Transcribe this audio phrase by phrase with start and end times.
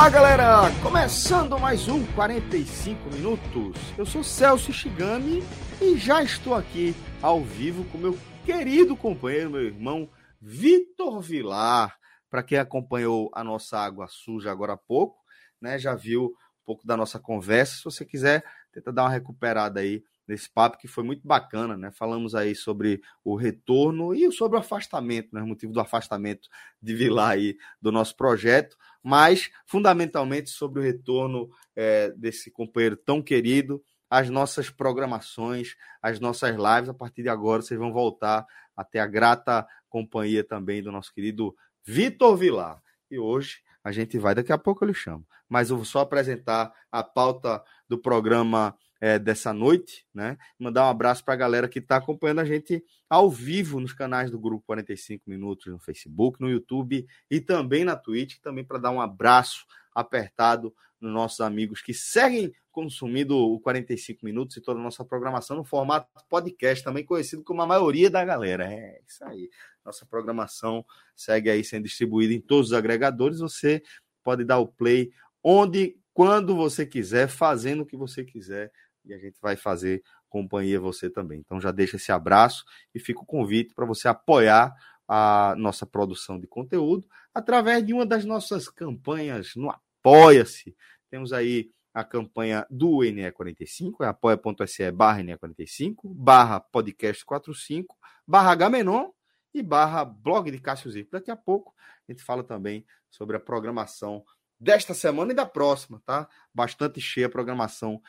[0.00, 0.62] Olá, galera!
[0.82, 3.76] Começando mais um 45 minutos.
[3.98, 5.42] Eu sou Celso Shigami
[5.78, 10.08] e já estou aqui ao vivo com meu querido companheiro, meu irmão
[10.40, 11.98] Vitor Vilar.
[12.30, 15.18] Para quem acompanhou a nossa água suja agora há pouco,
[15.60, 17.76] né, já viu um pouco da nossa conversa.
[17.76, 21.90] Se você quiser, tenta dar uma recuperada aí nesse papo que foi muito bacana, né?
[21.90, 25.42] Falamos aí sobre o retorno e sobre o afastamento, né?
[25.42, 26.48] O motivo do afastamento
[26.80, 33.22] de Vilar aí do nosso projeto mas fundamentalmente sobre o retorno é, desse companheiro tão
[33.22, 36.88] querido, as nossas programações, as nossas lives.
[36.88, 38.44] A partir de agora, vocês vão voltar
[38.76, 42.82] a ter a grata companhia também do nosso querido Vitor Vilar.
[43.10, 45.26] E hoje a gente vai, daqui a pouco eu lhe chamo.
[45.48, 50.36] Mas eu vou só apresentar a pauta do programa é, dessa noite, né?
[50.58, 54.30] Mandar um abraço para a galera que está acompanhando a gente ao vivo nos canais
[54.30, 58.90] do Grupo 45 Minutos no Facebook, no YouTube e também na Twitch, também para dar
[58.90, 64.82] um abraço apertado nos nossos amigos que seguem consumindo o 45 Minutos e toda a
[64.82, 68.70] nossa programação no formato podcast, também conhecido como a maioria da galera.
[68.70, 69.50] É isso aí.
[69.84, 70.84] Nossa programação
[71.16, 73.40] segue aí sendo distribuída em todos os agregadores.
[73.40, 73.82] Você
[74.22, 75.10] pode dar o play
[75.42, 78.70] onde, quando você quiser, fazendo o que você quiser
[79.10, 81.40] e a gente vai fazer companhia você também.
[81.40, 84.74] Então já deixa esse abraço e fica o convite para você apoiar
[85.06, 90.74] a nossa produção de conteúdo através de uma das nossas campanhas no Apoia-se.
[91.10, 97.86] Temos aí a campanha do NE45, é apoia.se barra NE45, barra podcast45,
[98.26, 99.10] barra Gamenon
[99.52, 101.10] e barra blog de Cássio Zico.
[101.10, 101.74] Daqui a pouco
[102.08, 104.24] a gente fala também sobre a programação
[104.58, 106.28] desta semana e da próxima, tá?
[106.54, 108.00] Bastante cheia a programação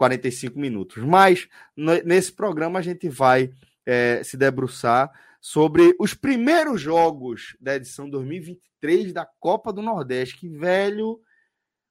[0.00, 1.04] 45 minutos.
[1.04, 1.46] Mas
[1.76, 3.52] nesse programa a gente vai
[3.84, 5.12] é, se debruçar
[5.42, 10.38] sobre os primeiros jogos da edição 2023 da Copa do Nordeste.
[10.38, 11.20] Que velho,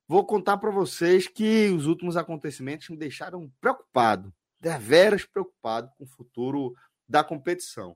[0.07, 6.07] vou contar para vocês que os últimos acontecimentos me deixaram preocupado, deveras preocupado com o
[6.07, 6.73] futuro
[7.07, 7.95] da competição.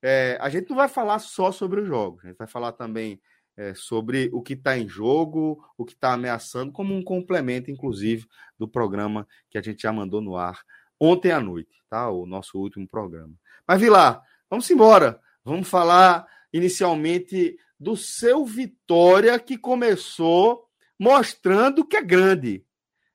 [0.00, 3.20] É, a gente não vai falar só sobre os jogos, a gente vai falar também
[3.58, 8.24] é, sobre o que está em jogo, o que está ameaçando, como um complemento, inclusive,
[8.56, 10.62] do programa que a gente já mandou no ar
[10.98, 12.08] ontem à noite, tá?
[12.08, 13.34] O nosso último programa.
[13.66, 15.20] Mas, Vilar, vamos embora.
[15.44, 22.64] Vamos falar inicialmente do seu Vitória, que começou mostrando que é grande,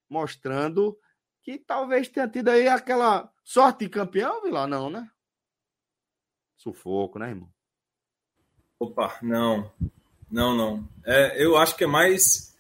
[0.10, 1.00] mostrando
[1.42, 5.10] que talvez tenha tido aí aquela sorte de campeão, Vilar, não, né?
[6.58, 7.50] Sufoco, né, irmão?
[8.78, 9.72] Opa, não.
[10.34, 10.90] Não, não.
[11.06, 12.58] É, eu acho que é mais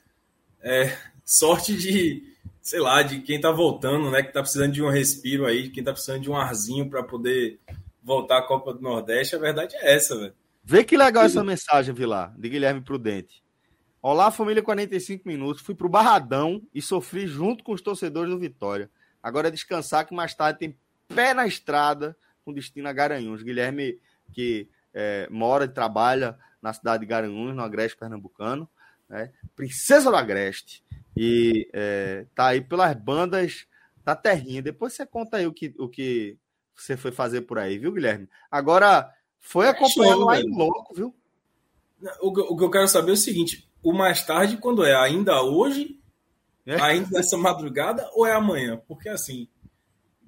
[0.61, 0.95] é,
[1.25, 2.21] sorte de,
[2.61, 4.21] sei lá, de quem tá voltando, né?
[4.21, 7.59] Que tá precisando de um respiro aí, quem tá precisando de um arzinho para poder
[8.03, 9.35] voltar à Copa do Nordeste.
[9.35, 10.35] A verdade é essa, velho.
[10.63, 13.43] Vê que legal essa mensagem, Vilar, de Guilherme Prudente.
[13.99, 15.63] Olá, família 45 minutos.
[15.63, 18.87] Fui pro Barradão e sofri junto com os torcedores do Vitória.
[19.21, 23.41] Agora é descansar que mais tarde tem pé na estrada com destino a Garanhuns.
[23.41, 23.97] Guilherme,
[24.31, 28.69] que é, mora e trabalha na cidade de Garanhuns, no Agreste Pernambucano,
[29.09, 29.31] né?
[29.55, 30.83] Princesa do Agreste.
[31.15, 33.67] E é, tá aí pelas bandas
[34.03, 34.61] da terrinha.
[34.61, 36.37] Depois você conta aí o que, o que
[36.75, 38.29] você foi fazer por aí, viu, Guilherme?
[38.49, 41.15] Agora, foi acompanhando é lá em louco, viu?
[42.21, 44.95] O, o que eu quero saber é o seguinte: o mais tarde, quando é?
[44.95, 45.99] Ainda hoje?
[46.65, 46.81] É?
[46.81, 48.81] Ainda nessa madrugada ou é amanhã?
[48.87, 49.47] Porque assim,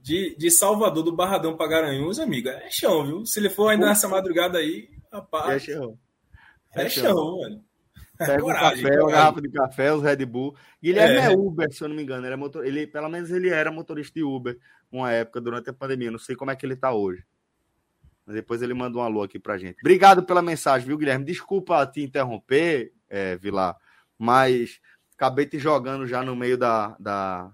[0.06, 3.26] de, de Salvador do Barradão para Garanhuns, amigo, é chão, viu?
[3.26, 3.90] Se ele for ainda Ufa.
[3.90, 5.50] nessa madrugada aí, rapaz.
[5.50, 5.98] É chão.
[6.76, 7.66] É chão, mano.
[8.16, 10.56] Pega coragem, um café, uma garrafa de café, os Red Bull.
[10.82, 11.26] Guilherme é.
[11.26, 12.24] é Uber, se eu não me engano.
[12.24, 12.64] Ele, é motor...
[12.64, 14.56] ele, pelo menos ele era motorista de Uber
[14.92, 16.12] uma época durante a pandemia.
[16.12, 17.26] Não sei como é que ele tá hoje.
[18.28, 19.80] Mas depois ele manda um alô aqui pra gente.
[19.82, 21.26] Obrigado pela mensagem, viu, Guilherme?
[21.26, 23.76] Desculpa te interromper, é, Vilar,
[24.20, 24.80] mas
[25.16, 27.52] acabei te jogando já no meio da, da,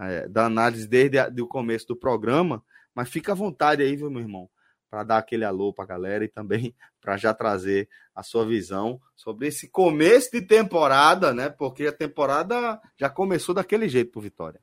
[0.00, 2.64] é, da análise desde o começo do programa.
[2.94, 4.48] Mas fica à vontade aí, viu, meu irmão?
[4.90, 9.00] para dar aquele alô para a galera e também para já trazer a sua visão
[9.14, 11.48] sobre esse começo de temporada, né?
[11.48, 14.60] Porque a temporada já começou daquele jeito pro Vitória.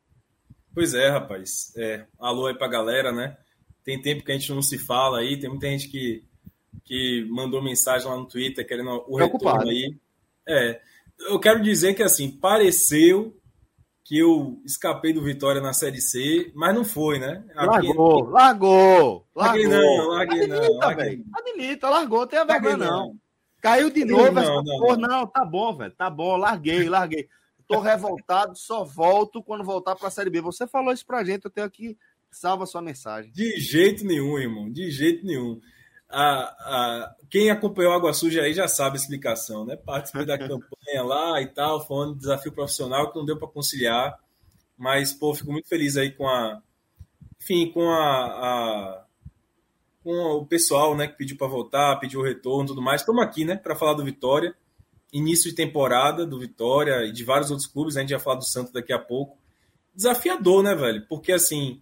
[0.73, 1.73] Pois é, rapaz.
[1.77, 3.37] É, alô aí pra galera, né?
[3.83, 6.23] Tem tempo que a gente não se fala aí, tem muita gente que,
[6.83, 9.59] que mandou mensagem lá no Twitter querendo o Preocupado.
[9.59, 9.97] retorno aí.
[10.47, 10.81] É,
[11.29, 13.36] eu quero dizer que assim, pareceu
[14.07, 17.43] que eu escapei do Vitória na Série C, mas não foi, né?
[17.53, 18.31] Aqui, largou, aqui...
[18.31, 20.77] largou, larguei não, larguei Admita, não.
[20.77, 21.23] Larguei.
[21.33, 22.87] Admita, largou, tem a vergonha não.
[22.87, 23.15] não.
[23.61, 27.27] Caiu de novo, não, não, não, não, tá bom, velho, tá bom, larguei, larguei.
[27.67, 30.39] Tô revoltado, só volto quando voltar para a Série B.
[30.39, 31.97] Você falou isso pra gente, eu tenho aqui,
[32.31, 33.29] salva sua mensagem.
[33.33, 35.59] De jeito nenhum, irmão, de jeito nenhum
[36.09, 39.75] a, a, quem acompanhou Água Suja aí já sabe a explicação, né?
[39.75, 44.17] Participei da campanha lá e tal, foi um desafio profissional que não deu para conciliar,
[44.77, 46.61] mas, pô, fico muito feliz aí com a.
[47.41, 49.07] Enfim, com a, a
[50.07, 53.01] com o pessoal, né, que pediu para voltar, pediu o retorno e tudo mais.
[53.01, 54.55] Estamos aqui, né, para falar do Vitória.
[55.11, 58.45] Início de temporada do Vitória e de vários outros clubes, a gente vai falar do
[58.45, 59.37] Santos daqui a pouco.
[59.93, 61.05] Desafiador, né, velho?
[61.09, 61.81] Porque, assim,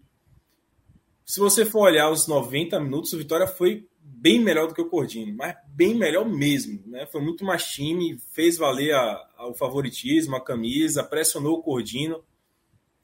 [1.24, 3.88] se você for olhar os 90 minutos, o Vitória foi
[4.26, 6.82] bem melhor do que o Cordini, mas bem melhor mesmo.
[6.88, 7.06] Né?
[7.06, 12.24] Foi muito mais time, fez valer a, a, o favoritismo, a camisa, pressionou o Cordino.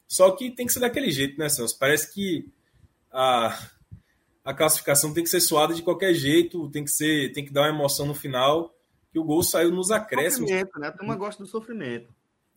[0.08, 1.78] Só que tem que ser daquele jeito, né, Celso?
[1.78, 2.50] Parece que
[3.12, 3.56] a,
[4.44, 7.62] a classificação tem que ser suada de qualquer jeito, tem que ser, tem que dar
[7.62, 8.76] uma emoção no final.
[9.12, 10.50] Que o gol saiu nos acréscimos.
[10.50, 10.88] Sofrimento, né?
[10.88, 12.12] A turma gosta do sofrimento.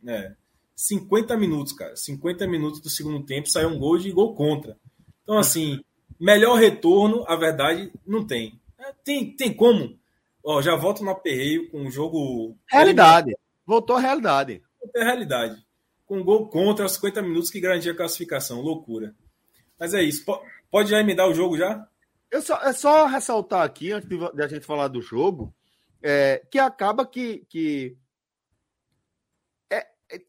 [0.07, 0.33] É.
[0.75, 1.95] 50 minutos, cara.
[1.95, 4.75] 50 minutos do segundo tempo saiu um gol de gol contra.
[5.21, 5.81] Então, assim,
[6.19, 8.59] Melhor retorno, a verdade, não tem.
[8.79, 9.97] É, tem, tem como?
[10.43, 12.57] Ó, já volto no aperreio com um jogo.
[12.69, 13.35] Realidade.
[13.65, 14.61] Voltou à realidade.
[14.79, 15.65] Voltou à realidade.
[16.05, 18.61] Com um gol contra os 50 minutos que garantia a classificação.
[18.61, 19.15] Loucura.
[19.79, 20.23] Mas é isso.
[20.69, 21.87] Pode já me dar o jogo já?
[22.29, 25.53] Eu só, é só ressaltar aqui, antes de a gente falar do jogo,
[26.01, 27.97] é, que acaba que, que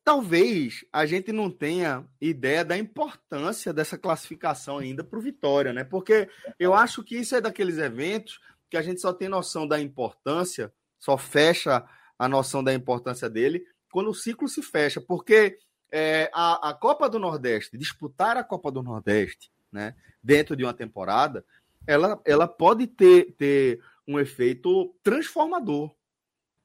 [0.04, 5.84] talvez a gente não tenha ideia da importância dessa classificação ainda para o Vitória, né?
[5.84, 6.28] Porque
[6.58, 8.40] eu acho que isso é daqueles eventos
[8.70, 11.84] que a gente só tem noção da importância, só fecha
[12.18, 15.00] a noção da importância dele quando o ciclo se fecha.
[15.00, 15.58] Porque
[15.90, 20.74] é, a, a Copa do Nordeste, disputar a Copa do Nordeste, né, dentro de uma
[20.74, 21.44] temporada,
[21.86, 25.94] ela, ela pode ter, ter um efeito transformador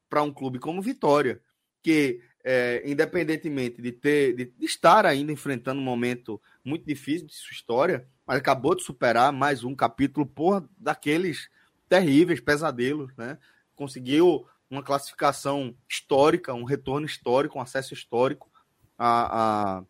[0.10, 1.42] para um clube como Vitória,
[1.82, 7.36] que é, independentemente de ter de, de, estar ainda enfrentando um momento muito difícil de
[7.36, 11.50] sua história, mas acabou de superar mais um capítulo por daqueles
[11.88, 13.38] terríveis pesadelos, né?
[13.76, 18.50] Conseguiu uma classificação histórica, um retorno histórico, um acesso histórico
[18.98, 19.84] à, à,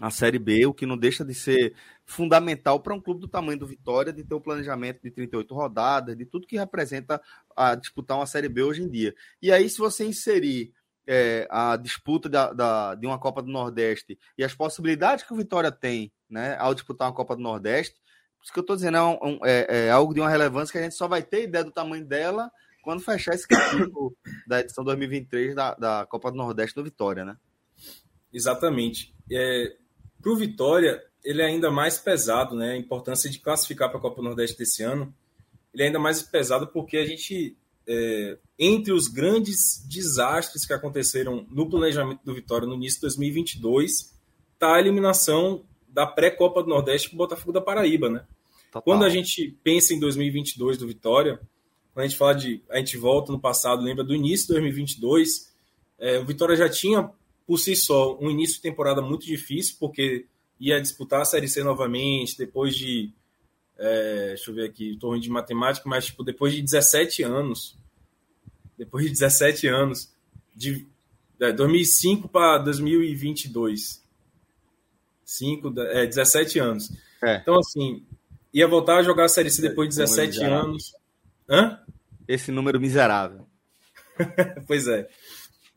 [0.00, 1.74] à Série B, o que não deixa de ser
[2.04, 5.54] fundamental para um clube do tamanho do Vitória, de ter o um planejamento de 38
[5.54, 7.22] rodadas, de tudo que representa
[7.56, 9.14] a disputar uma Série B hoje em dia.
[9.40, 10.72] E aí, se você inserir
[11.10, 15.36] é, a disputa da, da, de uma Copa do Nordeste e as possibilidades que o
[15.36, 17.96] Vitória tem né, ao disputar uma Copa do Nordeste,
[18.42, 20.82] isso que eu estou dizendo, é, um, é, é, algo de uma relevância que a
[20.82, 22.50] gente só vai ter ideia do tamanho dela
[22.82, 24.14] quando fechar esse capítulo
[24.46, 27.36] da edição 2023 da, da Copa do Nordeste do Vitória, né?
[28.32, 29.14] Exatamente.
[29.32, 29.76] É,
[30.20, 32.72] para o Vitória, ele é ainda mais pesado, né?
[32.72, 35.14] A importância de classificar para a Copa do Nordeste desse ano,
[35.72, 37.56] ele é ainda mais pesado porque a gente
[37.86, 44.14] é, entre os grandes desastres que aconteceram no planejamento do Vitória no início de 2022
[44.54, 48.24] está a eliminação da pré-Copa do Nordeste com o Botafogo da Paraíba, né?
[48.66, 48.82] Total.
[48.82, 51.40] Quando a gente pensa em 2022 do Vitória,
[51.94, 52.62] quando a gente fala de.
[52.68, 55.54] A gente volta no passado, lembra do início de 2022,
[55.98, 57.10] é, o Vitória já tinha,
[57.46, 60.26] por si só, um início de temporada muito difícil, porque
[60.60, 63.12] ia disputar a Série C novamente, depois de
[63.78, 67.78] é, deixa eu ver aqui, estou ruim de matemática, mas tipo, depois de 17 anos,
[68.78, 70.12] depois de 17 anos,
[70.54, 70.86] de
[71.40, 74.02] é, 2005 para 2022,
[75.24, 76.92] 5, é, 17 anos.
[77.22, 77.36] É.
[77.36, 78.06] Então, assim,
[78.54, 80.94] ia voltar a jogar a Série C depois de 17 anos.
[81.48, 81.80] Hã?
[82.26, 83.46] Esse número miserável.
[84.66, 85.08] pois é.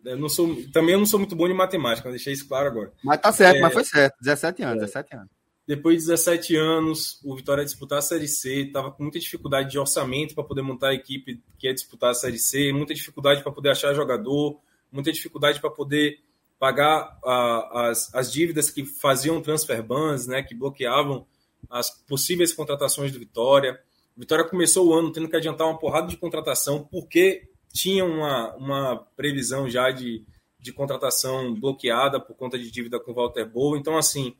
[0.03, 2.91] Eu não sou, também eu não sou muito bom de matemática, deixei isso claro agora.
[3.03, 4.15] Mas tá certo, é, mas foi certo.
[4.19, 4.85] 17 anos, é.
[4.85, 5.40] 17 anos.
[5.71, 9.71] Depois de 17 anos, o Vitória ia disputar a Série C, estava com muita dificuldade
[9.71, 13.41] de orçamento para poder montar a equipe que ia disputar a Série C, muita dificuldade
[13.41, 14.59] para poder achar jogador,
[14.91, 16.19] muita dificuldade para poder
[16.59, 21.25] pagar a, as, as dívidas que faziam transfer bans, né, que bloqueavam
[21.69, 23.79] as possíveis contratações do Vitória.
[24.17, 28.53] O Vitória começou o ano tendo que adiantar uma porrada de contratação porque tinha uma,
[28.55, 30.25] uma previsão já de,
[30.59, 33.77] de contratação bloqueada por conta de dívida com o Walter Boa.
[33.77, 34.35] Então, assim,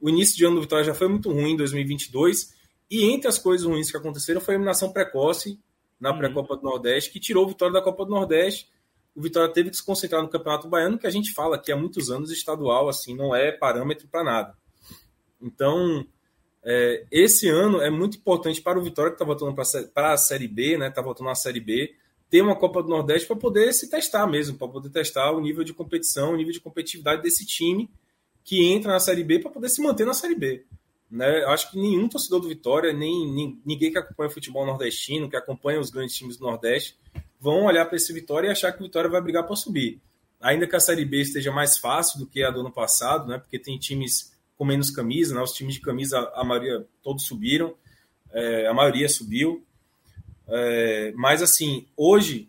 [0.00, 2.54] o início de ano do Vitória já foi muito ruim em 2022
[2.90, 5.58] E entre as coisas ruins que aconteceram foi a eliminação precoce
[5.98, 6.18] na uhum.
[6.18, 8.68] pré-Copa do Nordeste, que tirou o Vitória da Copa do Nordeste.
[9.14, 11.76] O Vitória teve que se concentrar no Campeonato Baiano, que a gente fala que há
[11.76, 14.54] muitos anos estadual, assim, não é parâmetro para nada.
[15.40, 16.06] Então,
[16.62, 19.54] é, esse ano é muito importante para o Vitória, que está voltando
[19.94, 20.88] para a Série B, né?
[20.88, 21.94] Está voltando à Série B,
[22.28, 25.64] ter uma Copa do Nordeste para poder se testar mesmo, para poder testar o nível
[25.64, 27.88] de competição, o nível de competitividade desse time
[28.46, 30.64] que entra na Série B para poder se manter na Série B.
[31.10, 31.44] Né?
[31.46, 35.36] Acho que nenhum torcedor do Vitória, nem, nem, ninguém que acompanha o futebol nordestino, que
[35.36, 36.96] acompanha os grandes times do Nordeste,
[37.40, 40.00] vão olhar para esse Vitória e achar que o Vitória vai brigar para subir.
[40.40, 43.36] Ainda que a Série B esteja mais fácil do que a do ano passado, né?
[43.36, 45.42] porque tem times com menos camisa, né?
[45.42, 47.74] os times de camisa, a maioria, todos subiram,
[48.30, 49.66] é, a maioria subiu.
[50.46, 52.48] É, mas, assim, hoje,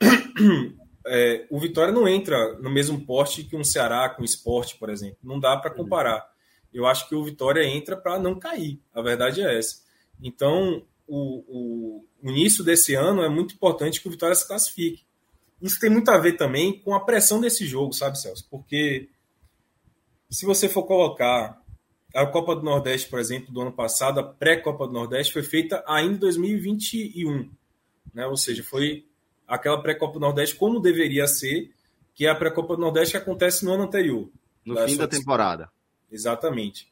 [1.10, 4.88] é, o Vitória não entra no mesmo porte que um Ceará com o esporte, por
[4.88, 5.18] exemplo.
[5.22, 6.30] Não dá para comparar
[6.72, 8.80] eu acho que o Vitória entra para não cair.
[8.94, 9.82] A verdade é essa.
[10.22, 15.04] Então, o, o, o, início desse ano é muito importante que o Vitória se classifique.
[15.60, 18.46] Isso tem muito a ver também com a pressão desse jogo, sabe, Celso?
[18.50, 19.08] Porque
[20.30, 21.60] se você for colocar
[22.14, 25.84] a Copa do Nordeste, por exemplo, do ano passado, a pré-Copa do Nordeste foi feita
[25.86, 27.50] ainda em 2021.
[28.14, 28.26] Né?
[28.26, 29.06] Ou seja, foi
[29.50, 31.72] aquela pré-Copa do Nordeste como deveria ser,
[32.14, 34.30] que é a pré-Copa do Nordeste que acontece no ano anterior.
[34.64, 35.68] No fim da temporada.
[36.10, 36.88] Exatamente.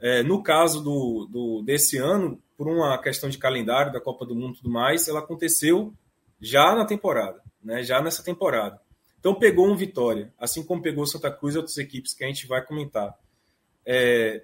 [0.00, 4.34] É, no caso do, do, desse ano, por uma questão de calendário da Copa do
[4.34, 5.94] Mundo e tudo mais, ela aconteceu
[6.40, 7.82] já na temporada, né?
[7.82, 8.80] já nessa temporada.
[9.20, 12.46] Então pegou um Vitória, assim como pegou Santa Cruz e outras equipes que a gente
[12.46, 13.16] vai comentar.
[13.86, 14.42] É,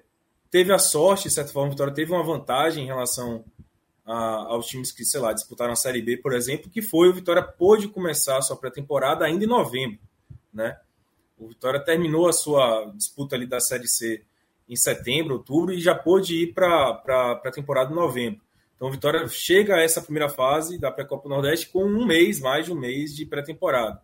[0.49, 3.43] teve a sorte, de certa forma, a Vitória teve uma vantagem em relação
[4.11, 7.13] a, aos times que, sei lá, disputaram a Série B, por exemplo, que foi o
[7.13, 9.99] Vitória pôde começar a sua pré-temporada ainda em novembro,
[10.53, 10.77] né?
[11.37, 14.21] O Vitória terminou a sua disputa ali da Série C
[14.67, 17.01] em setembro, outubro, e já pôde ir para
[17.43, 18.41] a temporada de novembro.
[18.75, 22.65] Então, o Vitória chega a essa primeira fase da pré-Copa Nordeste com um mês, mais
[22.65, 24.01] de um mês de pré-temporada.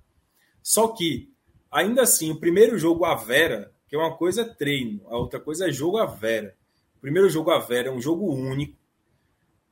[0.64, 1.30] Só que,
[1.70, 5.40] ainda assim, o primeiro jogo à Vera, que é uma coisa é treino, a outra
[5.40, 6.56] coisa é jogo à Vera.
[6.98, 8.78] O primeiro jogo à Vera é um jogo único,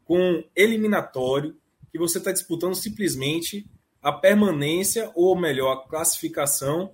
[0.05, 1.57] com eliminatório,
[1.91, 3.67] que você está disputando simplesmente
[4.01, 6.91] a permanência, ou melhor, a classificação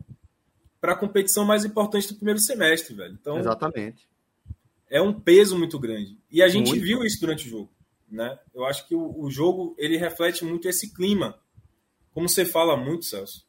[0.79, 3.13] para a competição mais importante do primeiro semestre, velho.
[3.13, 4.09] Então, Exatamente.
[4.89, 6.17] É um peso muito grande.
[6.31, 6.83] E a gente muito.
[6.83, 7.69] viu isso durante o jogo.
[8.09, 8.37] Né?
[8.53, 11.39] Eu acho que o, o, jogo ele reflete muito esse clima.
[12.13, 13.45] Como você fala muito, Celso,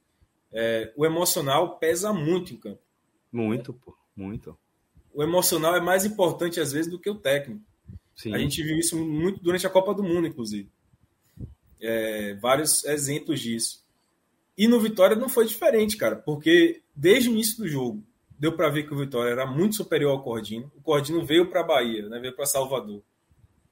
[0.52, 2.82] é, o emocional pesa muito em campo.
[3.32, 4.56] Muito, pô, muito.
[5.12, 7.64] O emocional é mais importante às vezes do que o técnico.
[8.14, 8.34] Sim.
[8.34, 10.70] A gente viu isso muito durante a Copa do Mundo, inclusive.
[11.80, 13.82] É, vários exemplos disso.
[14.56, 18.04] E no Vitória não foi diferente, cara, porque desde o início do jogo
[18.38, 20.70] deu para ver que o Vitória era muito superior ao Cordino.
[20.76, 23.02] O Cordino veio para a Bahia, né, veio para Salvador,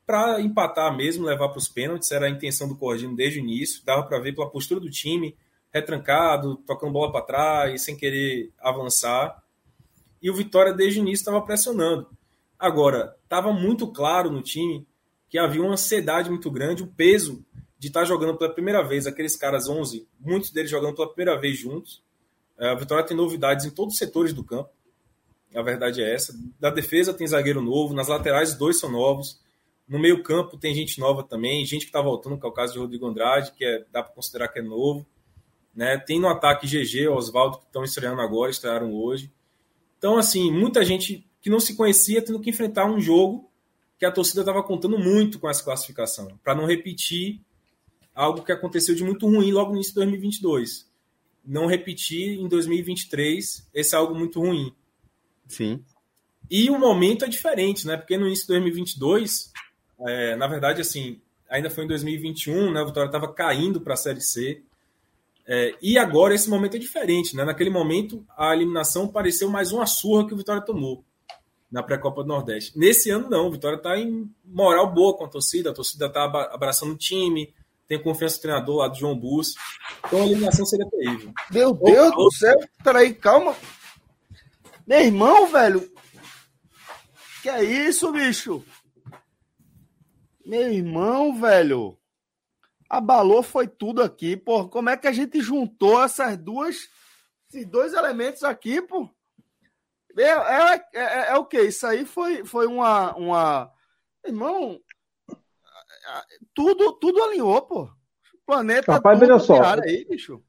[0.07, 2.11] para empatar mesmo, levar para os pênaltis.
[2.11, 3.85] Era a intenção do Cordino desde o início.
[3.85, 5.37] Dava para ver pela postura do time,
[5.73, 9.43] retrancado, tocando bola para trás, sem querer avançar.
[10.23, 12.09] E o Vitória desde o início estava pressionando.
[12.61, 14.87] Agora, estava muito claro no time
[15.31, 17.43] que havia uma ansiedade muito grande, o peso
[17.79, 21.41] de estar tá jogando pela primeira vez, aqueles caras 11, muitos deles jogando pela primeira
[21.41, 22.03] vez juntos.
[22.59, 24.69] É, a Vitória tem novidades em todos os setores do campo.
[25.55, 26.39] A verdade é essa.
[26.61, 29.41] Da defesa tem zagueiro novo, nas laterais dois são novos.
[29.89, 32.75] No meio campo tem gente nova também, gente que está voltando, que é o caso
[32.75, 35.07] de Rodrigo Andrade, que é, dá para considerar que é novo.
[35.75, 35.97] Né?
[35.99, 39.33] Tem no ataque GG, Oswaldo, que estão estreando agora, estrearam hoje.
[39.97, 43.51] Então, assim, muita gente que não se conhecia tendo que enfrentar um jogo
[43.99, 47.41] que a torcida estava contando muito com essa classificação, para não repetir
[48.15, 50.89] algo que aconteceu de muito ruim logo no início de 2022.
[51.45, 54.73] Não repetir em 2023 esse é algo muito ruim.
[55.47, 55.85] Sim.
[56.51, 57.97] E o momento é diferente, né?
[57.97, 59.53] Porque no início de 2022,
[60.01, 62.81] é, na verdade, assim, ainda foi em 2021, né?
[62.81, 64.63] A Vitória estava caindo para a Série C.
[65.47, 67.45] É, e agora esse momento é diferente, né?
[67.45, 71.05] Naquele momento, a eliminação pareceu mais uma surra que o Vitória tomou
[71.71, 72.79] na pré-copa do Nordeste.
[72.79, 73.47] Nesse ano, não.
[73.47, 77.55] O Vitória está em moral boa com a torcida, a torcida está abraçando o time,
[77.87, 79.55] tem confiança no treinador lá do João Bus.
[80.07, 81.33] Então a eliminação seria terrível.
[81.51, 83.55] Meu Deus do céu, peraí, calma.
[84.87, 85.91] Meu irmão, velho.
[87.43, 88.65] Que é isso, bicho?
[90.45, 91.97] Meu irmão, velho.
[92.89, 94.69] Abalou foi tudo aqui, pô.
[94.69, 96.89] Como é que a gente juntou essas duas,
[97.49, 99.09] esses dois elementos aqui, pô?
[100.19, 101.61] É, é, é, é o que?
[101.61, 103.71] Isso aí foi, foi uma, uma.
[104.25, 104.79] Irmão,
[106.55, 107.83] tudo, tudo alinhou, pô.
[107.83, 109.63] O planeta Rapaz, veja só.
[109.63, 110.43] Aí, bicho.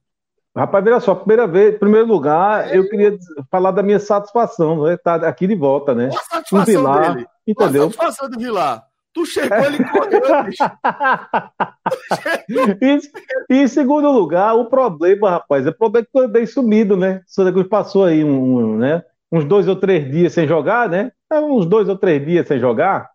[0.55, 3.17] Rapaz, veja só, primeira vez, primeiro lugar, é, eu queria
[3.49, 4.97] falar da minha satisfação, né?
[4.97, 6.09] Tá aqui de volta, né?
[6.09, 7.27] A satisfação dele?
[7.47, 7.85] Entendeu?
[7.85, 8.85] Nossa, passou do Vilar.
[9.13, 10.63] Tu chegou, ele correu, bicho.
[13.49, 17.21] e, em segundo lugar, o problema, rapaz, é o problema que eu andei sumido, né?
[17.27, 19.03] O Santa Cruz passou aí um, um, né?
[19.31, 21.11] Uns dois ou três dias sem jogar, né?
[21.31, 23.09] É, uns dois ou três dias sem jogar.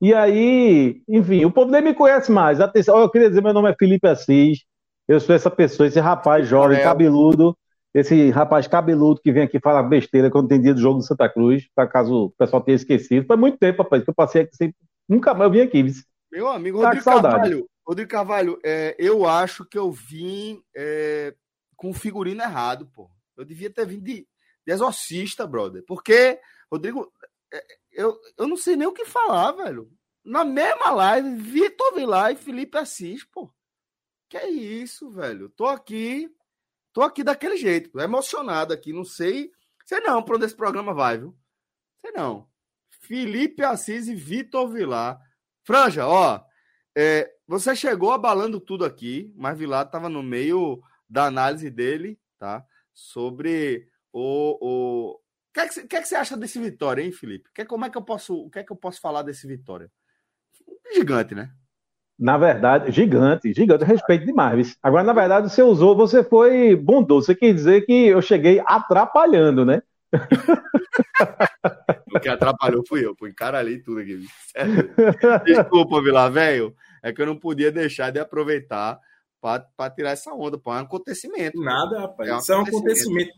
[0.00, 2.60] E aí, enfim, o povo nem me conhece mais.
[2.60, 4.64] Atenção, eu queria dizer, meu nome é Felipe Assis.
[5.08, 7.56] Eu sou essa pessoa, esse rapaz jovem, cabeludo,
[7.94, 11.28] esse rapaz cabeludo que vem aqui falar besteira quando tem dia do jogo do Santa
[11.28, 13.26] Cruz, para caso o pessoal tenha esquecido.
[13.26, 14.76] Faz muito tempo, rapaz, que eu passei aqui sempre.
[15.08, 15.84] Nunca mais eu vim aqui.
[16.30, 21.34] Meu amigo, tá Rodrigo Carvalho, Rodrigo Carvalho, é, eu acho que eu vim é,
[21.74, 23.10] com o figurino errado, pô.
[23.34, 24.26] Eu devia ter vindo de,
[24.68, 25.82] de exorcista, brother.
[25.86, 26.38] Porque,
[26.70, 27.12] Rodrigo,
[27.52, 29.90] é, eu, eu não sei nem o que falar, velho.
[30.22, 33.52] Na mesma live, Vitor Vilar e Felipe Assis, pô.
[34.28, 35.48] Que é isso, velho?
[35.48, 36.30] Tô aqui
[36.98, 39.52] Tô aqui daquele jeito, emocionado aqui, não sei.
[39.84, 41.32] Sei não para onde esse programa vai, viu?
[42.00, 42.48] Sei não.
[43.02, 45.20] Felipe Assis e Vitor Vilar.
[45.62, 46.42] Franja, ó.
[46.96, 52.66] É, você chegou abalando tudo aqui, mas Vilar estava no meio da análise dele, tá?
[52.92, 54.58] Sobre o.
[54.60, 55.10] o...
[55.12, 55.20] O
[55.52, 57.50] que, é que, que, é que você acha desse Vitória, hein, Felipe?
[57.52, 59.90] Que, como é que eu posso, o que é que eu posso falar desse Vitória?
[60.94, 61.50] Gigante, né?
[62.18, 64.76] Na verdade, gigante, gigante, respeito demais.
[64.82, 67.26] Agora, na verdade, você usou, você foi bondoso.
[67.26, 69.80] Você quer dizer que eu cheguei atrapalhando, né?
[72.14, 74.26] o que atrapalhou fui eu, pô, encaralhei tudo aqui.
[75.44, 78.98] Desculpa, Vila Velho, é que eu não podia deixar de aproveitar
[79.40, 81.62] para tirar essa onda, pô, é um acontecimento.
[81.62, 82.52] Nada, rapaz, é um isso acontecimento.
[82.52, 83.32] é um acontecimento.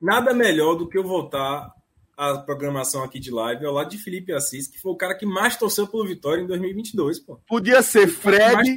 [0.00, 1.74] Nada melhor do que eu voltar
[2.16, 5.24] a programação aqui de live ao lado de Felipe Assis, que foi o cara que
[5.24, 7.40] mais torceu pelo Vitória em 2022, pô.
[7.46, 8.76] Podia ser Fred,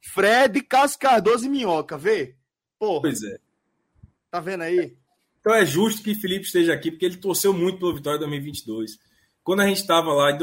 [0.00, 2.36] Fred, Cássio Cardoso e Minhoca, vê?
[2.78, 3.02] Porra.
[3.02, 3.38] Pois é.
[4.30, 4.96] Tá vendo aí?
[5.40, 8.98] Então é justo que Felipe esteja aqui, porque ele torceu muito pelo Vitória em 2022.
[9.42, 10.38] Quando a gente estava lá em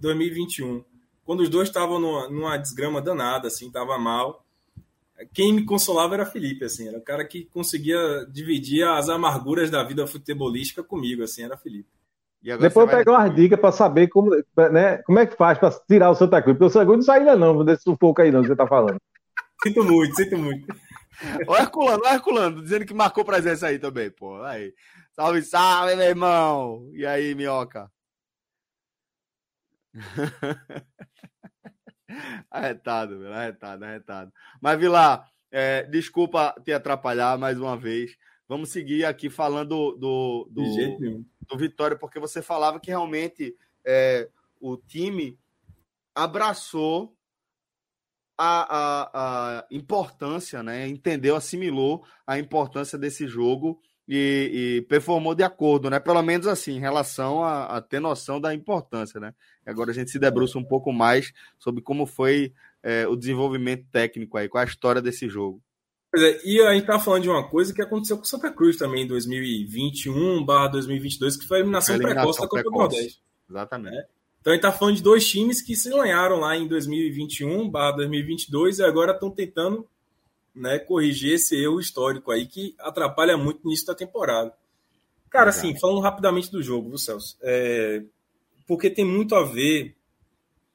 [0.00, 0.84] 2021,
[1.24, 4.44] quando os dois estavam numa, numa desgrama danada, assim, tava mal,
[5.26, 7.98] quem me consolava era Felipe, assim, era o cara que conseguia
[8.30, 11.88] dividir as amarguras da vida futebolística comigo, assim, era Felipe.
[12.40, 12.98] Depois eu vai...
[12.98, 14.30] pegar umas dicas para saber como,
[14.72, 17.04] né, como é que faz para tirar o Santa Cruz, porque o Santa Cruz não
[17.04, 19.00] sai ainda não, desse sufoco aí não que você tá falando.
[19.62, 20.66] sinto muito, sinto muito.
[21.48, 24.72] o Herculano, o Herculano, dizendo que marcou presença aí também, pô, aí.
[25.16, 26.88] Salve, salve, meu irmão!
[26.92, 27.90] E aí, minhoca?
[32.50, 34.32] arretado, velho, arretado, arretado.
[34.60, 38.16] Mas, Vilar, é, desculpa te atrapalhar mais uma vez.
[38.48, 44.28] Vamos seguir aqui falando do, do, do, do Vitória, porque você falava que realmente é,
[44.60, 45.38] o time
[46.14, 47.14] abraçou
[48.36, 49.10] a, a,
[49.58, 50.86] a, importância, né?
[50.86, 55.98] Entendeu, assimilou a importância desse jogo e, e, performou de acordo, né?
[55.98, 59.34] Pelo menos assim, em relação a, a, ter noção da importância, né?
[59.68, 62.52] Agora a gente se debruça um pouco mais sobre como foi
[62.82, 65.62] é, o desenvolvimento técnico aí, qual a história desse jogo.
[66.10, 68.50] Pois é, e a gente tá falando de uma coisa que aconteceu com o Santa
[68.50, 72.70] Cruz também em 2021 2022, que foi a eliminação, a eliminação precoce da Copa do
[72.70, 73.22] Nordeste.
[73.48, 73.96] Exatamente.
[73.96, 74.06] É.
[74.40, 78.78] Então a gente tá falando de dois times que se ganharam lá em 2021 2022
[78.78, 79.86] e agora estão tentando
[80.54, 84.52] né, corrigir esse erro histórico aí que atrapalha muito no início da temporada.
[85.30, 87.36] Cara, assim, falando rapidamente do jogo, viu, Celso?
[87.42, 88.02] É,
[88.68, 89.96] porque tem muito a ver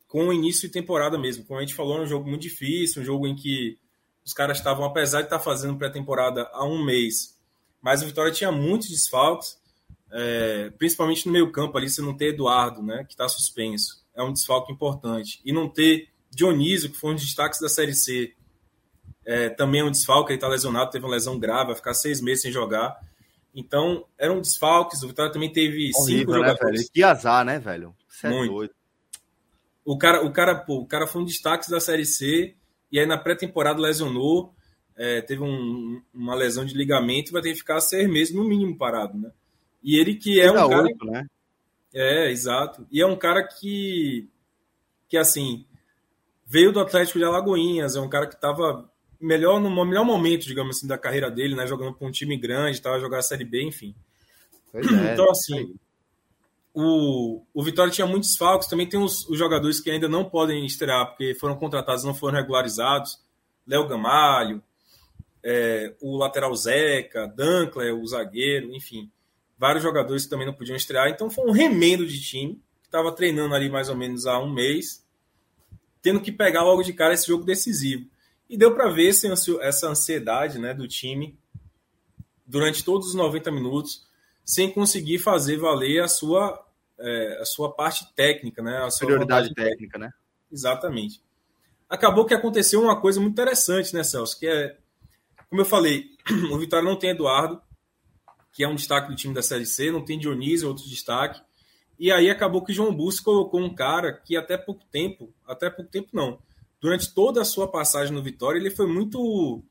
[0.08, 1.46] com o início de temporada mesmo.
[1.46, 3.78] Como a gente falou, é um jogo muito difícil, um jogo em que
[4.26, 7.40] os caras estavam, apesar de estar fazendo pré-temporada há um mês,
[7.82, 9.58] mas o Vitória tinha muitos desfalques,
[10.12, 14.04] é, principalmente no meio campo ali, você não ter Eduardo, né, que está suspenso.
[14.16, 15.42] É um desfalque importante.
[15.44, 18.34] E não ter Dionísio, que foi um dos destaques da Série C,
[19.26, 22.22] é, também é um desfalque, ele está lesionado, teve uma lesão grave, vai ficar seis
[22.22, 23.00] meses sem jogar.
[23.56, 25.04] Então, eram desfalques.
[25.04, 26.82] O Vitória também teve Horrível, cinco né, jogadores.
[26.82, 26.92] Velho?
[26.94, 27.96] Que azar, né, velho?
[28.24, 28.74] É Muito.
[29.86, 32.56] O cara, o, cara, pô, o cara foi um destaque da Série C
[32.92, 34.54] e aí na pré-temporada lesionou,
[34.96, 38.46] é, teve um, uma lesão de ligamento e vai ter que ficar seis meses no
[38.46, 39.32] mínimo parado, né?
[39.84, 40.88] E ele que é um cara...
[41.04, 41.28] né?
[41.94, 42.88] É, exato.
[42.90, 44.30] E é um cara que,
[45.10, 45.66] que assim,
[46.46, 48.90] veio do Atlético de Alagoinhas, é um cara que estava
[49.24, 51.66] melhor no melhor momento, digamos assim, da carreira dele, né?
[51.66, 53.96] Jogando para um time grande, tava jogando a Série B, enfim.
[54.74, 55.76] É, então, assim,
[56.74, 60.66] o, o Vitória tinha muitos falcos, também tem os, os, jogadores que ainda não podem
[60.66, 63.22] estrear, porque foram contratados, não foram regularizados.
[63.66, 64.62] Léo Gamalho,
[65.44, 69.10] é, o lateral Zeca, Dankler, o zagueiro, enfim.
[69.58, 71.08] Vários jogadores que também não podiam estrear.
[71.10, 74.52] Então foi um remendo de time, que estava treinando ali mais ou menos há um
[74.52, 75.06] mês,
[76.02, 78.06] tendo que pegar logo de cara esse jogo decisivo.
[78.50, 79.10] E deu para ver
[79.62, 81.38] essa ansiedade né, do time
[82.46, 84.06] durante todos os 90 minutos,
[84.46, 86.64] sem conseguir fazer valer a sua,
[87.00, 88.78] é, a sua parte técnica, né?
[88.84, 90.12] A sua prioridade técnica, né?
[90.52, 91.22] Exatamente.
[91.90, 94.40] Acabou que aconteceu uma coisa muito interessante, né, Celso?
[94.40, 94.78] Que é,
[95.50, 96.06] como eu falei,
[96.52, 97.62] o Vitória não tem Eduardo,
[98.52, 101.42] que é um destaque do time da Série C, não tem Dionísio, outro destaque.
[101.98, 105.90] E aí acabou que João Bussi colocou um cara que até pouco tempo, até pouco
[105.90, 106.40] tempo não,
[106.84, 109.64] durante toda a sua passagem no Vitória, ele foi muito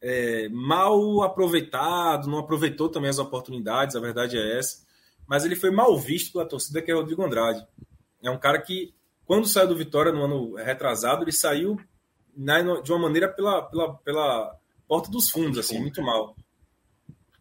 [0.00, 4.86] é, mal aproveitado, não aproveitou também as oportunidades, a verdade é essa.
[5.26, 7.66] Mas ele foi mal visto pela torcida, que é Rodrigo Andrade.
[8.22, 11.76] É um cara que, quando saiu do Vitória no ano retrasado, ele saiu
[12.36, 16.36] né, de uma maneira pela, pela, pela porta dos fundos, assim, muito mal.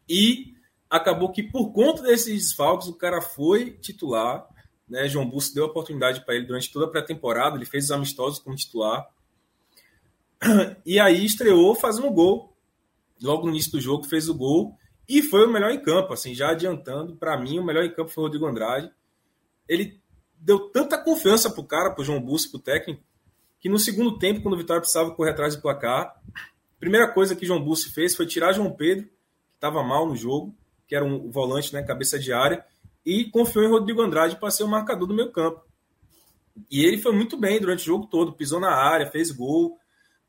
[0.10, 0.56] E
[0.89, 4.47] acabou que, por conta desses desfalques, o cara foi titular.
[4.89, 5.08] Né?
[5.08, 8.56] João Busso deu oportunidade para ele durante toda a pré-temporada, ele fez os amistosos como
[8.56, 9.08] titular.
[10.86, 12.56] E aí estreou fazendo gol.
[13.21, 16.34] Logo no início do jogo fez o gol e foi o melhor em campo, assim,
[16.34, 18.91] já adiantando, para mim o melhor em campo foi o Rodrigo Andrade.
[19.67, 19.99] Ele
[20.38, 23.04] deu tanta confiança pro cara, pro João Bussi, pro técnico,
[23.60, 27.36] que no segundo tempo, quando o Vitória precisava correr atrás do placar, a primeira coisa
[27.36, 30.56] que João Bussi fez foi tirar João Pedro, que estava mal no jogo,
[30.88, 32.65] que era um volante, né, cabeça de área,
[33.05, 35.63] e confiou em Rodrigo Andrade para ser o marcador do meio campo.
[36.69, 39.77] E ele foi muito bem durante o jogo todo, pisou na área, fez gol,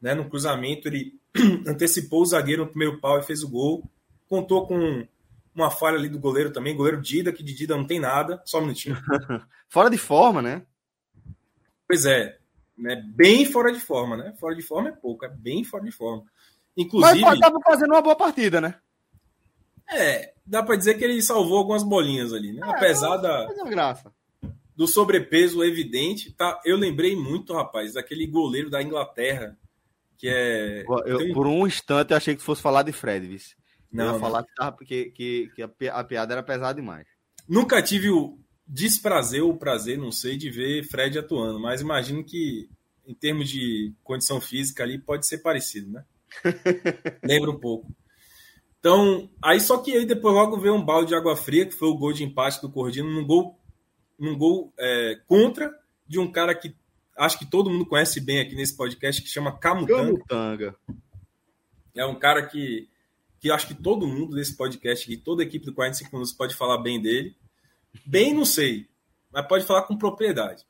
[0.01, 1.19] né, no cruzamento ele
[1.67, 3.85] antecipou o zagueiro no primeiro pau e fez o gol.
[4.29, 5.07] Contou com
[5.55, 8.59] uma falha ali do goleiro também, goleiro Dida, que de Dida não tem nada, só
[8.59, 8.97] um minutinho.
[9.69, 10.63] fora de forma, né?
[11.87, 12.39] Pois é,
[12.79, 12.97] né?
[13.15, 14.33] bem fora de forma, né?
[14.39, 16.25] Fora de forma é pouco, é bem fora de forma.
[16.77, 17.21] Inclusive.
[17.21, 18.77] Mas estava fazendo uma boa partida, né?
[19.93, 22.61] É, dá para dizer que ele salvou algumas bolinhas ali, né?
[22.65, 23.47] É, Apesar da.
[24.77, 26.61] Do sobrepeso evidente, tá?
[26.65, 29.57] Eu lembrei muito, rapaz, daquele goleiro da Inglaterra
[30.21, 30.85] que é.
[31.07, 33.57] Eu, Por um instante eu achei que fosse falar de Fred, vice.
[33.91, 37.07] Não, eu ia falar que, tava, que, que, que a, piada era pesada demais.
[37.49, 42.23] Nunca tive o desprazer ou o prazer, não sei, de ver Fred atuando, mas imagino
[42.23, 42.69] que
[43.05, 46.05] em termos de condição física ali pode ser parecido, né?
[47.25, 47.91] Lembra um pouco.
[48.81, 51.89] Então, aí só que aí depois logo veio um balde de água fria, que foi
[51.89, 53.59] o gol de empate do Cordino, num gol,
[54.19, 55.71] num gol é, contra
[56.09, 56.75] de um cara que
[57.17, 60.05] acho que todo mundo conhece bem aqui nesse podcast, que chama Camutanga.
[60.05, 60.77] Camutanga.
[61.95, 62.89] É um cara que,
[63.39, 66.55] que acho que todo mundo desse podcast, que toda a equipe do 45 Minutos pode
[66.55, 67.37] falar bem dele.
[68.07, 68.89] Bem, não sei,
[69.31, 70.65] mas pode falar com propriedade.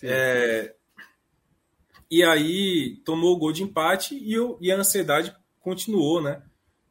[0.00, 0.76] É,
[2.08, 6.42] e aí tomou o gol de empate e, eu, e a ansiedade continuou, né?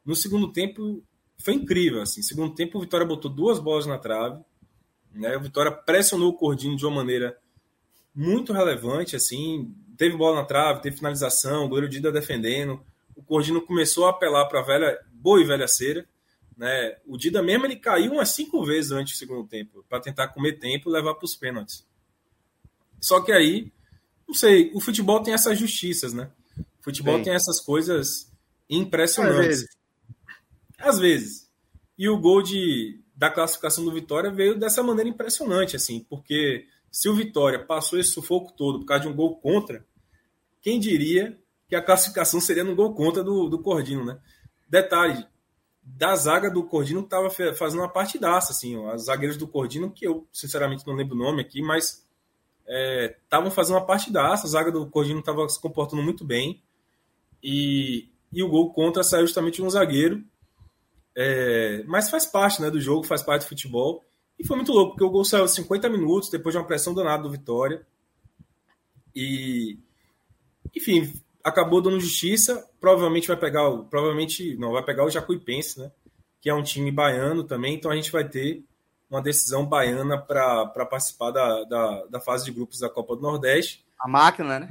[0.08, 1.04] No segundo tempo
[1.36, 2.22] foi incrível, assim.
[2.22, 4.42] Segundo tempo o Vitória botou duas bolas na trave,
[5.12, 5.36] né?
[5.36, 7.36] O Vitória pressionou o Cordinho de uma maneira
[8.14, 12.80] muito relevante, assim, teve bola na trave, teve finalização, o goleiro Dida defendendo,
[13.14, 16.08] o Cordino começou a apelar para a velha, boa e velha cera,
[16.56, 16.96] né?
[17.06, 20.54] O Dida mesmo ele caiu umas cinco vezes durante o segundo tempo para tentar comer
[20.58, 21.86] tempo e levar para os pênaltis.
[22.98, 23.70] Só que aí,
[24.26, 26.30] não sei, o futebol tem essas justiças, né?
[26.80, 27.24] O futebol Sim.
[27.24, 28.32] tem essas coisas
[28.70, 29.66] impressionantes.
[30.78, 31.50] Às vezes.
[31.98, 37.08] E o gol de, da classificação do Vitória veio dessa maneira impressionante, assim, porque se
[37.08, 39.84] o Vitória passou esse sufoco todo por causa de um gol contra,
[40.60, 41.38] quem diria
[41.68, 44.18] que a classificação seria no gol contra do, do Cordino, né?
[44.68, 45.26] Detalhe,
[45.82, 50.06] da zaga do Cordino estava fazendo uma partidaça, assim, ó, os zagueiros do Cordino, que
[50.06, 52.06] eu sinceramente não lembro o nome aqui, mas
[53.24, 56.62] estavam é, fazendo uma partidaça, a zaga do Cordino estava se comportando muito bem,
[57.42, 60.22] e, e o gol contra saiu justamente um zagueiro,
[61.20, 64.04] é, mas faz parte né, do jogo, faz parte do futebol,
[64.38, 67.24] e foi muito louco, porque o gol saiu 50 minutos depois de uma pressão danada
[67.24, 67.84] do Vitória.
[69.12, 69.76] E,
[70.76, 72.64] enfim, acabou dando justiça.
[72.80, 73.84] Provavelmente vai pegar o.
[73.86, 75.90] Provavelmente não, vai pegar o Jacuipense, né?
[76.40, 77.74] Que é um time baiano também.
[77.74, 78.64] Então a gente vai ter
[79.10, 83.84] uma decisão baiana para participar da, da, da, fase de grupos da Copa do Nordeste.
[83.98, 84.70] A máquina, né?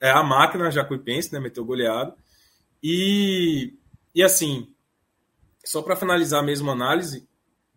[0.00, 1.38] É a máquina Jacuipense, né?
[1.38, 2.14] Meteu goleado.
[2.82, 3.74] E,
[4.12, 4.74] e assim,
[5.68, 7.28] só para finalizar a mesma análise,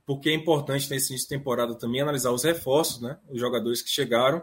[0.05, 3.17] porque é importante nesse início de temporada também analisar os reforços, né?
[3.29, 4.41] Os jogadores que chegaram.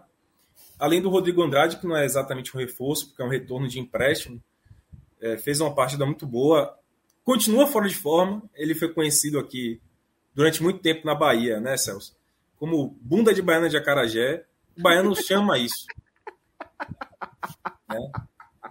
[0.78, 3.80] Além do Rodrigo Andrade, que não é exatamente um reforço, porque é um retorno de
[3.80, 4.42] empréstimo,
[5.18, 6.78] é, fez uma partida muito boa,
[7.24, 8.42] continua fora de forma.
[8.54, 9.80] Ele foi conhecido aqui
[10.34, 12.14] durante muito tempo na Bahia, né, Celso?
[12.58, 14.44] Como bunda de baiana de Acarajé.
[14.76, 15.86] O baiano chama isso.
[17.88, 18.12] Né?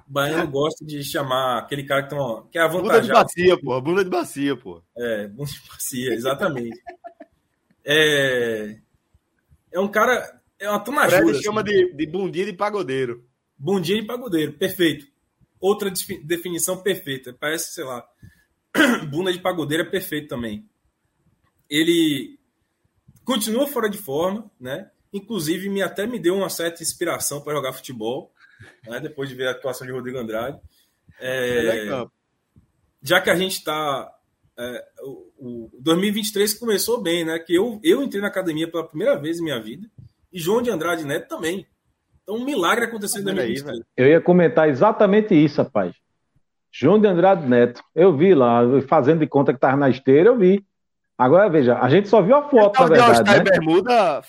[0.08, 3.10] O baiano gosta de chamar aquele cara que, tem uma, que é a Bunda de
[3.10, 3.82] bacia, pô.
[3.82, 4.82] Bunda de bacia, pô.
[4.98, 6.82] É, bunda de bacia, exatamente.
[7.86, 8.78] é,
[9.72, 10.42] é um cara.
[10.60, 11.22] É uma tonajura.
[11.22, 11.44] Fred assim.
[11.44, 13.24] chama de, de bundinha de pagodeiro.
[13.58, 15.06] Bundinha de pagodeiro, perfeito.
[15.60, 15.92] Outra
[16.24, 17.36] definição perfeita.
[17.38, 18.08] Parece, sei lá.
[19.10, 20.68] Bunda de pagodeiro é perfeito também.
[21.70, 22.40] Ele
[23.26, 24.90] continua fora de forma, né?
[25.12, 28.32] Inclusive, me até me deu uma certa inspiração para jogar futebol,
[28.88, 29.00] né?
[29.00, 30.60] depois de ver a atuação de Rodrigo Andrade.
[31.20, 32.06] É,
[33.02, 34.12] já que a gente está.
[34.60, 37.38] É, o, o 2023 começou bem, né?
[37.40, 39.88] Que eu, eu entrei na academia pela primeira vez em minha vida,
[40.32, 41.68] e João de Andrade Neto também.
[42.24, 43.80] Então, um milagre aconteceu em 2023.
[43.96, 45.96] eu ia comentar exatamente isso, rapaz.
[46.72, 50.38] João de Andrade Neto, eu vi lá, fazendo de conta que estava na esteira, eu
[50.38, 50.64] vi.
[51.18, 53.32] Agora, veja, a gente só viu a foto, na verdade.
[53.32, 53.40] Né?
[53.40, 54.22] bermuda,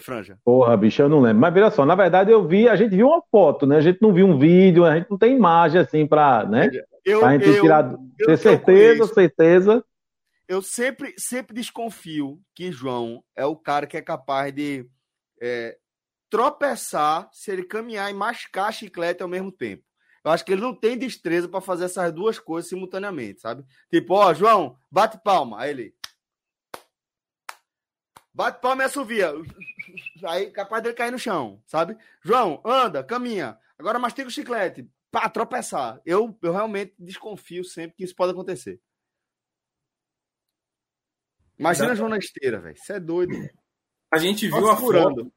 [0.00, 0.38] Franja?
[0.44, 1.40] Porra, bicho, eu não lembro.
[1.40, 3.76] Mas veja só, na verdade eu vi, a gente viu uma foto, né?
[3.76, 6.70] A gente não viu um vídeo, a gente não tem imagem assim para, né?
[7.04, 9.84] Eu, pra gente eu, tirar, eu, ter certeza, certeza.
[10.48, 14.86] Eu sempre, sempre desconfio que João é o cara que é capaz de
[15.40, 15.76] é,
[16.30, 19.84] tropeçar se ele caminhar e mascar chiclete ao mesmo tempo.
[20.24, 23.62] Eu acho que ele não tem destreza para fazer essas duas coisas simultaneamente, sabe?
[23.92, 25.60] Tipo, ó, João, bate palma.
[25.60, 25.94] Aí ele.
[28.34, 29.32] Bate palma e assovia.
[30.24, 31.96] Aí capaz dele cair no chão, sabe?
[32.20, 33.56] João, anda, caminha.
[33.78, 34.88] Agora mastiga o chiclete.
[35.10, 36.00] Pá, tropeçar.
[36.04, 38.80] Eu, eu realmente desconfio sempre que isso pode acontecer.
[41.56, 42.74] Imagina João na esteira, velho.
[42.74, 43.32] Isso é doido.
[44.10, 45.32] A gente viu a foto.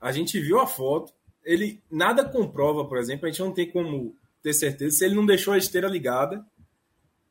[0.00, 1.12] A gente viu a foto.
[1.42, 5.26] Ele nada comprova, por exemplo, a gente não tem como ter certeza se ele não
[5.26, 6.44] deixou a esteira ligada,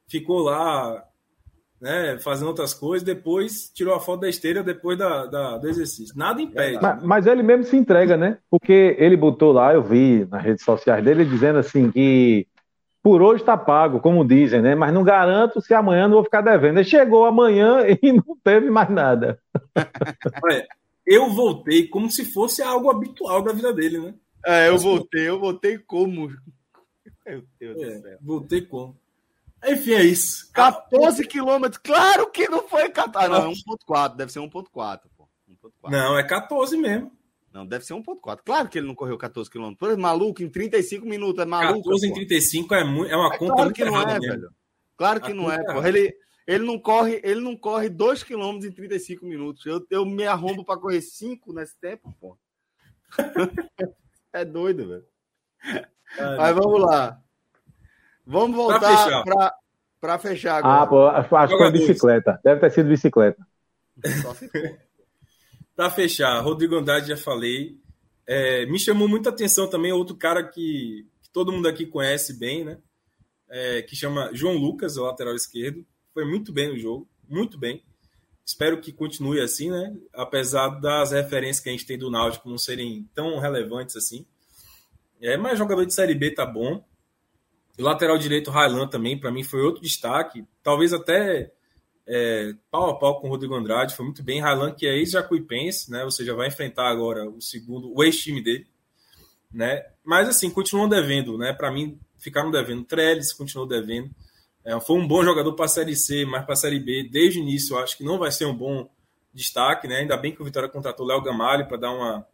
[0.07, 1.07] ficou lá
[1.79, 6.17] né, fazendo outras coisas, depois tirou a foto da esteira depois da, da do exercício.
[6.17, 6.79] Nada impede.
[6.81, 8.37] Mas, mas, ele mesmo se entrega, né?
[8.49, 12.47] Porque ele botou lá, eu vi nas redes sociais dele dizendo assim que
[13.03, 14.73] por hoje está pago, como dizem, né?
[14.73, 16.79] Mas não garanto se amanhã não vou ficar devendo.
[16.79, 19.39] Ele chegou amanhã e não teve mais nada.
[20.43, 20.67] Olha,
[21.05, 24.13] eu voltei como se fosse algo habitual da vida dele, né?
[24.43, 26.29] É, eu voltei, eu voltei como.
[27.25, 28.17] Meu Deus é, do céu.
[28.21, 28.97] Voltei como.
[29.67, 30.51] Enfim, é isso.
[30.53, 31.81] 14 quilômetros.
[31.83, 33.25] Claro que não foi 14.
[33.25, 34.15] Ah, não, é 1.4.
[34.15, 35.27] Deve ser 1.4, pô.
[35.49, 35.91] 1.4.
[35.91, 37.11] Não, é 14 mesmo.
[37.51, 38.39] Não, deve ser 1.4.
[38.43, 39.97] Claro que ele não correu 14 quilômetros.
[39.97, 41.41] Maluco, em 35 minutos.
[41.41, 41.83] É maluco.
[41.83, 44.49] 14 em 35 é, muito, é uma é conta claro que não é, velho.
[44.97, 45.85] Claro que a não é, pô.
[45.85, 46.13] Ele,
[46.45, 49.65] ele não corre, ele não corre 2 km em 35 minutos.
[49.65, 52.37] Eu, eu me arrombo para correr 5 nesse tempo, pô.
[54.33, 55.05] é doido, velho.
[56.37, 57.21] Mas vamos lá.
[58.25, 60.57] Vamos voltar para fechar.
[60.57, 60.81] agora.
[60.81, 62.39] Ah, pô, acho que foi bicicleta.
[62.43, 63.45] Deve ter sido bicicleta.
[65.75, 67.77] para fechar, Rodrigo Andrade já falei.
[68.27, 72.63] É, me chamou muita atenção também outro cara que, que todo mundo aqui conhece bem,
[72.63, 72.77] né?
[73.49, 75.85] É, que chama João Lucas, o lateral esquerdo.
[76.13, 77.83] Foi muito bem no jogo, muito bem.
[78.45, 79.95] Espero que continue assim, né?
[80.13, 84.25] Apesar das referências que a gente tem do Náutico não serem tão relevantes assim.
[85.21, 86.83] É, mas jogador de Série B tá bom.
[87.77, 90.45] O lateral direito, Railan, também, para mim, foi outro destaque.
[90.63, 91.51] Talvez até
[92.07, 93.95] é, pau a pau com o Rodrigo Andrade.
[93.95, 94.39] Foi muito bem.
[94.39, 96.03] Railan, que é ex-jacuipense, né?
[96.03, 98.67] Ou seja, vai enfrentar agora o segundo, o ex-time dele.
[99.51, 99.85] Né?
[100.03, 101.53] Mas, assim, continuam devendo, né?
[101.53, 102.83] Para mim, ficaram devendo.
[102.83, 104.09] Trellis continuou devendo.
[104.63, 107.39] É, foi um bom jogador para a Série C, mas para a Série B, desde
[107.39, 108.89] o início, eu acho que não vai ser um bom
[109.33, 109.97] destaque, né?
[109.97, 112.25] Ainda bem que o Vitória contratou Léo Gamalho para dar uma,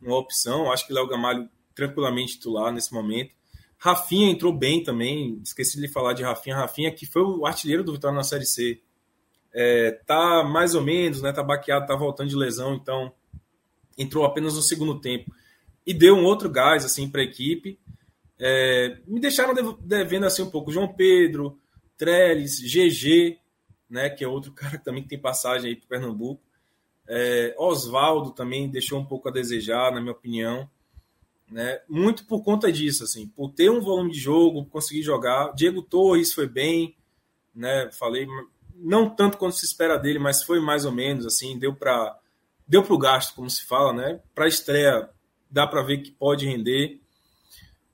[0.00, 0.72] uma opção.
[0.72, 3.35] Acho que Léo Gamalho tranquilamente titular nesse momento.
[3.78, 6.56] Rafinha entrou bem também, esqueci de falar de Rafinha.
[6.56, 8.80] Rafinha, que foi o artilheiro do Vitória na Série C,
[9.52, 11.32] é, tá mais ou menos, né?
[11.32, 13.12] Tá baqueado, tá voltando de lesão, então
[13.96, 15.32] entrou apenas no segundo tempo
[15.86, 17.78] e deu um outro gás assim para a equipe.
[18.38, 21.58] É, me deixaram devendo assim um pouco João Pedro,
[21.96, 23.38] Trellis, GG,
[23.88, 24.10] né?
[24.10, 26.42] Que é outro cara que também tem passagem aí para Pernambuco.
[27.08, 30.68] É, Oswaldo também deixou um pouco a desejar, na minha opinião
[31.50, 31.80] né?
[31.88, 35.52] Muito por conta disso, assim, por ter um volume de jogo, conseguir jogar.
[35.54, 36.96] Diego Torres foi bem,
[37.54, 37.90] né?
[37.92, 38.26] Falei,
[38.74, 42.18] não tanto quanto se espera dele, mas foi mais ou menos assim, deu para
[42.68, 44.20] deu para o gasto, como se fala, né?
[44.34, 45.08] Para estreia
[45.48, 47.00] dá para ver que pode render.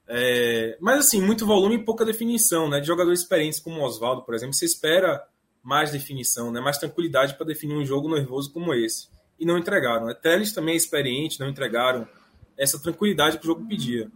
[0.09, 2.81] É, mas assim, muito volume e pouca definição, né?
[2.81, 5.23] De jogadores experientes como o Oswaldo, por exemplo, você espera
[5.62, 6.61] mais definição, né?
[6.61, 9.09] Mais tranquilidade para definir um jogo nervoso como esse.
[9.38, 10.07] E não entregaram.
[10.07, 10.15] Né?
[10.15, 12.09] Teles também é experiente, não entregaram
[12.57, 14.11] essa tranquilidade que o jogo pedia.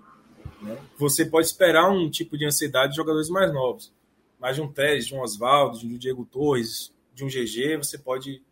[0.62, 0.79] Né?
[0.99, 3.92] Você pode esperar um tipo de ansiedade de jogadores mais novos,
[4.38, 7.99] mas de um Teles, de um Oswaldo, de um Diego Torres, de um GG, você
[7.99, 8.42] pode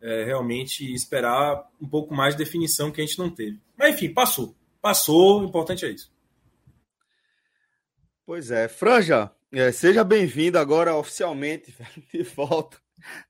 [0.00, 3.58] é, realmente esperar um pouco mais de definição que a gente não teve.
[3.76, 4.54] Mas enfim, passou.
[4.80, 6.12] Passou, o importante é isso.
[8.26, 11.74] Pois é, Franja, é, seja bem-vindo agora oficialmente
[12.12, 12.78] de volta,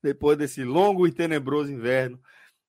[0.02, 2.20] depois desse longo e tenebroso inverno.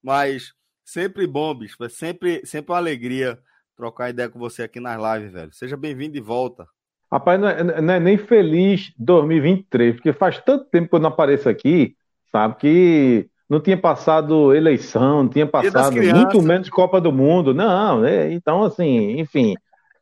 [0.03, 0.53] Mas
[0.85, 1.83] Sempre bom, bicho.
[1.83, 3.39] É sempre, sempre uma alegria
[3.75, 5.51] trocar ideia com você aqui nas lives, velho.
[5.51, 6.67] Seja bem-vindo de volta.
[7.11, 11.09] Rapaz, não é, não é, nem feliz 2023, porque faz tanto tempo que eu não
[11.09, 11.95] apareço aqui,
[12.31, 17.53] sabe, que não tinha passado eleição, não tinha passado muito menos Copa do Mundo.
[17.53, 18.31] Não, né?
[18.31, 19.55] então assim, enfim.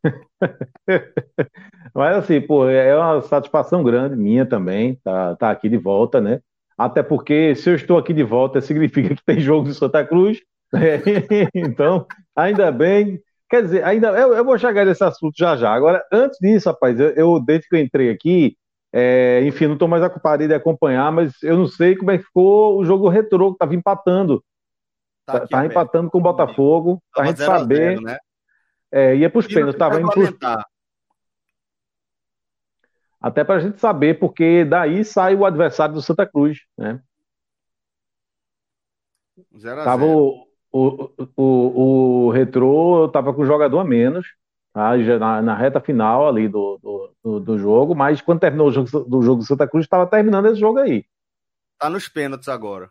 [1.95, 6.41] Mas assim, pô, é uma satisfação grande minha também, tá, tá aqui de volta, né?
[6.77, 10.39] Até porque se eu estou aqui de volta, significa que tem jogo de Santa Cruz.
[11.53, 12.05] Então,
[12.35, 13.21] ainda bem.
[13.49, 15.71] Quer dizer, ainda eu, eu, vou chegar nesse assunto já já.
[15.71, 18.57] Agora, antes disso, rapaz, eu, eu desde que eu entrei aqui,
[18.91, 22.23] é, enfim, não estou mais ocupado de acompanhar, mas eu não sei como é que
[22.23, 24.43] ficou o jogo retrô, que estava empatando.
[25.25, 27.97] Tá, tá, tá empatando com o Botafogo, para a gente saber.
[27.97, 28.17] 0, né?
[28.91, 30.35] É, ia para os pênaltis, estava indo pros...
[33.19, 36.99] Até para a gente saber, porque daí sai o adversário do Santa Cruz, né?
[39.57, 40.17] 0 a tava 0.
[40.17, 44.25] O, o, o, o Retrô tava com o jogador a menos,
[44.73, 44.97] tá?
[44.97, 49.21] na, na reta final ali do, do, do, jogo, mas quando terminou o jogo do
[49.21, 51.05] jogo do Santa Cruz, estava terminando esse jogo aí.
[51.77, 52.89] Tá nos pênaltis agora.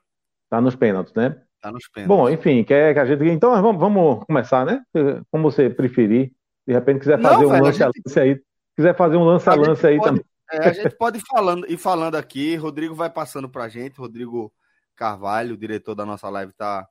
[0.48, 1.42] Tá nos pênaltis, né?
[1.60, 2.16] Tá nos pênaltis.
[2.16, 3.24] Bom, enfim, quer que a gente.
[3.24, 4.82] Então vamos, vamos começar, né?
[5.30, 6.32] Como você preferir.
[6.64, 8.40] De repente quiser fazer Não, um lance a lance aí.
[8.76, 10.24] Quiser fazer um lance a lance aí pode, também.
[10.52, 12.54] É, a gente pode ir falando, ir falando aqui.
[12.54, 13.98] Rodrigo vai passando pra gente.
[13.98, 14.52] Rodrigo
[14.94, 16.86] Carvalho, o diretor da nossa live, tá,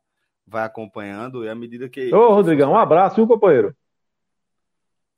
[0.52, 1.46] vai acompanhando.
[1.46, 2.14] E à medida que.
[2.14, 3.76] Ô, Rodrigão, um abraço, viu, companheiro?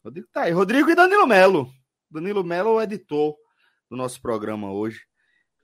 [0.04, 0.52] Rodrigo tá aí.
[0.52, 1.70] Rodrigo e Danilo Melo.
[2.10, 3.36] Danilo Melo é o editor
[3.90, 5.02] do nosso programa hoje.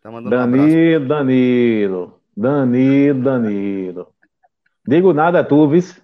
[0.02, 2.22] Tá mandando Danilo, um Danilo.
[2.36, 4.16] Danilo, Danilo.
[4.88, 6.02] Digo nada tu, vice.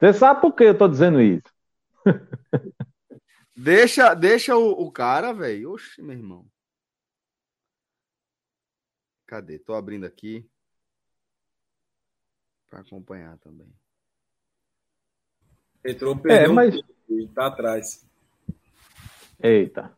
[0.00, 1.44] Você sabe por que eu tô dizendo isso?
[3.54, 5.72] deixa deixa o, o cara, velho.
[5.72, 6.46] Oxe, meu irmão.
[9.26, 9.58] Cadê?
[9.58, 10.50] Tô abrindo aqui
[12.70, 13.68] para acompanhar também.
[15.84, 16.80] Entrou, perdeu, é, mas...
[17.34, 18.08] tá atrás.
[19.42, 19.92] Eita.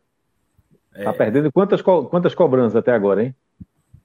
[0.95, 1.05] É.
[1.05, 3.37] Tá perdendo quantas, quantas cobranças até agora, hein?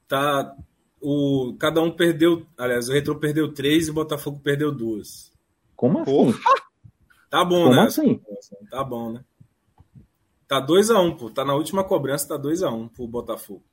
[0.08, 0.56] tá
[1.02, 5.32] o cada um perdeu, aliás, o Retro perdeu três e o Botafogo perdeu duas.
[5.76, 6.34] Como assim?
[7.30, 7.82] Tá bom, Como né?
[7.84, 8.22] assim?
[8.70, 9.24] Tá bom, né?
[10.48, 11.30] Tá 2 a 1 um, pô.
[11.30, 13.64] Tá na última cobrança, tá 2 a 1 um pro Botafogo.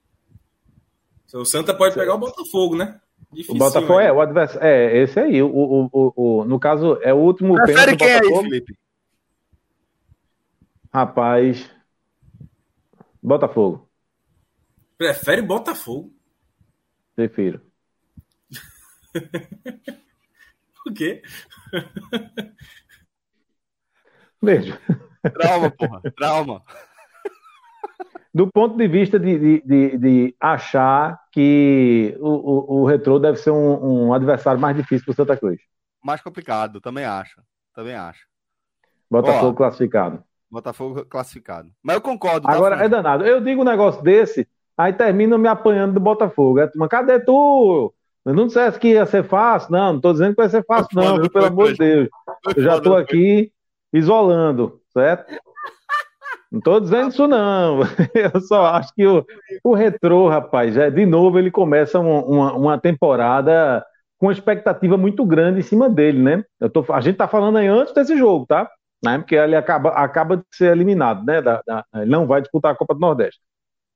[1.33, 3.01] O Santa pode pegar o Botafogo, né?
[3.33, 4.67] Difícil, o Botafogo é o adversário.
[4.67, 5.43] É, esse aí.
[5.43, 8.37] O, o, o, o, no caso, é o último Prefere quem Botafogo.
[8.39, 8.79] aí, Felipe?
[10.93, 11.71] Rapaz.
[13.21, 13.91] Botafogo.
[14.97, 16.15] Prefere Botafogo?
[17.17, 17.61] Prefiro.
[20.87, 21.23] o quê?
[24.41, 24.79] Beijo.
[25.33, 26.01] Trauma, porra.
[26.17, 26.63] Trauma.
[28.35, 33.39] Do ponto de vista de, de, de, de achar que o, o, o Retrô deve
[33.39, 35.61] ser um, um adversário mais difícil para o Santa Cruz.
[36.03, 37.41] Mais complicado, também acho.
[37.73, 38.27] Também acho.
[39.09, 40.25] Botafogo Ó, classificado.
[40.51, 41.71] Botafogo classificado.
[41.83, 42.47] Mas eu concordo.
[42.47, 43.25] Tá Agora é danado.
[43.25, 46.59] Eu digo um negócio desse, Aí termina me apanhando do Botafogo.
[46.59, 47.95] É, mas cadê tu?
[48.25, 49.91] Eu não dissesse que ia ser fácil, não.
[49.91, 52.09] Não estou dizendo que vai ser fácil, não, viu, pelo amor de Deus.
[52.57, 53.53] Eu já estou aqui
[53.93, 55.33] isolando, certo?
[56.55, 57.81] Não estou dizendo isso, não.
[58.15, 59.27] Eu só acho que o,
[59.65, 63.85] o retrô, rapaz, é, de novo ele começa uma, uma, uma temporada
[64.21, 66.45] com expectativa muito grande em cima dele, né?
[66.61, 68.71] Eu tô, a gente tá falando aí antes desse jogo, tá?
[69.05, 69.19] Né?
[69.19, 71.43] Porque ele acaba, acaba de ser eliminado, né?
[71.43, 73.41] Da, da, ele não vai disputar a Copa do Nordeste.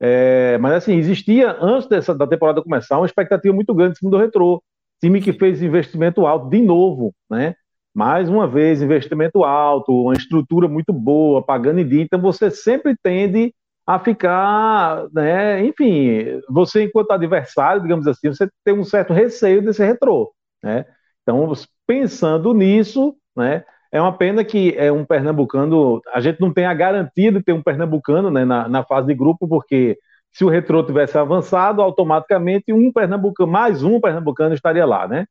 [0.00, 4.10] É, mas assim, existia, antes dessa, da temporada começar, uma expectativa muito grande em cima
[4.10, 4.60] do Retrô.
[5.00, 7.54] Time que fez investimento alto de novo, né?
[7.98, 12.00] Mais uma vez, investimento alto, uma estrutura muito boa, pagando em dia.
[12.00, 13.52] Então você sempre tende
[13.84, 15.64] a ficar, né?
[15.66, 20.32] Enfim, você enquanto adversário, digamos assim, você tem um certo receio desse retrô,
[20.62, 20.84] né?
[21.22, 21.52] Então,
[21.88, 23.64] pensando nisso, né?
[23.90, 27.52] É uma pena que é um pernambucano, a gente não tem a garantia de ter
[27.52, 29.98] um pernambucano né, na, na fase de grupo, porque
[30.32, 35.26] se o retrô tivesse avançado, automaticamente um pernambucano, mais um pernambucano estaria lá, né?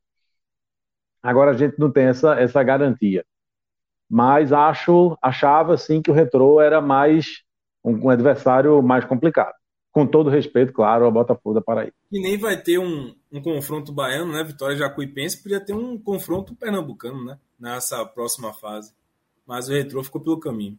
[1.22, 3.24] Agora a gente não tem essa, essa garantia.
[4.08, 7.42] Mas acho, achava sim que o retrô era mais
[7.84, 9.54] um, um adversário mais complicado.
[9.92, 11.94] Com todo respeito, claro, ao Botafogo da Paraíba.
[12.10, 14.44] E nem vai ter um, um confronto baiano, né?
[14.44, 17.38] Vitória Jacuipense podia ter um confronto pernambucano, né?
[17.58, 18.94] nessa próxima fase.
[19.46, 20.78] Mas o Retrô ficou pelo caminho.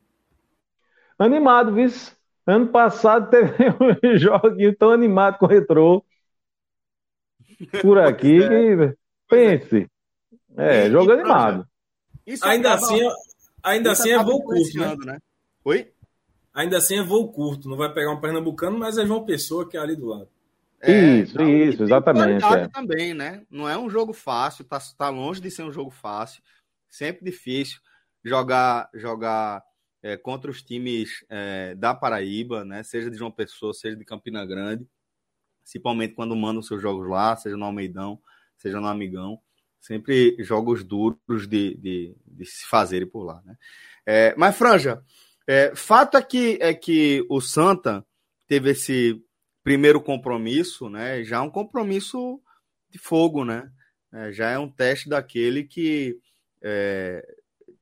[1.18, 1.90] Animado, viu?
[2.46, 3.54] Ano passado teve
[4.04, 6.04] um joguinho tão animado com o Retrô.
[7.82, 8.96] Por aqui, é.
[9.28, 9.90] pense.
[10.58, 11.68] É, e, jogo e, animado.
[12.42, 13.00] ainda assim,
[13.64, 14.96] ainda assim é voo curto, né?
[15.06, 15.20] né?
[15.64, 15.92] Oi?
[16.54, 17.70] Ainda assim é voo curto.
[17.70, 20.30] Não vai pegar um pernambucano, mas é João Pessoa que é ali do lado.
[20.82, 22.46] É, isso, isso, exatamente.
[22.46, 22.68] É.
[22.70, 23.44] também, né?
[23.50, 26.42] Não é um jogo fácil, tá, tá longe de ser um jogo fácil
[26.90, 27.80] sempre difícil
[28.24, 29.64] jogar jogar
[30.02, 32.84] é, contra os times é, da Paraíba, né?
[32.84, 34.88] Seja de João Pessoa, seja de Campina Grande.
[35.62, 38.20] principalmente quando mandam seus jogos lá, seja no Almeidão,
[38.58, 39.42] seja no Amigão.
[39.80, 43.42] Sempre jogos duros de, de, de se fazerem por lá.
[43.46, 43.56] Né?
[44.06, 45.02] É, mas, Franja,
[45.48, 48.06] é, fato é que, é que o Santa
[48.48, 49.22] teve esse
[49.64, 51.24] primeiro compromisso, né?
[51.24, 52.42] Já um compromisso
[52.90, 53.72] de fogo, né?
[54.12, 56.20] É, já é um teste daquele que
[56.62, 57.24] é,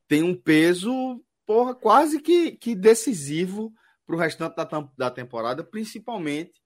[0.08, 3.74] tem um peso, porra, quase que, que decisivo
[4.06, 6.62] para o restante da, da temporada, principalmente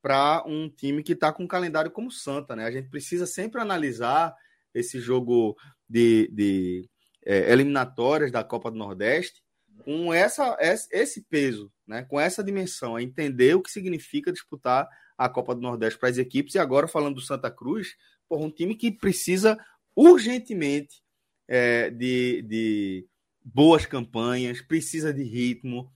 [0.00, 2.64] para um time que está com um calendário como o Santa, né?
[2.64, 4.34] A gente precisa sempre analisar
[4.74, 5.56] esse jogo
[5.88, 6.88] de, de
[7.24, 9.42] é, eliminatórias da Copa do Nordeste
[9.84, 12.02] com essa, esse peso, né?
[12.02, 16.18] com essa dimensão, é entender o que significa disputar a Copa do Nordeste para as
[16.18, 16.54] equipes.
[16.54, 17.96] E agora, falando do Santa Cruz,
[18.28, 19.58] por um time que precisa
[19.96, 21.02] urgentemente
[21.46, 23.06] é, de, de
[23.42, 25.92] boas campanhas, precisa de ritmo,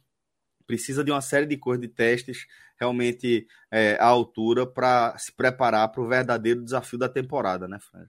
[0.66, 2.46] precisa de uma série de coisas, de testes
[2.78, 8.08] realmente é, à altura para se preparar para o verdadeiro desafio da temporada, né, Fred?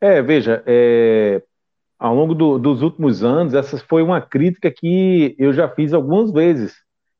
[0.00, 1.42] É, veja, é,
[1.98, 6.32] ao longo do, dos últimos anos, essa foi uma crítica que eu já fiz algumas
[6.32, 6.76] vezes,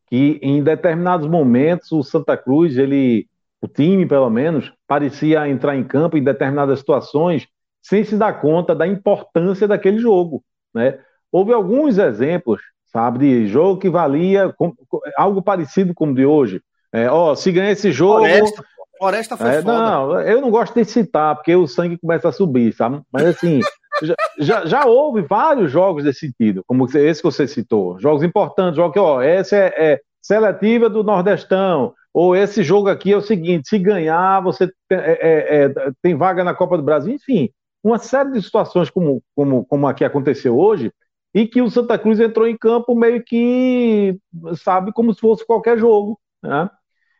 [0.07, 3.27] que em determinados momentos o Santa Cruz, ele,
[3.61, 7.49] o time pelo menos, parecia entrar em campo em determinadas situações
[7.83, 10.43] sem se dar conta da importância daquele jogo,
[10.75, 10.99] né?
[11.31, 16.25] Houve alguns exemplos, sabe, de jogo que valia com, com, algo parecido com o de
[16.25, 16.63] hoje.
[16.93, 18.65] É, ó, se ganhar esse jogo, Floresta,
[18.99, 19.73] Floresta foi é, foda.
[19.73, 23.01] Não, eu não gosto de citar, porque o sangue começa a subir, sabe?
[23.13, 23.61] Mas assim,
[24.03, 27.99] já, já, já, houve vários jogos desse sentido, como esse que você citou.
[27.99, 33.13] Jogos importantes, jogos que, ó, essa é, é seletiva do Nordestão, ou esse jogo aqui
[33.13, 35.73] é o seguinte: se ganhar, você tem, é, é, é,
[36.03, 37.51] tem vaga na Copa do Brasil, enfim,
[37.83, 40.93] uma série de situações como, como, como aqui aconteceu hoje,
[41.35, 44.19] e que o Santa Cruz entrou em campo meio que,
[44.57, 46.69] sabe, como se fosse qualquer jogo, né?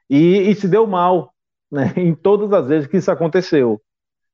[0.09, 1.33] e, e se deu mal
[1.71, 3.81] né, em todas as vezes que isso aconteceu.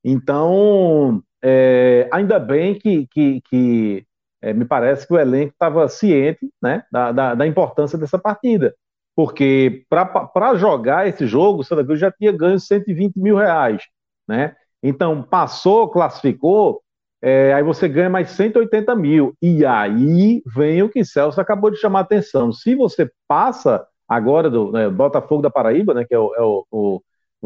[0.05, 4.07] Então, é, ainda bem que, que, que
[4.43, 8.75] é, me parece que o elenco estava ciente né, da, da, da, importância dessa partida.
[9.17, 13.83] Porque para jogar esse jogo, o Santa Cruz já tinha ganho 120 mil reais.
[14.29, 14.55] Né?
[14.83, 16.83] Então, passou, classificou,
[17.23, 19.35] é, aí você ganha mais 180 mil.
[19.41, 22.53] E aí vem o que Celso acabou de chamar a atenção.
[22.53, 26.67] Se você passa agora do né, Botafogo da Paraíba, né, que é o, é o,
[26.71, 27.03] o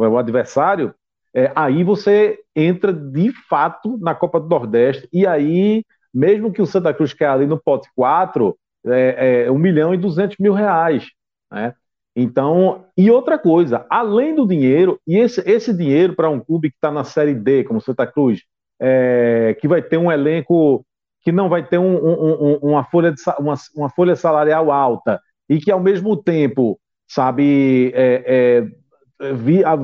[0.07, 0.95] o adversário,
[1.35, 6.67] é, aí você entra de fato na Copa do Nordeste, e aí, mesmo que o
[6.67, 11.07] Santa Cruz caia ali no pote 4, é, é 1 milhão e 200 mil reais.
[11.51, 11.75] Né?
[12.17, 16.77] Então, e outra coisa, além do dinheiro, e esse, esse dinheiro para um clube que
[16.77, 18.43] está na Série D, como Santa Cruz,
[18.81, 20.85] é, que vai ter um elenco
[21.23, 25.21] que não vai ter um, um, um, uma, folha de, uma, uma, folha salarial alta,
[25.49, 28.69] e que ao mesmo tempo, sabe, é, é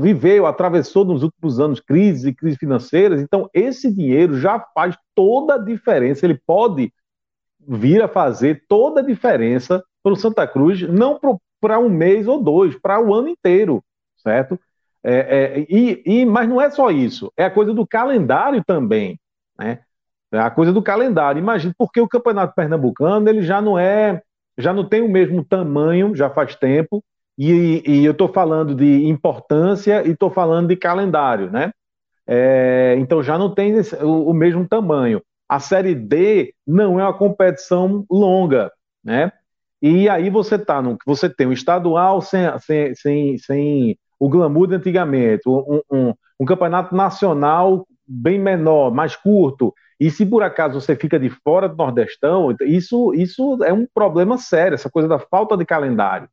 [0.00, 5.54] viveu, atravessou nos últimos anos crises e crises financeiras, então esse dinheiro já faz toda
[5.54, 6.92] a diferença, ele pode
[7.66, 11.18] vir a fazer toda a diferença para o Santa Cruz, não
[11.60, 13.82] para um mês ou dois, para o ano inteiro,
[14.16, 14.58] certo?
[15.02, 19.18] É, é, e, e, mas não é só isso, é a coisa do calendário também,
[19.58, 19.80] né?
[20.32, 21.38] É a coisa do calendário.
[21.38, 24.20] Imagina, porque o Campeonato Pernambucano ele já não é,
[24.58, 27.04] já não tem o mesmo tamanho, já faz tempo,
[27.38, 31.72] e, e eu estou falando de importância e estou falando de calendário, né?
[32.26, 35.22] É, então já não tem esse, o, o, mesmo tamanho.
[35.48, 38.72] A Série D não é uma competição longa,
[39.04, 39.32] né?
[39.82, 44.68] E aí você tá no, você tem um estadual sem, sem, sem, sem o glamour
[44.68, 49.74] de antigamente, um, um, um campeonato nacional bem menor, mais curto.
[50.00, 54.38] E se por acaso você fica de fora do Nordestão, isso, isso é um problema
[54.38, 56.28] sério, essa coisa da falta de calendário.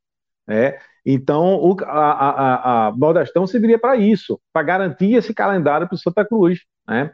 [0.47, 0.77] Né?
[1.05, 5.97] Então, o, a, a, a Nordestão serviria para isso, para garantir esse calendário para o
[5.97, 6.59] Santa Cruz.
[6.87, 7.11] Né?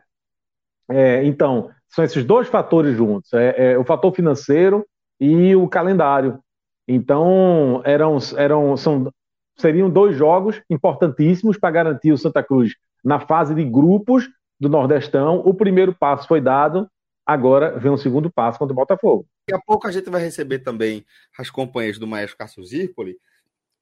[0.90, 4.86] É, então, são esses dois fatores juntos: é, é, o fator financeiro
[5.20, 6.40] e o calendário.
[6.88, 9.12] Então, eram, eram, são,
[9.58, 12.74] seriam dois jogos importantíssimos para garantir o Santa Cruz
[13.04, 14.28] na fase de grupos
[14.60, 15.42] do Nordestão.
[15.46, 16.90] O primeiro passo foi dado,
[17.26, 19.26] agora vem o segundo passo contra o Botafogo.
[19.48, 21.06] Daqui a pouco a gente vai receber também
[21.38, 23.18] as companhias do Maestro Cássio Zirpoli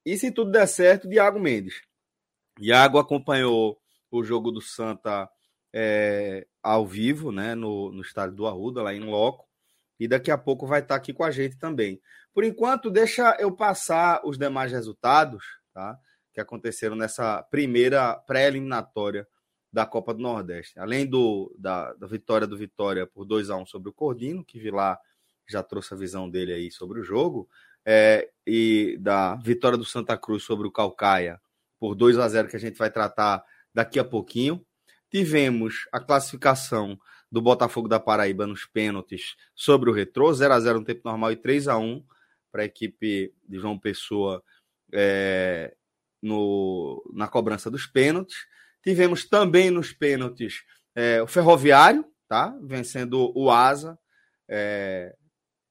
[0.06, 1.82] e se tudo der certo, Iago Mendes.
[2.60, 3.76] Iago acompanhou
[4.08, 5.28] o jogo do Santa
[5.74, 9.46] é, ao vivo, né, no, no estádio do Arruda, lá em Loco,
[9.98, 12.00] e daqui a pouco vai estar aqui com a gente também.
[12.32, 15.44] Por enquanto, deixa eu passar os demais resultados,
[15.74, 15.98] tá?
[16.32, 19.26] Que aconteceram nessa primeira pré-eliminatória
[19.72, 20.78] da Copa do Nordeste.
[20.78, 24.60] Além do, da, da vitória do Vitória por 2 a 1 sobre o Cordino, que
[24.60, 25.00] Vilar
[25.48, 27.48] já trouxe a visão dele aí sobre o jogo,
[27.86, 31.40] é, e da vitória do Santa Cruz sobre o Calcaia
[31.78, 34.66] por 2 a 0 que a gente vai tratar daqui a pouquinho.
[35.08, 36.98] Tivemos a classificação
[37.30, 41.30] do Botafogo da Paraíba nos pênaltis sobre o Retrô, 0 a 0 no tempo normal
[41.30, 42.04] e 3 a 1
[42.50, 44.42] para a equipe de João Pessoa
[44.92, 45.76] é,
[46.20, 48.36] no, na cobrança dos pênaltis.
[48.82, 50.64] Tivemos também nos pênaltis
[50.94, 52.56] é, o Ferroviário, tá?
[52.62, 53.98] Vencendo o Asa.
[54.48, 55.14] É,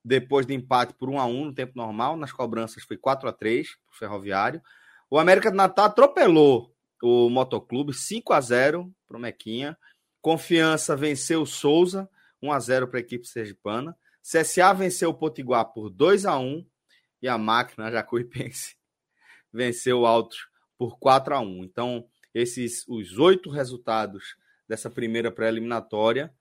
[0.05, 3.33] depois de empate por 1 a 1 no tempo normal, nas cobranças foi 4 a
[3.33, 4.61] 3 para o Ferroviário.
[5.09, 9.75] O América de Natal atropelou o Motoclube 5 a 0 para o Mequinha.
[10.21, 12.07] Confiança venceu o Souza
[12.39, 13.97] 1 a 0 para a equipe sergipana.
[14.21, 16.63] CSA venceu o Potiguar por 2 a 1
[17.23, 18.75] e a máquina Jacuipense
[19.51, 20.47] venceu o Altos
[20.77, 21.63] por 4 a 1.
[21.63, 24.35] Então, esses os oito resultados
[24.67, 26.31] dessa primeira pré-eliminatória.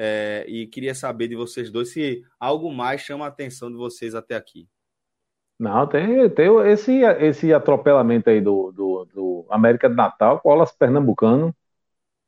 [0.00, 4.14] É, e queria saber de vocês dois se algo mais chama a atenção de vocês
[4.14, 4.68] até aqui.
[5.58, 11.52] Não, tem, tem esse, esse atropelamento aí do, do, do América de Natal, Colas Pernambucano.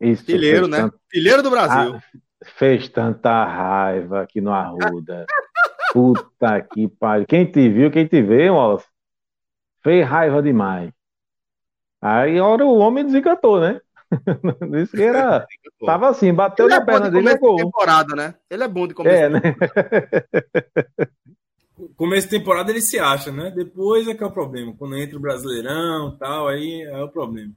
[0.00, 0.78] Isso Filheiro, né?
[0.78, 0.98] Tanto...
[1.08, 1.94] Filheiro do Brasil.
[1.94, 2.02] Ah,
[2.56, 5.26] fez tanta raiva aqui no Arruda.
[5.92, 7.26] Puta que pariu.
[7.26, 8.88] Quem te viu, quem te vê, Wallace,
[9.80, 10.90] fez raiva demais.
[12.02, 13.80] Aí, hora o homem desencantou, né?
[14.70, 15.46] Disse que era.
[15.84, 17.56] Tava assim, bateu Ele na é perna dele e gol.
[17.56, 18.34] temporada, né?
[18.50, 19.16] Ele é bom de começo.
[19.16, 19.40] É, né?
[21.96, 23.52] começo de temporada ele se acha, né?
[23.54, 24.74] Depois é que é o problema.
[24.76, 27.52] Quando entra o Brasileirão tal, aí é o problema.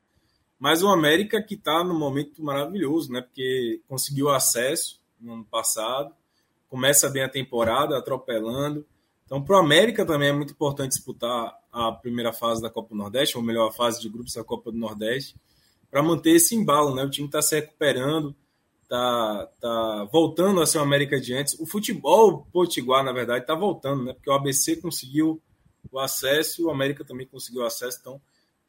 [0.59, 3.21] Mas o América que está no momento maravilhoso, né?
[3.21, 6.13] Porque conseguiu acesso no ano passado,
[6.69, 8.85] começa bem a temporada, atropelando.
[9.25, 12.95] Então, para o América também é muito importante disputar a primeira fase da Copa do
[12.95, 15.35] Nordeste, ou melhor, a fase de grupos da Copa do Nordeste,
[15.93, 17.03] para manter esse embalo, né?
[17.03, 18.35] O time está se recuperando,
[18.89, 21.53] tá, tá voltando a ser o América de antes.
[21.59, 24.13] O futebol potiguar, na verdade, está voltando, né?
[24.13, 25.39] Porque o ABC conseguiu
[25.91, 28.19] o acesso e o América também conseguiu o acesso, então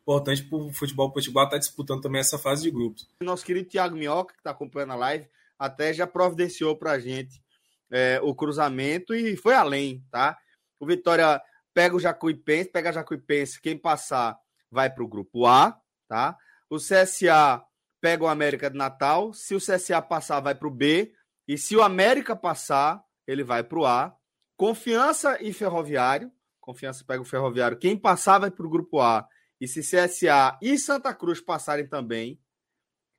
[0.03, 3.09] importante para o futebol potiguar estar tá disputando também essa fase de grupos.
[3.23, 5.27] Nosso querido Thiago Minhoca, que está acompanhando a live,
[5.59, 7.43] até já providenciou para a gente
[7.91, 10.37] é, o cruzamento e foi além, tá?
[10.79, 11.41] O Vitória
[11.73, 14.39] pega o Jacuipense, pega a Jacuipense, quem passar
[14.71, 15.75] vai para o grupo A,
[16.07, 16.37] tá?
[16.71, 17.65] O CSA
[18.01, 19.33] pega o América de Natal.
[19.33, 21.13] Se o CSA passar, vai para o B.
[21.47, 24.17] E se o América passar, ele vai para o A.
[24.57, 26.31] Confiança e Ferroviário.
[26.61, 27.79] Confiança pega o Ferroviário.
[27.79, 29.29] Quem passar vai para o grupo A.
[29.61, 32.41] E se CSA e Santa Cruz passarem também,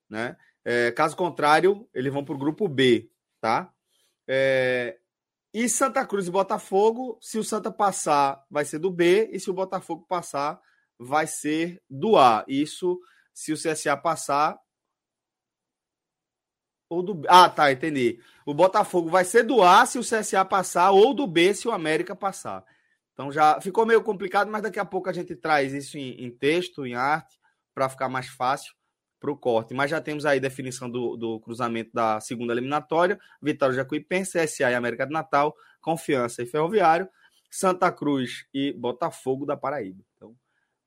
[0.10, 0.36] né?
[0.64, 3.72] É, caso contrário, eles vão para o grupo B, tá?
[4.28, 4.98] É,
[5.54, 9.50] e Santa Cruz e Botafogo, se o Santa passar, vai ser do B, e se
[9.50, 10.60] o Botafogo passar,
[11.00, 12.44] vai ser do A.
[12.48, 13.00] Isso
[13.36, 14.58] se o CSA passar,
[16.90, 18.20] ou do Ah, tá, entendi.
[18.46, 21.72] O Botafogo vai ser do A se o CSA passar ou do B se o
[21.72, 22.64] América passar.
[23.14, 26.32] Então já ficou meio complicado, mas daqui a pouco a gente traz isso em, em
[26.32, 27.38] texto, em arte,
[27.74, 28.74] para ficar mais fácil
[29.20, 29.74] para o corte.
[29.74, 34.76] Mas já temos aí definição do, do cruzamento da segunda eliminatória: Vitória Jacuipense, CSA e
[34.76, 37.10] América do Natal, Confiança e Ferroviário,
[37.50, 40.04] Santa Cruz e Botafogo da Paraíba.
[40.16, 40.36] Então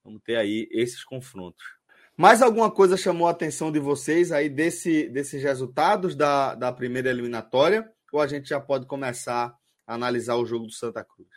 [0.05, 1.78] vamos ter aí esses confrontos.
[2.19, 7.09] Mais alguma coisa chamou a atenção de vocês aí desse, desses resultados da, da primeira
[7.09, 7.89] eliminatória?
[8.13, 9.55] Ou a gente já pode começar
[9.87, 11.29] a analisar o jogo do Santa Cruz?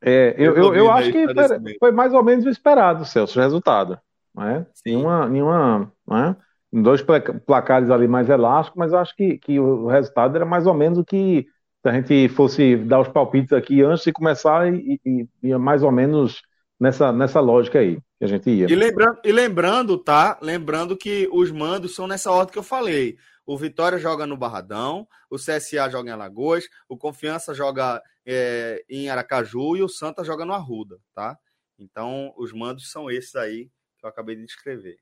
[0.00, 3.42] É, eu, eu, eu acho que foi, foi, mais ou menos o esperado, Celso, o
[3.42, 3.96] resultado.
[4.34, 4.66] Né?
[4.84, 6.36] Nenhuma, nenhuma, né?
[6.72, 7.00] Dois
[7.46, 10.98] placares ali mais elásticos, mas eu acho que, que o resultado era mais ou menos
[10.98, 11.46] o que
[11.80, 15.84] se a gente fosse dar os palpites aqui antes de começar, e, e, e mais
[15.84, 16.42] ou menos
[16.78, 18.66] nessa, nessa lógica aí que a gente ia.
[18.70, 20.38] E lembrando, e lembrando, tá?
[20.40, 23.16] Lembrando que os mandos são nessa ordem que eu falei.
[23.44, 29.08] O Vitória joga no Barradão, o CSA joga em Alagoas, o Confiança joga é, em
[29.08, 31.36] Aracaju e o Santa joga no Arruda, tá?
[31.78, 33.68] Então, os mandos são esses aí
[33.98, 34.96] que eu acabei de descrever.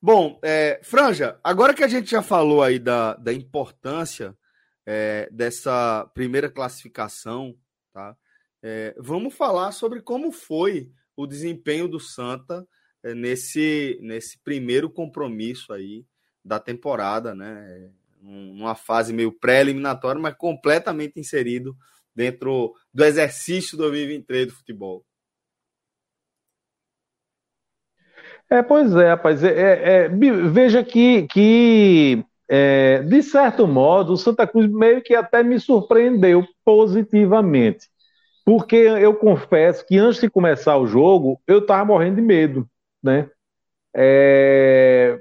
[0.00, 4.36] Bom, é, Franja, agora que a gente já falou aí da, da importância
[4.84, 7.56] é, dessa primeira classificação,
[7.92, 8.16] tá?
[8.68, 12.66] É, vamos falar sobre como foi o desempenho do Santa
[13.00, 16.04] é, nesse, nesse primeiro compromisso aí
[16.44, 17.92] da temporada, né?
[18.20, 21.76] Numa fase meio pré-eliminatória, mas completamente inserido
[22.12, 25.06] dentro do exercício 2023 do futebol.
[28.50, 29.44] É, pois é, rapaz.
[29.44, 35.14] É, é, é veja que, que é, de certo modo, o Santa Cruz meio que
[35.14, 37.94] até me surpreendeu positivamente.
[38.46, 42.68] Porque eu confesso que antes de começar o jogo, eu estava morrendo de medo,
[43.04, 43.30] né?
[43.96, 45.20] É,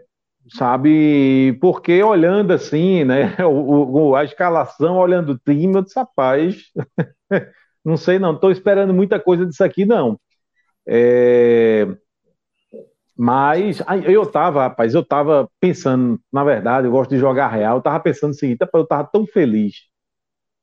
[0.56, 6.58] sabe, porque olhando assim, né, o, o, a escalação, olhando o time, eu disse, rapaz,
[7.86, 10.20] não sei não, estou esperando muita coisa disso aqui não.
[10.88, 11.88] É,
[13.18, 17.82] Mas eu tava, rapaz, eu tava pensando, na verdade, eu gosto de jogar real, eu
[17.82, 19.74] tava pensando o seguinte, eu tava tão feliz.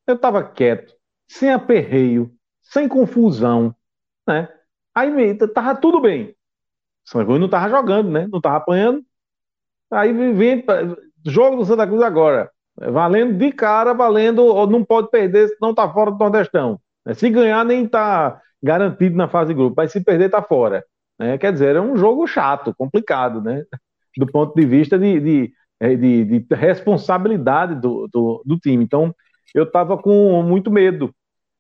[0.07, 0.95] Eu tava quieto,
[1.29, 2.33] sem aperreio,
[2.73, 3.75] sem confusão,
[4.27, 4.49] né?
[4.95, 6.35] Aí tava tudo bem.
[7.05, 8.27] Santa Cruz não tava jogando, né?
[8.31, 9.05] Não tava apanhando.
[9.91, 10.65] Aí vem
[11.27, 12.51] jogo do Santa Cruz agora.
[12.77, 16.81] Valendo de cara, valendo, não pode perder, senão tá fora do Nordestão.
[17.15, 20.85] Se ganhar, nem tá garantido na fase de grupo, mas se perder, tá fora.
[21.19, 21.37] Né?
[21.37, 23.65] Quer dizer, é um jogo chato, complicado, né?
[24.17, 28.83] Do ponto de vista de, de, é, de, de responsabilidade do, do, do, time.
[28.85, 29.15] Então,
[29.55, 31.15] eu estava com muito medo,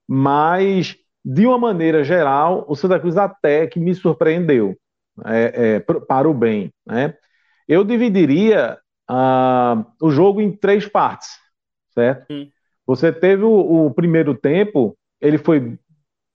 [0.08, 4.76] mas de uma maneira geral, o Santa Cruz até que me surpreendeu
[5.24, 6.72] é, é, para o bem.
[6.86, 7.14] Né?
[7.68, 8.78] Eu dividiria
[9.10, 11.28] uh, o jogo em três partes,
[11.94, 12.32] certo?
[12.32, 12.48] Hum.
[12.86, 15.78] Você teve o, o, primeiro tempo, ele foi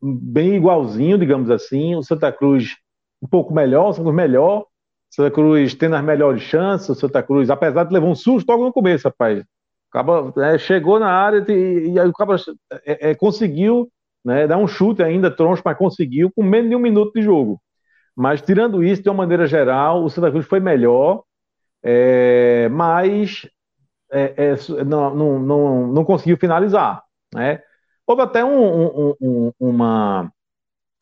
[0.01, 1.95] bem igualzinho, digamos assim.
[1.95, 2.75] O Santa Cruz
[3.21, 4.65] um pouco melhor, o Santa Cruz melhor.
[5.09, 8.65] Santa Cruz tendo as melhores chances, o Santa Cruz, apesar de levar um susto logo
[8.65, 9.43] no começo, rapaz.
[9.89, 12.35] Acaba, é, chegou na área e, e aí o Cabo
[12.85, 13.89] é, é, conseguiu
[14.28, 17.61] né, dar um chute ainda, troncho, mas conseguiu com menos de um minuto de jogo.
[18.13, 21.23] Mas tirando isso, de uma maneira geral, o Santa Cruz foi melhor,
[21.82, 23.49] é, mas
[24.11, 27.03] é, é, não, não, não, não, conseguiu finalizar.
[27.34, 27.61] Né?
[28.05, 30.30] Houve até um, um, um, uma,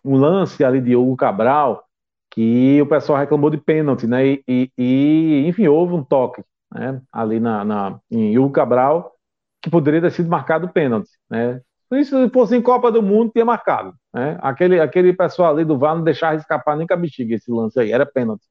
[0.03, 1.84] um lance ali de Hugo Cabral
[2.30, 4.23] que o pessoal reclamou de pênalti, né?
[4.28, 7.01] E, e, e enfim, houve um toque né?
[7.11, 9.15] ali na, na, em Hugo Cabral
[9.63, 11.59] que poderia ter sido marcado pênalti, né?
[11.89, 13.93] Se fosse em Copa do Mundo, tinha marcado.
[14.13, 14.38] Né?
[14.41, 17.79] Aquele, aquele pessoal ali do VAR não deixava escapar nem com a bexiga esse lance
[17.79, 18.45] aí, era pênalti.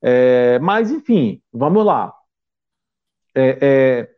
[0.00, 2.12] É, mas, enfim, vamos lá.
[3.34, 4.08] É, é,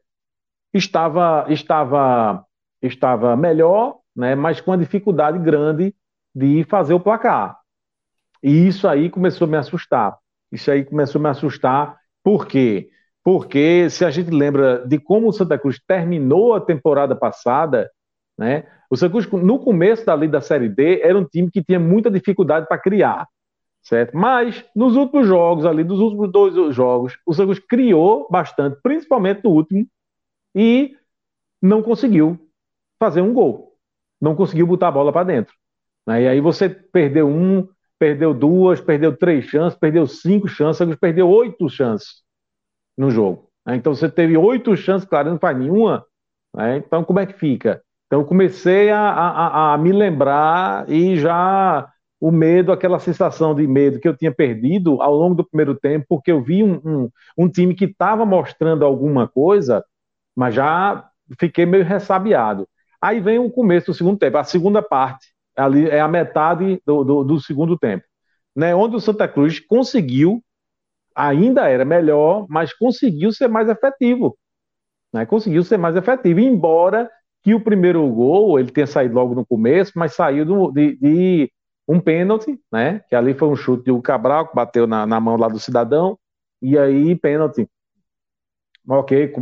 [0.73, 2.45] estava, estava,
[2.83, 5.95] estava melhor, né, mas com a dificuldade grande
[6.35, 7.59] de fazer o placar.
[8.43, 10.19] E isso aí começou a me assustar.
[10.53, 11.99] Isso aí começou a me assustar.
[12.23, 12.91] Por quê?
[13.23, 17.91] Porque se a gente lembra de como o Santa Cruz terminou a temporada passada,
[18.39, 18.65] né?
[18.91, 22.67] O Santa no começo da da Série D, era um time que tinha muita dificuldade
[22.67, 23.27] para criar,
[23.83, 24.17] certo?
[24.17, 29.51] Mas, nos últimos jogos ali, dos últimos dois jogos, o Santa criou bastante, principalmente no
[29.51, 29.87] último,
[30.55, 30.97] e
[31.61, 32.39] não conseguiu
[32.99, 33.77] fazer um gol.
[34.21, 35.55] Não conseguiu botar a bola para dentro.
[36.07, 36.23] Né?
[36.23, 37.69] E aí você perdeu um,
[37.99, 42.23] perdeu duas, perdeu três chances, perdeu cinco chances, perdeu oito chances
[42.97, 43.51] no jogo.
[43.67, 43.77] Né?
[43.77, 46.07] Então você teve oito chances, claro, não faz nenhuma.
[46.55, 46.79] Né?
[46.79, 47.84] Então como é que fica?
[48.07, 51.89] Então comecei a, a, a, me lembrar e já
[52.21, 56.07] o medo, aquela sensação de medo que eu tinha perdido ao longo do primeiro tempo,
[56.09, 59.85] porque eu vi um, um, um time que estava mostrando alguma coisa,
[60.35, 62.69] mas já fiquei meio ressabiado.
[63.01, 67.05] Aí vem o começo do segundo tempo, a segunda parte ali é a metade do,
[67.05, 68.05] do, do segundo tempo,
[68.57, 68.75] né?
[68.75, 70.43] Onde o Santa Cruz conseguiu,
[71.15, 74.37] ainda era melhor, mas conseguiu ser mais efetivo,
[75.13, 75.27] né?
[75.27, 77.11] Conseguiu ser mais efetivo, embora
[77.45, 81.53] que o primeiro gol ele tenha saído logo no começo, mas saiu do, de, de,
[81.87, 83.01] um pênalti, né?
[83.09, 86.19] Que ali foi um chute do Cabral que bateu na, na mão lá do cidadão
[86.63, 87.69] e aí pênalti.
[88.89, 89.33] Ok,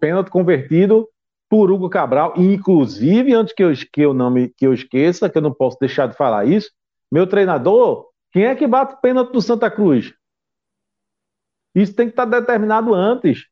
[0.00, 1.06] pênalti convertido
[1.50, 5.28] por Hugo Cabral, e inclusive, antes que eu, que eu não me, que eu esqueça,
[5.28, 6.70] que eu não posso deixar de falar isso,
[7.10, 10.14] meu treinador, quem é que bate o pênalti do Santa Cruz?
[11.74, 13.49] Isso tem que estar determinado antes.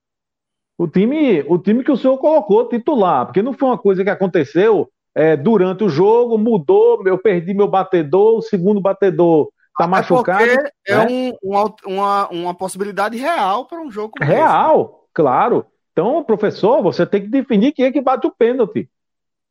[0.79, 4.11] O time, o time que o senhor colocou titular, porque não foi uma coisa que
[4.11, 10.47] aconteceu é, durante o jogo, mudou, eu perdi meu batedor, o segundo batedor está machucado.
[10.47, 11.33] Porque é né?
[11.43, 15.11] um, uma, uma possibilidade real para um jogo Real, esse.
[15.13, 15.67] claro.
[15.93, 18.89] Então, professor, você tem que definir quem é que bate o pênalti.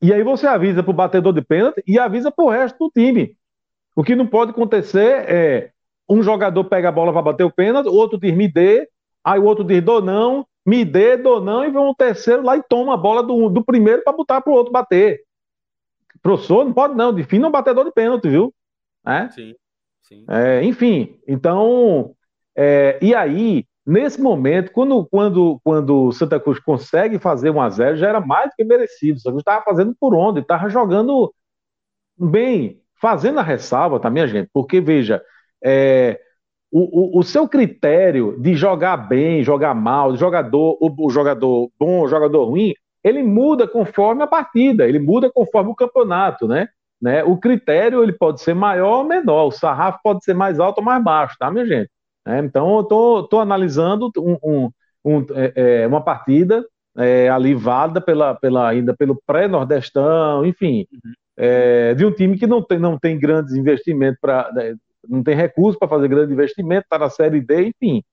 [0.01, 2.89] E aí você avisa para o batedor de pênalti e avisa para o resto do
[2.89, 3.35] time.
[3.93, 5.71] O que não pode acontecer é
[6.09, 8.87] um jogador pega a bola para bater o pênalti, o outro diz me dê,
[9.23, 12.57] aí o outro diz dou não, me dê, dou não, e vem um terceiro lá
[12.57, 15.23] e toma a bola do, do primeiro para botar para o outro bater.
[16.21, 18.53] Professor, não pode não, define um batedor de pênalti, viu?
[19.05, 19.29] É?
[19.29, 19.55] Sim,
[20.03, 20.25] sim.
[20.29, 22.13] É, enfim, então,
[22.55, 27.69] é, e aí Nesse momento, quando, quando, quando o Santa Cruz consegue fazer 1 a
[27.69, 29.15] 0 já era mais do que merecido.
[29.15, 30.41] O Santa Cruz estava fazendo por onde?
[30.41, 31.33] Estava jogando
[32.17, 34.49] bem, fazendo a ressalva, tá, minha gente?
[34.51, 35.23] Porque, veja,
[35.63, 36.19] é,
[36.71, 42.01] o, o, o, seu critério de jogar bem, jogar mal, jogador, o, o jogador bom,
[42.01, 46.67] o jogador ruim, ele muda conforme a partida, ele muda conforme o campeonato, né?
[47.01, 47.23] né?
[47.23, 50.83] O critério ele pode ser maior ou menor, o sarrafo pode ser mais alto ou
[50.83, 51.89] mais baixo, tá, minha gente?
[52.27, 52.81] É, então, eu
[53.21, 54.69] estou analisando um, um,
[55.05, 56.65] um, é, é, uma partida
[56.97, 61.11] é, ali válida pela, pela, ainda pelo pré-nordestão, enfim, uhum.
[61.37, 64.75] é, de um time que não tem, não tem grandes investimentos para né,
[65.09, 68.03] não tem recurso para fazer grande investimento, está na Série D, enfim.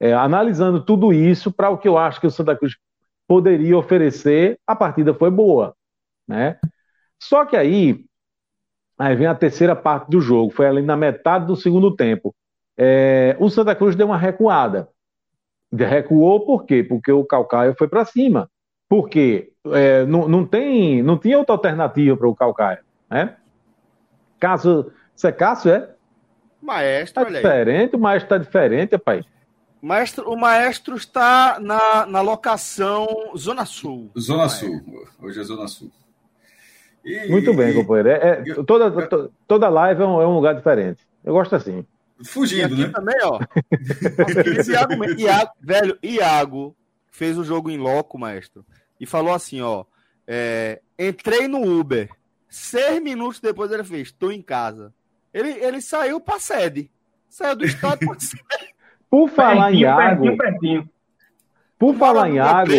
[0.00, 2.76] É, analisando tudo isso para o que eu acho que o Santa Cruz
[3.26, 5.74] poderia oferecer, a partida foi boa,
[6.26, 6.58] né?
[7.22, 8.04] Só que aí,
[8.98, 12.34] aí vem a terceira parte do jogo, foi ali na metade do segundo tempo.
[12.76, 14.88] É, o Santa Cruz deu uma recuada.
[15.72, 16.84] Recuou por quê?
[16.84, 18.50] Porque o Calcaia foi para cima.
[18.88, 22.80] Porque é, não, não, tem, não tinha outra alternativa para o Calcaia,
[23.10, 23.36] né?
[24.38, 25.94] Caso, você é Cássio, é?
[26.64, 29.22] Maestro, tá diferente, o maestro está diferente, pai.
[29.82, 33.06] Maestro, o maestro está na, na locação
[33.36, 34.10] Zona Sul.
[34.18, 34.80] Zona Sul,
[35.20, 35.92] hoje é Zona Sul.
[37.04, 38.08] E, Muito bem, e, companheiro.
[38.08, 41.06] É, é, toda, to, toda live é um, é um, lugar diferente.
[41.22, 41.84] Eu gosto assim.
[42.24, 42.88] Fugindo, né?
[42.88, 43.38] também, ó.
[44.66, 46.74] Iago, Iago, velho, Iago
[47.10, 48.64] fez o jogo em loco, maestro,
[48.98, 49.84] e falou assim, ó.
[50.26, 52.08] É, entrei no Uber.
[52.48, 54.94] Seis minutos depois ele fez, tô em casa.
[55.34, 56.88] Ele, ele saiu pra sede.
[57.28, 58.44] Saiu do estado pra sede.
[59.10, 60.06] Por falar pertinho, em água.
[60.06, 60.90] Pertinho, pertinho.
[61.76, 62.74] Por falar em água.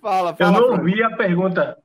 [0.00, 0.36] fala, fala.
[0.38, 1.78] Eu não ouvi a pergunta.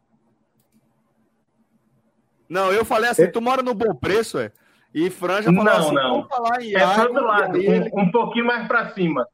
[2.48, 4.52] Não, eu falei assim: tu mora no bom preço, é?
[4.94, 6.28] E Franja falou não, assim: não.
[6.28, 7.04] falar em é água.
[7.04, 7.92] outro lado, ele...
[7.94, 9.28] um, um pouquinho mais para cima.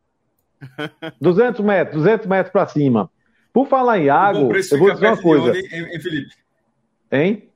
[1.22, 3.12] 200 metros, 200 metros para cima.
[3.54, 5.50] Por falar em água, eu vou dizer uma coisa.
[5.50, 6.49] Onde, hein, Felipe?
[7.12, 7.50] Hein?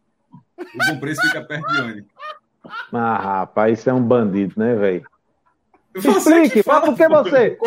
[0.57, 2.05] O bom preço fica perto de onde?
[2.91, 5.05] Ah, rapaz, isso é um bandido, né, velho?
[5.95, 7.57] Explique, fala por que você.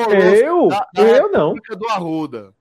[0.45, 0.69] Eu?
[0.69, 1.55] Da, da eu não.
[1.55, 2.53] do Arruda.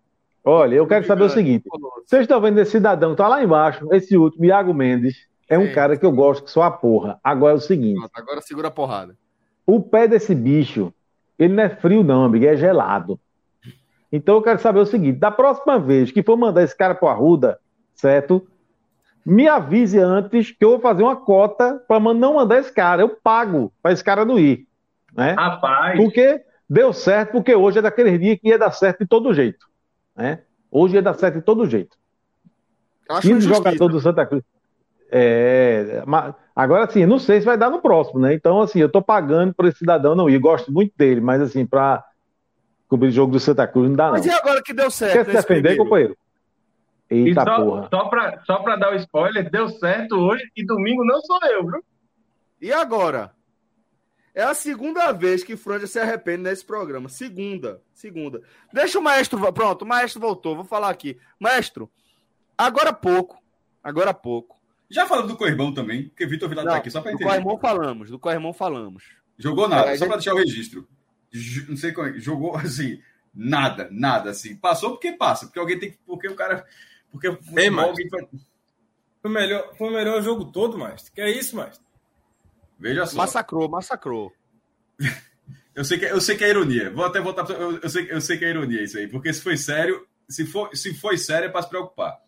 [0.44, 1.68] Olha, eu quero saber o seguinte:
[2.06, 5.98] vocês estão vendo esse cidadão, tá lá embaixo, esse último, Iago Mendes, é um cara
[5.98, 7.20] que eu gosto que só a porra.
[7.24, 9.18] Agora é o seguinte: agora segura a porrada.
[9.66, 10.94] O pé desse bicho,
[11.40, 13.20] ele não é frio, não, amigo, é gelado.
[14.12, 17.08] Então eu quero saber o seguinte: da próxima vez que for mandar esse cara pro
[17.08, 17.60] Arruda,
[17.96, 18.48] certo?
[19.26, 23.02] Me avise antes que eu vou fazer uma cota para não mandar esse cara.
[23.02, 24.68] Eu pago para esse cara não ir.
[25.16, 25.32] Né?
[25.32, 25.98] Rapaz.
[25.98, 29.66] Porque deu certo, porque hoje é daquele dia que ia dar certo de todo jeito.
[30.16, 30.42] Né?
[30.70, 31.98] Hoje ia dar certo de todo jeito.
[33.10, 34.44] Acho 15 jogadores do Santa Cruz.
[35.12, 36.04] É,
[36.56, 38.34] agora sim, não sei se vai dar no próximo, né?
[38.34, 40.40] Então, assim, eu tô pagando para esse cidadão não ir.
[40.40, 42.04] Gosto muito dele, mas assim, para
[42.88, 44.34] cobrir o jogo do Santa Cruz não dá, mas não.
[44.34, 45.14] Mas e agora que deu certo?
[45.14, 45.84] Quer se defender, primeiro?
[45.84, 46.18] companheiro?
[47.10, 47.90] Eita e só, porra.
[47.90, 51.66] Só pra, só pra dar o spoiler, deu certo hoje e domingo não sou eu,
[51.66, 51.84] viu?
[52.62, 53.34] E agora?
[54.34, 57.08] É a segunda vez que Franja se arrepende nesse programa.
[57.08, 57.82] Segunda.
[57.94, 58.42] Segunda.
[58.74, 59.54] Deixa o maestro.
[59.54, 60.56] Pronto, o maestro voltou.
[60.56, 61.18] Vou falar aqui.
[61.40, 61.90] Maestro,
[62.58, 63.42] agora há pouco.
[63.82, 64.60] Agora há pouco.
[64.90, 67.26] Já falamos do Coirmão também, porque Vitor Vilar tá aqui, só pra entender.
[67.26, 69.04] Do Coirmão falamos, do Coirmão falamos.
[69.38, 70.88] Jogou nada, é, só pra deixar o registro.
[71.68, 72.20] Não sei como é.
[72.20, 73.02] Jogou assim,
[73.34, 74.56] nada, nada assim.
[74.56, 75.98] Passou porque passa, porque alguém tem que.
[76.06, 76.66] Porque o cara
[77.12, 77.28] porque
[77.58, 77.96] Ei, mas...
[78.10, 78.30] foi...
[79.22, 81.80] foi, melhor, foi o melhor jogo todo, mas Que é isso, mas
[82.80, 83.18] Veja só.
[83.18, 84.34] Massacrou, massacrou.
[85.76, 86.92] eu, sei que, eu sei que é ironia.
[86.92, 87.50] Vou até voltar.
[87.50, 89.08] Eu, eu, sei, eu sei que é ironia isso aí.
[89.08, 92.20] Porque se foi sério, se, for, se foi sério, é para se preocupar.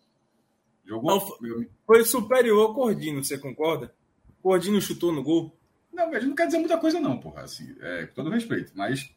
[0.84, 1.10] Jogou.
[1.10, 3.94] Não, foi superior ao Cordino, você concorda?
[4.38, 5.54] O Cordino chutou no gol.
[5.92, 7.42] Não, mas não quer dizer muita coisa, não, porra.
[7.42, 8.72] Assim, é, com todo respeito.
[8.74, 9.14] Mas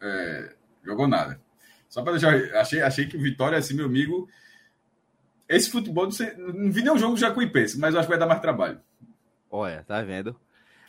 [0.00, 1.40] é, jogou nada.
[1.88, 2.34] Só para deixar.
[2.56, 4.28] Achei, achei que o Vitória, assim, meu amigo
[5.50, 8.18] esse futebol, não, sei, não vi nenhum jogo já com Jacuipense, mas acho que vai
[8.18, 8.80] dar mais trabalho.
[9.50, 10.38] Olha, tá vendo?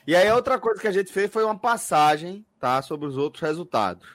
[0.05, 2.79] E aí, outra coisa que a gente fez foi uma passagem, tá?
[2.83, 4.07] Sobre os outros resultados.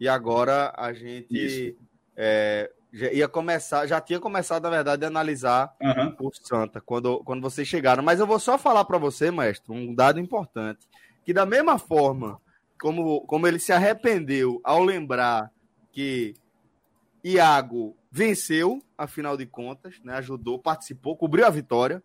[0.00, 1.76] E agora a gente
[2.16, 6.16] é, já ia começar, já tinha começado, na verdade, a analisar uhum.
[6.18, 8.02] o Santa quando, quando vocês chegaram.
[8.02, 10.84] Mas eu vou só falar para você, mestre, um dado importante.
[11.24, 12.40] Que da mesma forma
[12.80, 15.48] como, como ele se arrependeu ao lembrar
[15.92, 16.34] que
[17.24, 20.14] Iago venceu, afinal de contas, né?
[20.16, 22.02] ajudou, participou, cobriu a vitória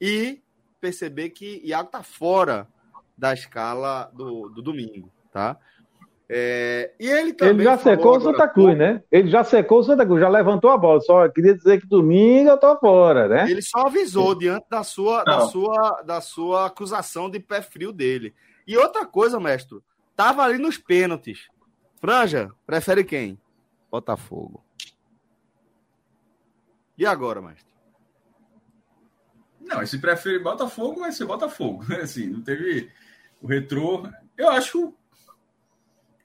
[0.00, 0.42] e
[0.80, 2.68] perceber que Iago está fora
[3.16, 5.58] da escala do, do domingo, tá?
[6.30, 7.54] É, e ele também.
[7.54, 9.02] Ele já secou o Santa Cruz, né?
[9.10, 11.00] Ele já secou o Santa Cruz, já levantou a bola.
[11.00, 13.50] Só queria dizer que domingo eu tô fora, né?
[13.50, 18.34] Ele só avisou diante da sua, da sua, da sua acusação de pé frio dele.
[18.66, 19.78] E outra coisa, mestre,
[20.14, 21.48] tava ali nos pênaltis.
[21.98, 23.38] Franja, prefere quem?
[23.90, 24.64] Botafogo.
[26.96, 27.72] E agora, mestre?
[29.60, 31.84] Não, esse prefere Botafogo vai ser Botafogo.
[32.02, 32.90] Assim, não teve
[33.40, 34.08] o retrô.
[34.36, 34.94] Eu acho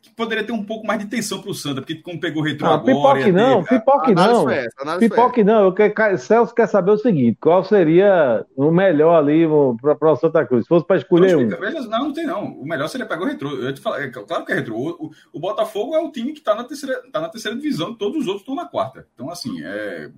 [0.04, 2.46] que poderia ter um pouco mais de tensão para o Santa, porque como pegou o
[2.46, 2.94] retrô ah, agora...
[2.94, 3.80] Pipoque não, ter...
[3.80, 4.50] pipoque não.
[4.50, 5.64] Essa, pipoque não.
[5.64, 9.46] Eu quero, Celso quer saber o seguinte, qual seria o melhor ali
[9.82, 10.66] para o Santa Cruz?
[10.66, 11.48] Se fosse para escolher um.
[11.48, 12.44] Não, não tem não.
[12.44, 13.52] O melhor seria pegar o retrô.
[13.52, 14.76] Eu te falo, é, claro que é retrô.
[14.76, 17.96] O, o, o Botafogo é o time que está na, terceira, tá na terceira divisão,
[17.96, 19.08] todos os outros estão na quarta.
[19.14, 20.12] Então, assim, é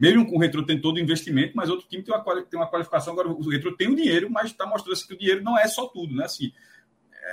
[0.00, 2.66] Mesmo com o Retro tem todo o investimento, mas outro time tem uma, tem uma
[2.66, 3.12] qualificação.
[3.12, 5.68] Agora, o Retro tem o dinheiro, mas está mostrando assim, que o dinheiro não é
[5.68, 6.24] só tudo, né?
[6.24, 6.50] Assim, é,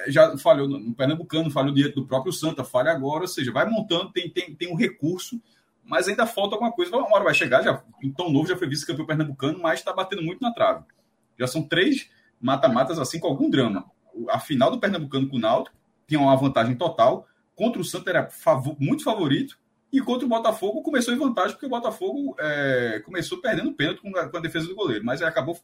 [0.08, 4.12] já falhou no Pernambucano, falhou dinheiro do próprio Santa, falha agora, ou seja, vai montando,
[4.12, 5.42] tem, tem, tem um recurso,
[5.84, 6.96] mas ainda falta alguma coisa.
[6.96, 7.82] Uma hora vai chegar, já,
[8.16, 10.84] tão novo já foi vice-campeão pernambucano, mas está batendo muito na trave.
[11.40, 12.10] Já são três
[12.40, 13.86] mata-matas assim com algum drama.
[14.30, 15.76] A final do Pernambucano com o Náutico
[16.08, 19.58] tinha uma vantagem total, contra o Santa era favor, muito favorito,
[19.92, 24.16] e contra o Botafogo começou em vantagem, porque o Botafogo é, começou perdendo pênalti com
[24.18, 25.06] a, com a, defesa do goleiro.
[25.06, 25.58] Mas acabou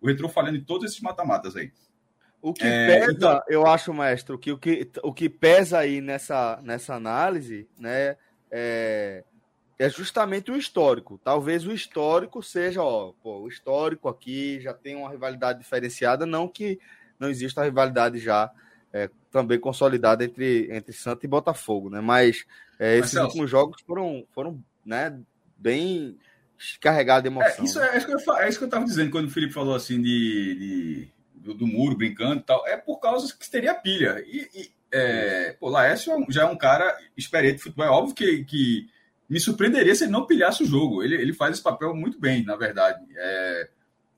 [0.00, 1.70] o Retrô falhando em todos esses mata-matas aí.
[2.42, 3.42] O que é, pesa, então...
[3.48, 8.16] eu acho, mestre, que o que, o que pesa aí nessa, nessa análise, né,
[8.50, 9.22] é,
[9.78, 11.20] é justamente o histórico.
[11.22, 16.48] Talvez o histórico seja, ó, pô, o histórico aqui já tem uma rivalidade diferenciada, não
[16.48, 16.78] que
[17.18, 18.50] não exista a rivalidade já
[18.92, 22.00] é, também consolidada entre, entre Santa e Botafogo, né?
[22.00, 22.46] Mas
[22.78, 25.18] é, esses Mas, últimos jogos foram, foram né,
[25.56, 26.18] bem
[26.80, 27.64] carregados de é, emoção.
[27.64, 29.74] É, isso, é, isso eu, é, isso que eu estava dizendo quando o Felipe falou
[29.74, 31.08] assim de, de
[31.40, 32.66] do, do, muro brincando e tal.
[32.66, 34.22] É por causa que teria pilha.
[34.26, 37.86] E, e é, pô, Laércio já é um cara experiente de futebol.
[37.86, 38.88] É óbvio que, que
[39.28, 41.02] me surpreenderia se ele não pilhasse o jogo.
[41.02, 43.04] Ele, ele faz esse papel muito bem, na verdade.
[43.16, 43.68] É,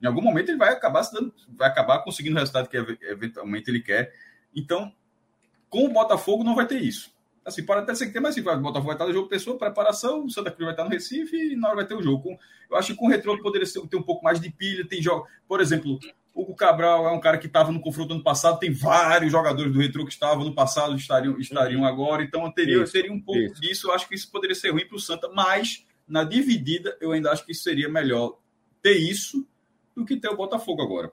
[0.03, 3.81] em algum momento ele vai acabar dando, vai acabar conseguindo o resultado que eventualmente ele
[3.81, 4.13] quer.
[4.55, 4.93] Então,
[5.69, 7.13] com o Botafogo não vai ter isso.
[7.45, 9.59] Assim, pode até ser que tenha, mas assim, o Botafogo vai estar no jogo pessoa,
[9.59, 12.39] preparação, o Santa Cruz vai estar no Recife e na hora vai ter o jogo.
[12.71, 15.27] Eu acho que com o Retrô poderia ter um pouco mais de pilha, tem jogo.
[15.49, 15.99] Por exemplo,
[16.35, 19.79] o Cabral é um cara que estava no confronto ano passado, tem vários jogadores do
[19.79, 23.61] Retrô que estavam no passado, estariam, estariam agora, então teria, teria um pouco isso.
[23.61, 23.89] disso.
[23.89, 27.31] Eu acho que isso poderia ser ruim para o Santa, mas na dividida eu ainda
[27.31, 28.39] acho que seria melhor
[28.83, 29.47] ter isso
[29.95, 31.13] do que ter o Botafogo agora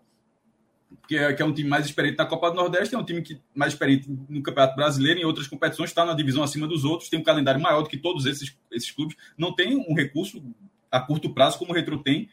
[1.08, 3.22] que é, que é um time mais experiente na Copa do Nordeste, é um time
[3.22, 7.10] que mais experiente no Campeonato Brasileiro, em outras competições, está na divisão acima dos outros,
[7.10, 10.44] tem um calendário maior do que todos esses, esses clubes, não tem um recurso
[10.92, 12.30] a curto prazo como o Retro tem,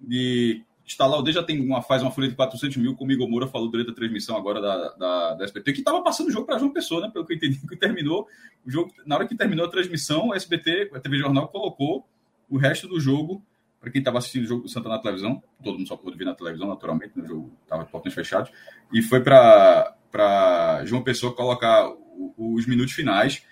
[0.00, 3.12] de instalar o D já tem uma, faz uma folha de 400 mil, como o
[3.12, 6.30] Igor Moura falou durante a transmissão agora da, da, da SBT, que estava passando o
[6.32, 7.10] jogo para João Pessoa, né?
[7.12, 8.26] Pelo que eu entendi, que terminou
[8.66, 12.08] o jogo, na hora que terminou a transmissão, a SBT, a TV Jornal, colocou
[12.48, 13.42] o resto do jogo
[13.80, 16.24] para quem estava assistindo o jogo do Santa na televisão, todo mundo só pôde ver
[16.24, 18.50] na televisão, naturalmente, no jogo estava de portões fechados,
[18.92, 21.88] e foi para João Pessoa colocar
[22.36, 23.44] os minutos finais.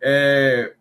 [0.00, 0.74] É,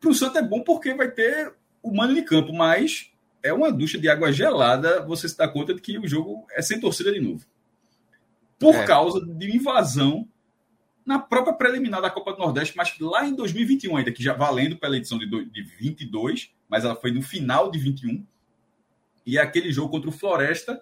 [0.00, 3.09] para o Santa é bom porque vai ter o mano de campo, mas
[3.42, 6.62] é uma ducha de água gelada você se dá conta de que o jogo é
[6.62, 7.44] sem torcida de novo.
[8.58, 8.84] Por é.
[8.84, 10.28] causa de invasão
[11.04, 14.76] na própria preliminar da Copa do Nordeste, mas lá em 2021 ainda, que já valendo
[14.76, 18.24] pela edição de, de 22, mas ela foi no final de 21.
[19.26, 20.80] E é aquele jogo contra o Floresta,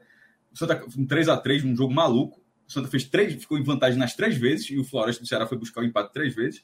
[0.52, 2.42] o Santa, um 3 a 3 um jogo maluco.
[2.66, 5.46] O Santa fez três, ficou em vantagem nas três vezes, e o Floresta do Ceará
[5.46, 6.62] foi buscar o empate três vezes.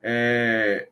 [0.00, 0.88] É...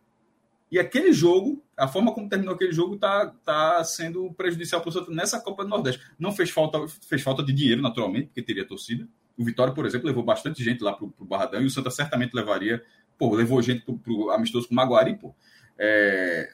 [0.70, 4.92] E aquele jogo, a forma como terminou aquele jogo, está tá sendo prejudicial para o
[4.92, 6.00] Santa nessa Copa do Nordeste.
[6.18, 9.08] Não fez falta, fez falta de dinheiro, naturalmente, porque teria torcida.
[9.36, 12.34] O Vitória, por exemplo, levou bastante gente lá para o Barradão e o Santa certamente
[12.34, 12.82] levaria.
[13.18, 15.34] Pô, levou gente para o amistoso com o Maguari, pô.
[15.76, 16.50] É,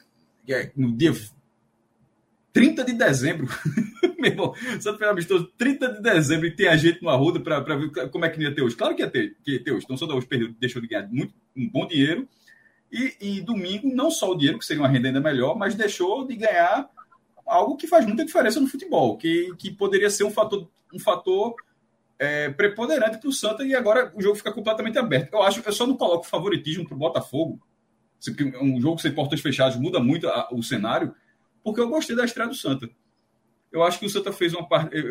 [0.47, 1.13] é, no dia
[2.53, 3.47] 30 de dezembro,
[4.17, 7.75] meu irmão, Santa Fe amistoso 30 de dezembro e tem a gente no Arruda para
[7.75, 8.75] ver como é que ia ter hoje.
[8.75, 9.83] Claro que ia ter, que ia ter hoje.
[9.85, 12.27] Então, Santa Fe perdeu, deixou de ganhar muito, um bom dinheiro.
[12.91, 16.25] E, e domingo, não só o dinheiro, que seria uma renda ainda melhor, mas deixou
[16.25, 16.89] de ganhar
[17.45, 21.55] algo que faz muita diferença no futebol, que, que poderia ser um fator, um fator
[22.19, 25.33] é, preponderante para o Santa e agora o jogo fica completamente aberto.
[25.33, 27.59] Eu acho que eu só não coloco favoritismo para o Botafogo.
[28.61, 31.13] Um jogo sem portas fechadas muda muito a, o cenário,
[31.63, 32.89] porque eu gostei da estreia do Santa.
[33.71, 34.67] Eu acho que o Santa fez uma,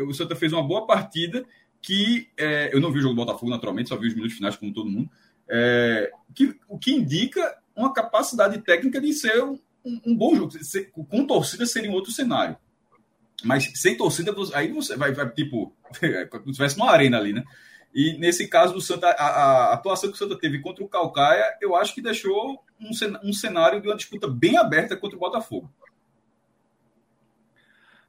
[0.08, 1.44] o Santa fez uma boa partida
[1.80, 4.56] que é, eu não vi o jogo do Botafogo naturalmente, só vi os minutos finais
[4.56, 5.08] como todo mundo.
[5.48, 9.58] É, que, o que indica uma capacidade técnica de ser um,
[10.04, 10.52] um bom jogo.
[10.64, 12.56] Ser, com torcida seria um outro cenário.
[13.44, 15.72] Mas sem torcida, aí você vai, vai tipo,
[16.30, 17.44] como se estivesse numa arena ali, né?
[17.94, 21.56] E nesse caso do Santa, a, a, atuação que o Santa teve contra o Calcaia,
[21.60, 22.90] eu acho que deixou um,
[23.22, 25.70] um cenário de uma disputa bem aberta contra o Botafogo.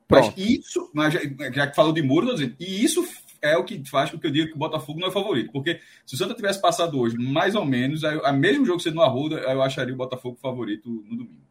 [0.08, 0.34] Pronto.
[0.38, 1.20] Mas isso, mas já,
[1.54, 3.06] já que falou de Muro, dizendo, e isso
[3.42, 5.52] é o que faz com que eu diga que o Botafogo não é favorito.
[5.52, 8.96] Porque se o Santa tivesse passado hoje, mais ou menos, a, a mesmo jogo sendo
[8.96, 11.48] no Arruda, eu acharia o Botafogo favorito no domingo.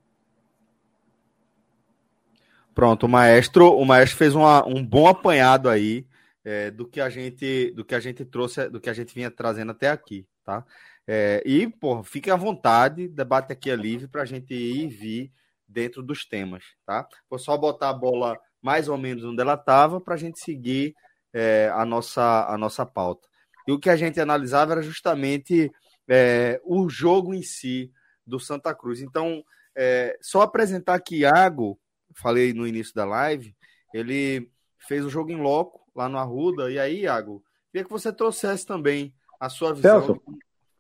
[2.75, 6.07] Pronto, o maestro, o maestro fez uma, um bom apanhado aí
[6.45, 9.31] é, do que a gente, do que a gente trouxe, do que a gente vinha
[9.31, 10.65] trazendo até aqui, tá?
[11.07, 14.89] É, e, pô, fique à vontade, debate aqui é livre para a gente ir e
[14.89, 15.33] vir
[15.67, 17.09] dentro dos temas, tá?
[17.31, 20.95] Vou só botar a bola mais ou menos onde ela estava para a gente seguir
[21.39, 23.29] é, a, nossa, a nossa pauta.
[23.69, 25.71] E o que a gente analisava era justamente
[26.09, 27.93] é, o jogo em si
[28.27, 29.03] do Santa Cruz.
[29.03, 29.45] Então,
[29.77, 31.79] é, só apresentar que Iago
[32.15, 33.55] falei no início da live,
[33.93, 36.71] ele fez o jogo em loco lá no Arruda.
[36.71, 40.01] E aí, Iago, queria que você trouxesse também a sua visão.
[40.01, 40.23] Celso,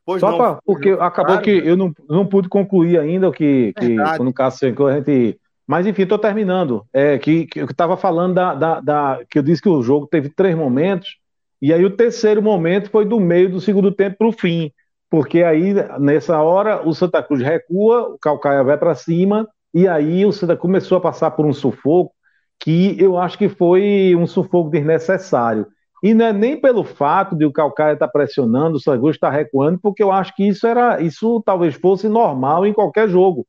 [0.07, 3.74] pois Só não, pra, porque acabou que eu não, não pude concluir ainda o que,
[3.74, 5.38] que quando o Cássio a gente.
[5.67, 6.85] Mas enfim, estou terminando.
[6.93, 10.07] É, que, que eu estava falando da, da, da, que eu disse que o jogo
[10.07, 11.17] teve três momentos,
[11.61, 14.71] e aí o terceiro momento foi do meio do segundo tempo para o fim.
[15.11, 20.25] Porque aí, nessa hora, o Santa Cruz recua, o Calcaia vai para cima, e aí
[20.25, 22.12] o Santa começou a passar por um sufoco
[22.59, 25.67] que eu acho que foi um sufoco desnecessário.
[26.03, 29.31] E não é nem pelo fato de o Calcaia estar tá pressionando, o Sangus estar
[29.31, 33.47] tá recuando, porque eu acho que isso era, isso talvez fosse normal em qualquer jogo.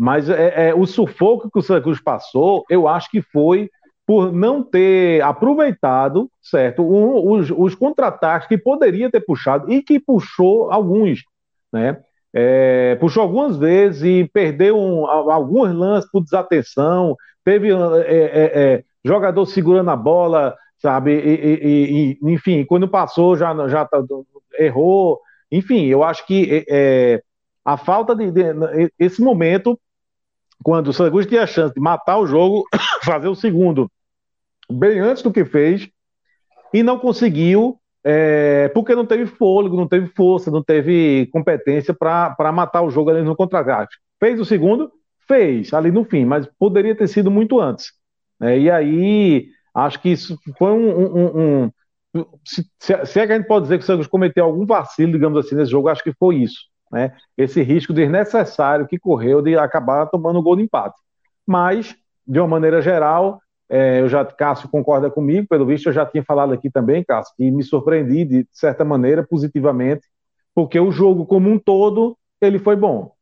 [0.00, 3.68] Mas é, é o sufoco que o Sangus passou, eu acho que foi
[4.06, 10.00] por não ter aproveitado, certo, um, os, os contra-ataques que poderia ter puxado e que
[10.00, 11.20] puxou alguns,
[11.70, 12.00] né?
[12.32, 18.84] É, puxou algumas vezes e perdeu um, alguns lances por desatenção, teve é, é, é,
[19.04, 21.12] jogador segurando a bola, sabe?
[21.12, 24.02] E, e, e, enfim, quando passou já, já tá,
[24.58, 25.20] errou.
[25.52, 26.64] Enfim, eu acho que
[27.62, 28.44] a falta de, de,
[28.98, 29.78] esse momento,
[30.62, 32.64] quando o Santos tinha a chance de matar o jogo,
[33.04, 33.90] fazer o segundo
[34.70, 35.88] bem antes do que fez,
[36.72, 42.52] e não conseguiu, é, porque não teve fôlego, não teve força, não teve competência para
[42.52, 43.96] matar o jogo ali no contra-ataque.
[44.18, 44.90] Fez o segundo,
[45.26, 47.92] fez ali no fim, mas poderia ter sido muito antes.
[48.38, 48.58] Né?
[48.60, 50.90] E aí, acho que isso foi um.
[50.98, 51.70] um, um
[52.44, 55.38] se, se, é que a gente pode dizer que o Santos cometeu algum vacilo, digamos
[55.38, 56.58] assim, nesse jogo, acho que foi isso.
[56.90, 57.14] Né?
[57.36, 61.00] Esse risco desnecessário que correu de acabar tomando gol de empate.
[61.46, 61.94] Mas,
[62.26, 66.24] de uma maneira geral, é, eu já, Cássio concorda comigo, pelo visto eu já tinha
[66.24, 70.06] falado aqui também, Cássio, que me surpreendi de certa maneira, positivamente,
[70.54, 73.12] porque o jogo como um todo, ele foi bom.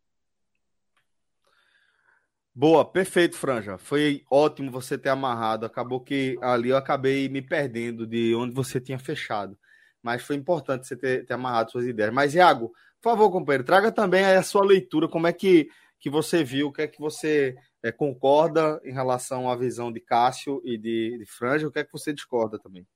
[2.55, 3.79] Boa, perfeito, Franja.
[3.79, 5.64] Foi ótimo você ter amarrado.
[5.64, 9.57] Acabou que ali eu acabei me perdendo de onde você tinha fechado.
[10.03, 12.12] Mas foi importante você ter, ter amarrado suas ideias.
[12.12, 15.09] Mas, Iago, por favor, companheiro, traga também a sua leitura.
[15.09, 15.69] Como é que,
[16.01, 16.69] que você viu?
[16.69, 21.17] O que é que você é, concorda em relação à visão de Cássio e de,
[21.19, 21.69] de Franja?
[21.69, 22.87] O que é que você discorda também?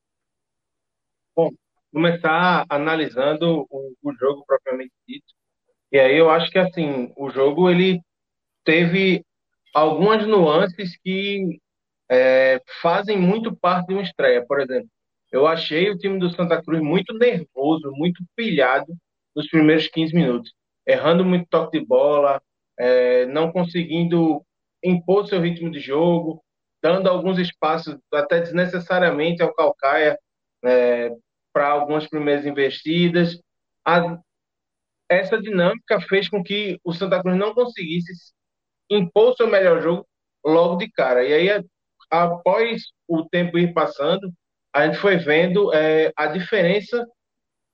[1.36, 1.50] Bom,
[1.92, 5.32] começar analisando o, o jogo propriamente dito.
[5.92, 8.00] E aí eu acho que, assim, o jogo ele
[8.64, 9.24] teve
[9.72, 11.60] algumas nuances que
[12.10, 14.44] é, fazem muito parte de uma estreia.
[14.46, 14.88] Por exemplo,
[15.30, 18.92] eu achei o time do Santa Cruz muito nervoso, muito pilhado
[19.34, 20.52] nos primeiros 15 minutos,
[20.86, 22.40] errando muito toque de bola,
[22.78, 24.44] é, não conseguindo
[24.82, 26.42] impor seu ritmo de jogo,
[26.82, 30.18] dando alguns espaços até desnecessariamente ao Calcaia
[30.64, 31.10] é,
[31.52, 33.40] para algumas primeiras investidas.
[33.86, 34.18] A,
[35.08, 38.32] essa dinâmica fez com que o Santa Cruz não conseguisse
[38.90, 40.06] impor seu melhor jogo
[40.44, 41.24] logo de cara.
[41.24, 41.64] E aí,
[42.10, 44.32] após o tempo ir passando,
[44.74, 47.06] a gente foi vendo é, a diferença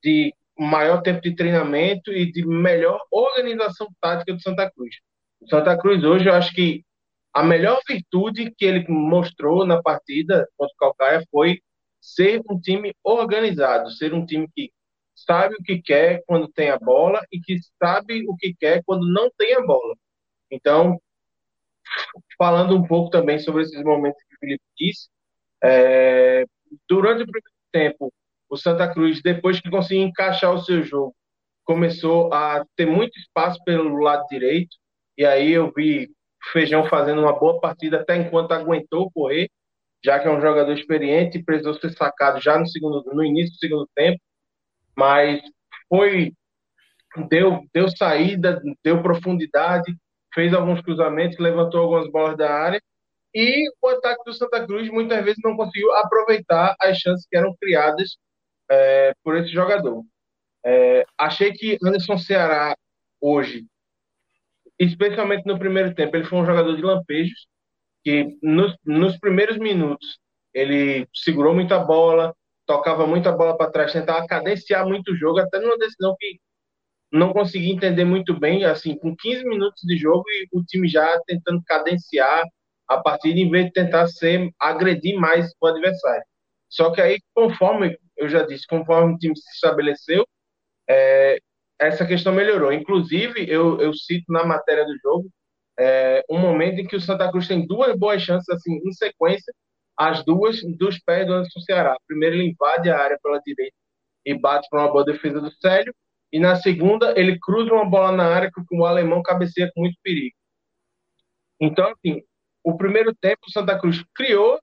[0.02, 4.96] de maior tempo de treinamento e de melhor organização tática do Santa Cruz.
[5.40, 6.84] O Santa Cruz hoje, eu acho que
[7.32, 11.60] a melhor virtude que ele mostrou na partida contra o Calcaia foi
[12.00, 14.72] ser um time organizado, ser um time que
[15.14, 19.06] sabe o que quer quando tem a bola e que sabe o que quer quando
[19.06, 19.94] não tem a bola.
[20.50, 21.00] Então,
[22.36, 25.08] falando um pouco também sobre esses momentos que o Felipe disse,
[25.62, 26.44] é,
[26.88, 28.12] durante o primeiro tempo,
[28.48, 31.14] o Santa Cruz, depois que conseguiu encaixar o seu jogo,
[31.64, 34.74] começou a ter muito espaço pelo lado direito,
[35.16, 36.08] e aí eu vi
[36.52, 39.50] Feijão fazendo uma boa partida até enquanto aguentou correr,
[40.02, 43.52] já que é um jogador experiente e precisou ser sacado já no, segundo, no início
[43.52, 44.20] do segundo tempo,
[44.96, 45.42] mas
[45.88, 46.32] foi
[47.28, 49.96] deu, deu saída, deu profundidade,
[50.34, 52.80] fez alguns cruzamentos, levantou algumas bolas da área.
[53.34, 57.54] E o ataque do Santa Cruz muitas vezes não conseguiu aproveitar as chances que eram
[57.60, 58.16] criadas
[58.70, 60.04] é, por esse jogador.
[60.64, 62.76] É, achei que Anderson Ceará
[63.20, 63.66] hoje,
[64.78, 67.46] especialmente no primeiro tempo, ele foi um jogador de lampejos
[68.04, 70.18] que nos, nos primeiros minutos
[70.54, 72.34] ele segurou muita bola,
[72.66, 76.38] tocava muita bola para trás, tentava cadenciar muito o jogo, até numa decisão que
[77.10, 81.18] não consegui entender muito bem, assim, com 15 minutos de jogo e o time já
[81.26, 82.44] tentando cadenciar
[82.86, 86.24] a partida em vez de tentar ser agredir mais o adversário.
[86.68, 90.26] Só que aí, conforme eu já disse, conforme o time se estabeleceu,
[90.88, 91.38] é,
[91.78, 92.72] essa questão melhorou.
[92.72, 95.30] Inclusive, eu, eu cito na matéria do jogo
[95.78, 99.54] é, um momento em que o Santa Cruz tem duas boas chances assim em sequência,
[99.96, 101.96] as duas dos pés do Anderson Ceará.
[102.06, 103.76] Primeiro, ele invade a área pela direita
[104.26, 105.94] e bate para uma boa defesa do Célio
[106.32, 109.96] e na segunda ele cruza uma bola na área que o alemão cabeceia com muito
[110.02, 110.36] perigo.
[111.60, 112.22] Então, assim,
[112.62, 114.60] o primeiro tempo o Santa Cruz criou,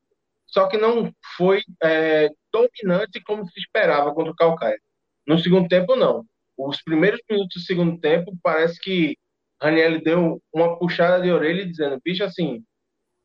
[0.47, 4.79] só que não foi é, dominante como se esperava contra o Calcaia.
[5.27, 6.23] No segundo tempo, não.
[6.57, 9.17] Os primeiros minutos do segundo tempo, parece que
[9.61, 12.63] Raniel deu uma puxada de orelha dizendo: bicho, assim,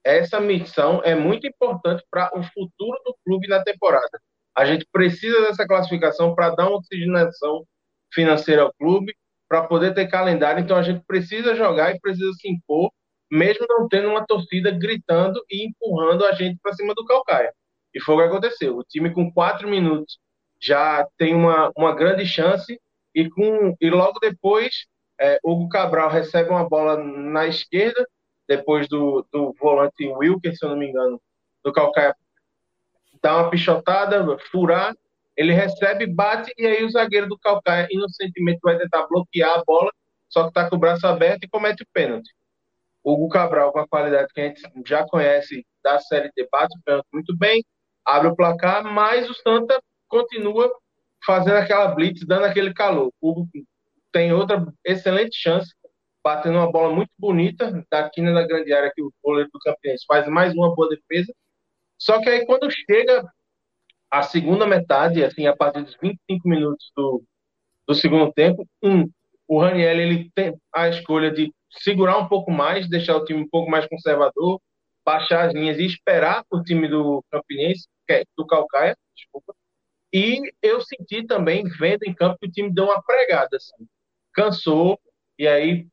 [0.05, 4.21] essa missão é muito importante para o futuro do clube na temporada.
[4.57, 7.65] A gente precisa dessa classificação para dar uma oxigenação
[8.13, 9.15] financeira ao clube,
[9.49, 10.63] para poder ter calendário.
[10.63, 12.91] Então a gente precisa jogar e precisa se impor,
[13.31, 17.53] mesmo não tendo uma torcida gritando e empurrando a gente para cima do Calcaia.
[17.95, 18.77] E foi o que aconteceu.
[18.77, 20.19] O time com quatro minutos
[20.61, 22.81] já tem uma, uma grande chance
[23.15, 24.87] e, com, e logo depois
[25.21, 28.07] é, Hugo Cabral recebe uma bola na esquerda,
[28.49, 31.21] depois do, do volante Wilker, se eu não me engano,
[31.63, 32.15] do Calcaia
[33.23, 34.95] dá uma pichotada, furar,
[35.37, 39.91] ele recebe, bate, e aí o zagueiro do Calcaia, inocentemente, vai tentar bloquear a bola,
[40.29, 42.31] só que está com o braço aberto e comete o pênalti.
[43.03, 46.83] Hugo Cabral, com a qualidade que a gente já conhece da Série D, bate o
[46.83, 47.65] pênalti muito bem,
[48.17, 50.71] abre o placar, mas o Santa continua
[51.25, 53.13] fazendo aquela blitz, dando aquele calor.
[53.21, 53.47] O
[54.13, 55.73] tem outra excelente chance,
[56.23, 60.05] batendo uma bola muito bonita da quina da grande área que o goleiro do Campeões
[60.05, 61.33] faz mais uma boa defesa.
[61.99, 63.25] Só que aí quando chega
[64.11, 67.23] a segunda metade, assim, a partir dos 25 minutos do,
[67.87, 69.09] do segundo tempo, um,
[69.47, 73.49] o Raniel ele tem a escolha de segurar um pouco mais, deixar o time um
[73.49, 74.61] pouco mais conservador,
[75.05, 77.87] baixar as linhas e esperar o time do Campinense,
[78.37, 79.55] do Calcaia, desculpa.
[80.13, 83.87] E eu senti também, vendo em campo, que o time deu uma pregada, assim.
[84.33, 84.99] Cansou,
[85.39, 85.87] e aí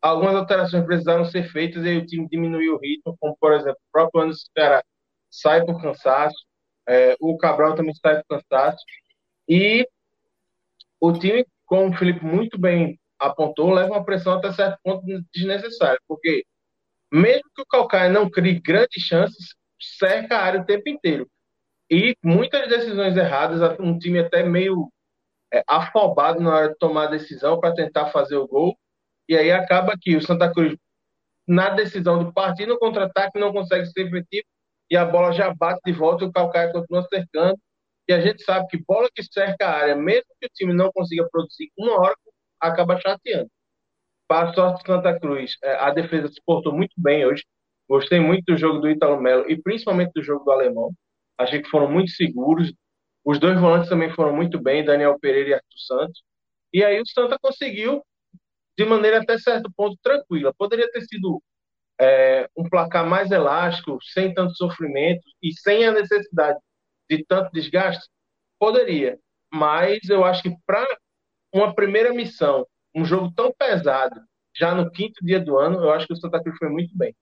[0.00, 3.78] algumas alterações precisaram ser feitas, e aí o time diminuiu o ritmo, como, por exemplo,
[3.88, 4.84] o próprio Anderson Ceará
[5.30, 6.36] sai por cansaço,
[6.86, 8.84] é, o Cabral também sai por cansaço,
[9.48, 9.88] e
[11.00, 15.98] o time, como o Felipe muito bem apontou, leva uma pressão até certo ponto desnecessária,
[16.06, 16.44] porque
[17.12, 19.54] mesmo que o Calcaia não crie grandes chances,
[19.98, 21.28] cerca a área o tempo inteiro.
[21.90, 24.90] E muitas decisões erradas, um time até meio
[25.52, 28.76] é, afobado na hora de tomar a decisão para tentar fazer o gol.
[29.28, 30.76] E aí acaba que o Santa Cruz,
[31.46, 34.46] na decisão de partir no contra-ataque, não consegue ser efetivo
[34.90, 37.58] e a bola já bate de volta e o Calcaia continua cercando.
[38.08, 40.92] E a gente sabe que bola que cerca a área, mesmo que o time não
[40.92, 42.16] consiga produzir uma hora,
[42.60, 43.50] acaba chateando.
[44.28, 47.44] Para a sorte Santa Cruz, é, a defesa se portou muito bem hoje.
[47.88, 50.92] Gostei muito do jogo do Italo Melo e principalmente do jogo do Alemão.
[51.38, 52.72] Achei que foram muito seguros.
[53.24, 56.22] Os dois volantes também foram muito bem, Daniel Pereira e Arthur Santos.
[56.72, 58.02] E aí o Santa conseguiu,
[58.76, 60.52] de maneira até certo ponto, tranquila.
[60.54, 61.42] Poderia ter sido
[62.00, 66.58] é, um placar mais elástico, sem tanto sofrimento e sem a necessidade
[67.08, 68.08] de tanto desgaste?
[68.58, 69.18] Poderia.
[69.52, 70.84] Mas eu acho que para
[71.52, 74.20] uma primeira missão, um jogo tão pesado,
[74.56, 77.14] já no quinto dia do ano, eu acho que o Santa Cruz foi muito bem.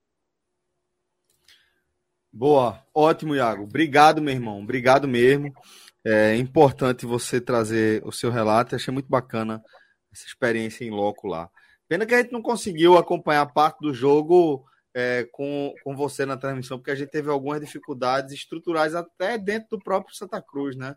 [2.32, 3.64] Boa, ótimo, Iago.
[3.64, 4.62] Obrigado, meu irmão.
[4.62, 5.52] Obrigado mesmo.
[6.02, 8.74] É importante você trazer o seu relato.
[8.74, 9.62] Achei muito bacana
[10.10, 11.50] essa experiência em loco lá.
[11.86, 14.64] Pena que a gente não conseguiu acompanhar parte do jogo
[14.94, 19.76] é, com, com você na transmissão, porque a gente teve algumas dificuldades estruturais até dentro
[19.76, 20.96] do próprio Santa Cruz, né?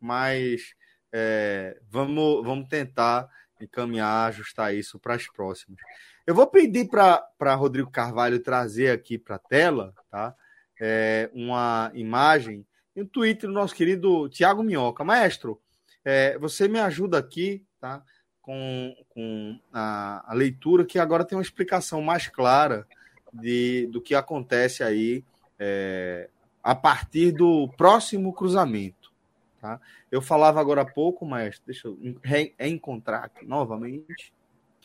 [0.00, 0.74] Mas
[1.12, 3.28] é, vamos, vamos tentar
[3.60, 5.80] encaminhar, ajustar isso para as próximas.
[6.24, 10.34] Eu vou pedir para Rodrigo Carvalho trazer aqui para a tela, tá?
[10.80, 12.64] É, uma imagem
[12.94, 15.04] e um tweet do nosso querido Tiago Minhoca.
[15.04, 15.60] Maestro,
[16.04, 18.02] é, você me ajuda aqui, tá?
[18.40, 22.86] Com, com a, a, leitura, que agora tem uma explicação mais clara
[23.32, 25.22] de, do que acontece aí
[25.58, 26.30] é,
[26.62, 29.12] a partir do próximo cruzamento.
[29.60, 29.80] Tá?
[30.10, 34.32] Eu falava agora há pouco, mas deixa eu reencontrar aqui novamente.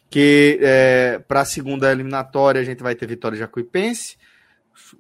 [0.10, 4.18] Que é, para a segunda eliminatória a gente vai ter Vitória Jacuipense,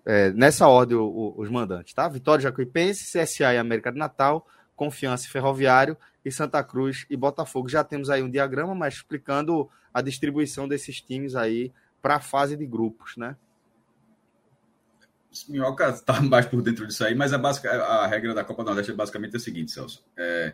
[0.05, 2.07] é, nessa ordem o, o, os mandantes, tá?
[2.07, 7.69] Vitória Jacuipense, CSA e América de Natal, Confiança e Ferroviário e Santa Cruz e Botafogo.
[7.69, 11.71] Já temos aí um diagrama, mas explicando a distribuição desses times aí
[12.01, 13.35] para a fase de grupos, né?
[15.47, 18.67] Minhoca está mais por dentro disso aí, mas a, básica, a regra da Copa do
[18.67, 20.05] Nordeste é basicamente a seguinte, Celso.
[20.17, 20.53] É,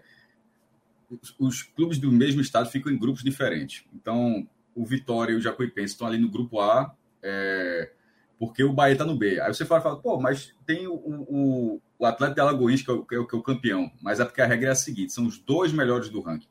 [1.38, 3.84] os, clubes do mesmo estado ficam em grupos diferentes.
[3.94, 7.92] Então, o Vitória e o Jacuipense estão ali no grupo A, é,
[8.40, 9.40] porque o Bahia está no B.
[9.42, 12.94] Aí você fala, fala, pô, mas tem o, o, o Atlético de Alagoas, que é
[12.94, 13.92] o, que, é o, que é o campeão.
[14.02, 16.48] Mas é porque a regra é a seguinte: são os dois melhores do ranking.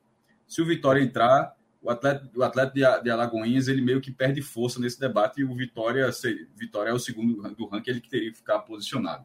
[0.46, 4.42] Se o Vitória entrar, o Atlético, o Atlético de, de Alagoinhas ele meio que perde
[4.42, 8.10] força nesse debate e o Vitória, se, Vitória é o segundo do ranking, ele que
[8.10, 9.24] teria que ficar posicionado.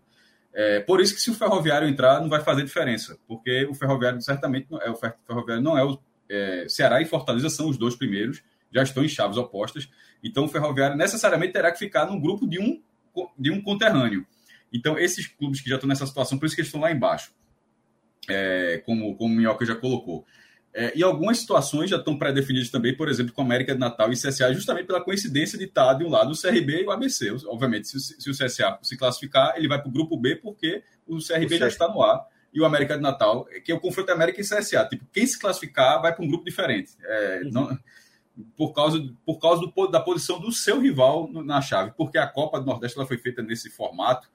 [0.53, 4.21] É, por isso que se o Ferroviário entrar, não vai fazer diferença, porque o Ferroviário
[4.21, 5.99] certamente não é o Ferroviário não é o
[6.29, 8.41] é, Ceará e Fortaleza são os dois primeiros,
[8.71, 9.89] já estão em chaves opostas.
[10.23, 12.81] Então o Ferroviário necessariamente terá que ficar no grupo de um
[13.37, 14.25] de um conterrâneo.
[14.71, 17.31] Então, esses clubes que já estão nessa situação, por isso que eles estão lá embaixo,
[18.27, 20.25] é, como, como o Minhoca já colocou.
[20.73, 24.15] É, e algumas situações já estão pré-definidas também, por exemplo, com América de Natal e
[24.15, 27.29] CSA, justamente pela coincidência de estar de um lado o CRB e o ABC.
[27.45, 31.19] Obviamente, se, se o CSA se classificar, ele vai para o grupo B, porque o
[31.19, 34.11] CRB o já está no A e o América de Natal, que é o confronto
[34.11, 34.87] América e CSA.
[34.89, 36.93] Tipo, quem se classificar vai para um grupo diferente.
[37.03, 37.51] É, uhum.
[37.51, 37.79] não,
[38.55, 42.59] por causa, por causa do, da posição do seu rival na chave, porque a Copa
[42.59, 44.29] do Nordeste ela foi feita nesse formato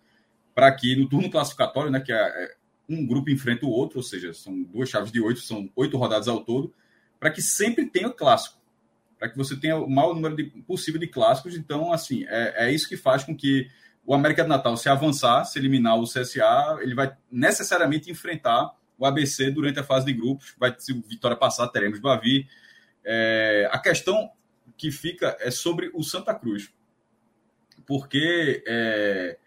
[0.54, 2.56] para que no turno classificatório, né, que é, é
[2.88, 6.26] um grupo enfrenta o outro, ou seja, são duas chaves de oito, são oito rodadas
[6.26, 6.74] ao todo,
[7.20, 8.58] para que sempre tenha clássico,
[9.18, 11.56] para que você tenha o maior número de, possível de clássicos.
[11.56, 13.68] Então, assim, é, é isso que faz com que
[14.06, 19.04] o América de Natal, se avançar, se eliminar o CSA, ele vai necessariamente enfrentar o
[19.04, 20.54] ABC durante a fase de grupos.
[20.58, 22.48] Vai, se o Vitória passar, teremos Bavi.
[23.10, 24.30] É, a questão
[24.76, 26.70] que fica é sobre o Santa Cruz,
[27.86, 29.39] porque é,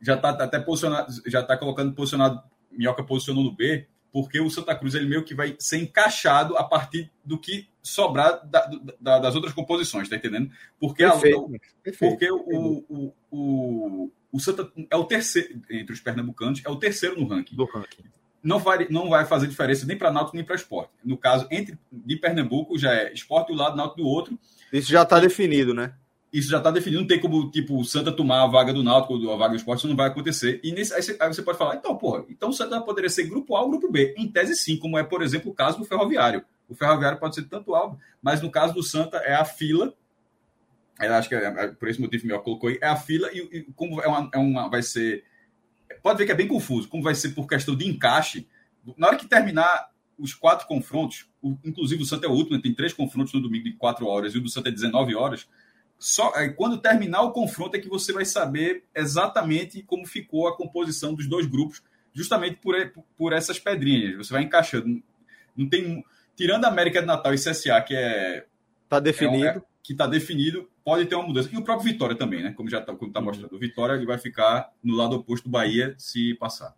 [0.00, 4.76] já está até posicionado, já está colocando posicionado Minhoca posicionou no B, porque o Santa
[4.76, 8.70] Cruz ele meio que vai ser encaixado a partir do que sobrar da,
[9.00, 10.52] da, das outras composições, tá entendendo?
[10.78, 16.00] Porque, perfeito, a, perfeito, porque o, o, o, o, Santa é o terceiro, entre os
[16.00, 17.56] pernambucanos, é o terceiro no ranking.
[17.56, 18.04] Do ranking.
[18.42, 20.90] Não vai, não vai fazer diferença nem para Náutico nem para esporte.
[21.04, 24.38] No caso, entre de Pernambuco já é esporte do lado, Náutico do outro.
[24.72, 25.92] Isso já está definido, né?
[26.32, 29.30] isso já está definido, não tem como, tipo, o Santa tomar a vaga do Náutico,
[29.30, 30.60] a vaga do esporte, isso não vai acontecer.
[30.62, 33.24] E nesse, aí, você, aí você pode falar, então, porra, então o Santa poderia ser
[33.24, 34.14] grupo A ou grupo B.
[34.16, 36.44] Em tese, sim, como é, por exemplo, o caso do Ferroviário.
[36.68, 39.92] O Ferroviário pode ser tanto algo, mas no caso do Santa é a fila.
[41.00, 43.28] Eu acho que é, é, por esse motivo que eu colocou aí, é a fila
[43.32, 45.24] e, e como é uma, é uma, vai ser.
[46.02, 48.46] Pode ver que é bem confuso, como vai ser por questão de encaixe.
[48.96, 52.62] Na hora que terminar os quatro confrontos, o, inclusive o Santa é o último, né,
[52.62, 55.46] tem três confrontos no domingo de quatro horas e o do Santa é 19 horas
[56.00, 61.14] só quando terminar o confronto é que você vai saber exatamente como ficou a composição
[61.14, 61.82] dos dois grupos,
[62.14, 62.74] justamente por,
[63.18, 64.16] por essas pedrinhas.
[64.16, 65.02] Você vai encaixando.
[65.54, 66.02] Não tem
[66.34, 68.46] tirando a América de Natal e CSA que é
[68.88, 71.48] tá definido, é, é, que está definido, pode ter uma mudança.
[71.52, 72.52] E o próprio Vitória também, né?
[72.52, 75.94] Como já está tá mostrando, o Vitória ele vai ficar no lado oposto do Bahia
[75.98, 76.74] se passar.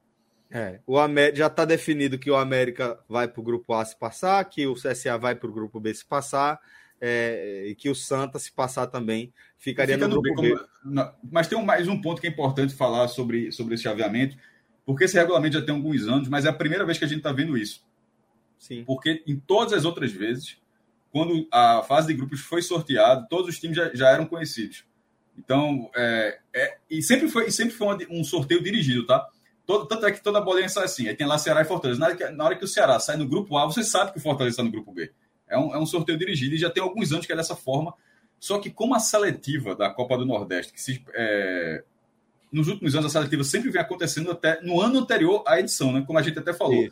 [0.50, 3.98] É, o América, já está definido que o América vai para o grupo A se
[3.98, 6.60] passar, que o CSA vai para o grupo B se passar
[7.00, 10.54] é, e que o Santa, se passar também, ficaria Fica no, grupo B.
[10.54, 14.36] Como, mas tem um, mais um ponto que é importante falar sobre, sobre esse chaveamento,
[14.86, 17.18] porque esse regulamento já tem alguns anos, mas é a primeira vez que a gente
[17.18, 17.84] está vendo isso.
[18.56, 18.84] Sim.
[18.84, 20.61] Porque em todas as outras vezes,
[21.12, 24.84] quando a fase de grupos foi sorteada, todos os times já, já eram conhecidos.
[25.38, 29.26] Então, é, é, e sempre foi, sempre foi um sorteio dirigido, tá?
[29.66, 31.08] Todo, tanto é que toda bolinha sai assim.
[31.08, 32.00] Aí tem lá Ceará e Fortaleza.
[32.00, 34.18] Na hora, que, na hora que o Ceará sai no grupo A, você sabe que
[34.18, 35.12] o Fortaleza está no grupo B.
[35.48, 37.94] É um, é um sorteio dirigido e já tem alguns anos que é dessa forma.
[38.40, 41.84] Só que como a seletiva da Copa do Nordeste, que se, é,
[42.50, 46.02] nos últimos anos a seletiva sempre vem acontecendo até no ano anterior à edição, né?
[46.06, 46.88] Como a gente até falou.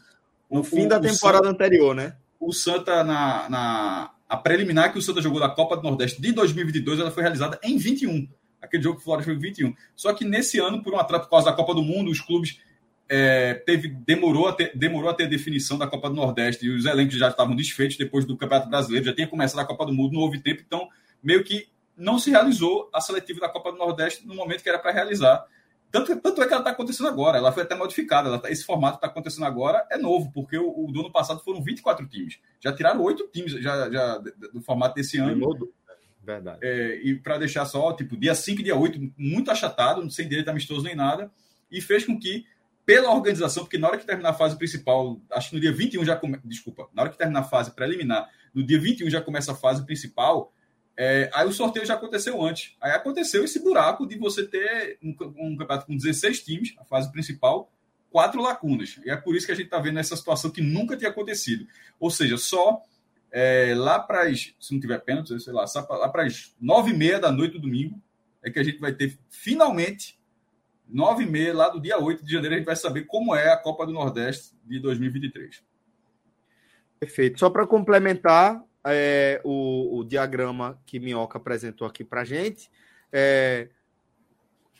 [0.50, 2.16] No o, fim da temporada Santa, anterior, né?
[2.40, 6.32] O Santa na, na a preliminar que o Santa jogou da Copa do Nordeste de
[6.32, 8.28] 2022, ela foi realizada em 21.
[8.62, 9.74] Aquele jogo que o Flores foi em 21.
[9.94, 12.60] Só que nesse ano, por um atraso por causa da Copa do Mundo, os clubes
[13.08, 16.84] é, teve, demorou, a ter, demorou a ter definição da Copa do Nordeste e os
[16.84, 20.12] elencos já estavam desfeitos depois do Campeonato Brasileiro, já tinha começado a Copa do Mundo,
[20.12, 20.88] não houve tempo, então
[21.20, 24.78] meio que não se realizou a seletiva da Copa do Nordeste no momento que era
[24.78, 25.44] para realizar.
[25.90, 28.38] Tanto, tanto é que ela está acontecendo agora, ela foi até modificada.
[28.38, 31.40] Tá, esse formato que está acontecendo agora é novo, porque o, o, do ano passado
[31.40, 32.38] foram 24 times.
[32.60, 35.68] Já tiraram oito times já, já, do formato desse ano.
[36.22, 36.58] Verdade.
[36.62, 40.48] É, e para deixar só, tipo, dia 5 e dia 8, muito achatado, sem direito
[40.48, 41.30] amistoso nem nada,
[41.70, 42.44] e fez com que
[42.84, 46.04] pela organização, porque na hora que terminar a fase principal, acho que no dia 21
[46.04, 46.42] já começa.
[46.44, 49.84] Desculpa, na hora que terminar a fase preliminar, no dia 21 já começa a fase
[49.84, 50.52] principal.
[51.02, 52.76] É, aí o sorteio já aconteceu antes.
[52.78, 57.10] Aí aconteceu esse buraco de você ter um, um campeonato com 16 times, a fase
[57.10, 57.72] principal,
[58.10, 59.00] quatro lacunas.
[59.02, 61.66] E é por isso que a gente está vendo essa situação que nunca tinha acontecido.
[61.98, 62.82] Ou seja, só
[63.32, 64.52] é, lá para as.
[64.60, 67.60] Se não tiver pênalti, sei lá, lá para as nove e meia da noite do
[67.60, 67.98] domingo,
[68.42, 70.20] é que a gente vai ter finalmente
[70.86, 73.50] 9 e meia, lá do dia 8 de janeiro, a gente vai saber como é
[73.50, 75.62] a Copa do Nordeste de 2023.
[76.98, 77.38] Perfeito.
[77.38, 82.70] Só para complementar é, o, o, diagrama que Minhoca apresentou aqui para gente,
[83.12, 83.68] é,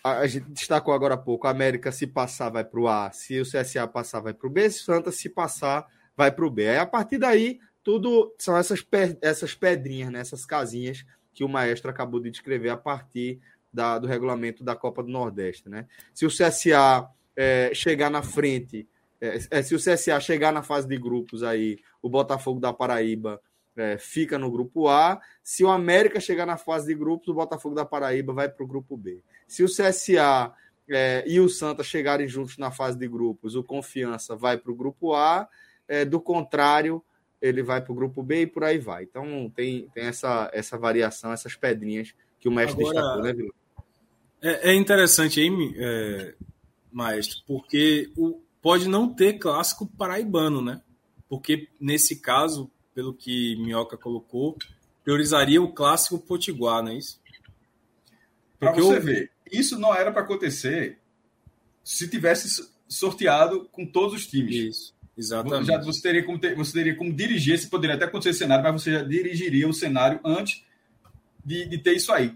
[0.02, 3.38] a, gente destacou agora há pouco, a América se passar vai para o A, se
[3.40, 5.86] o CSA passar vai para o B, se o Santa se passar
[6.16, 6.68] vai para o B.
[6.68, 8.84] Aí, a partir daí, tudo são essas,
[9.20, 13.40] essas pedrinhas, né, essas casinhas que o maestro acabou de descrever a partir
[13.72, 15.68] da, do regulamento da Copa do Nordeste.
[15.68, 15.86] Né?
[16.12, 18.88] Se o CSA é, chegar na frente,
[19.20, 23.40] é, é, se o CSA chegar na fase de grupos aí, o Botafogo da Paraíba
[23.76, 25.20] é, fica no grupo A.
[25.42, 28.66] Se o América chegar na fase de grupos, o Botafogo da Paraíba vai para o
[28.66, 29.22] grupo B.
[29.46, 30.52] Se o CSA
[30.88, 34.76] é, e o Santa chegarem juntos na fase de grupos, o Confiança vai para o
[34.76, 35.48] grupo A.
[35.88, 37.02] É, do contrário,
[37.40, 39.04] ele vai para o grupo B e por aí vai.
[39.04, 43.54] Então tem, tem essa, essa variação, essas pedrinhas que o mestre Agora, destacou, né, Vila?
[44.42, 46.34] É, é, interessante aí, é,
[46.90, 50.80] maestro, porque o, pode não ter clássico paraibano, né?
[51.28, 54.58] Porque nesse caso, pelo que Minhoca colocou,
[55.02, 57.18] priorizaria o clássico potiguar, não é isso?
[58.58, 59.00] Para você eu...
[59.00, 60.98] ver, isso não era para acontecer
[61.82, 64.54] se tivesse sorteado com todos os times.
[64.54, 64.94] Isso.
[65.16, 65.66] Exatamente.
[65.66, 68.62] Já, você, teria como ter, você teria como dirigir, se poderia até acontecer esse cenário,
[68.62, 70.62] mas você já dirigiria o cenário antes
[71.42, 72.34] de, de ter isso aí.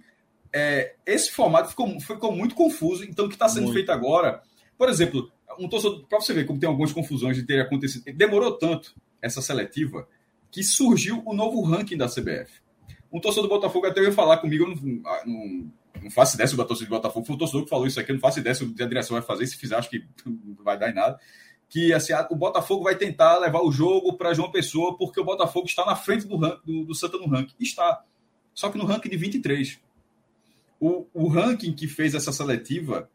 [0.50, 3.74] É, esse formato ficou, ficou muito confuso, então o que está sendo muito.
[3.74, 4.42] feito agora,
[4.78, 8.52] por exemplo, um torcedor, para você ver como tem algumas confusões de ter acontecido, demorou
[8.52, 10.08] tanto essa seletiva
[10.54, 12.62] que surgiu o novo ranking da CBF.
[13.12, 14.76] Um torcedor do Botafogo até veio falar comigo, eu não,
[15.26, 15.72] não,
[16.04, 18.12] não faço ideia se o torcedor do Botafogo foi um torcedor que falou isso aqui,
[18.12, 20.78] eu não faço ideia se a direção vai fazer, se fizer, acho que não vai
[20.78, 21.18] dar em nada
[21.68, 25.66] que assim, o Botafogo vai tentar levar o jogo para João Pessoa porque o Botafogo
[25.66, 27.56] está na frente do, do, do Santa no ranking.
[27.58, 28.04] Está.
[28.54, 29.80] Só que no ranking de 23.
[30.78, 33.10] O, o ranking que fez essa seletiva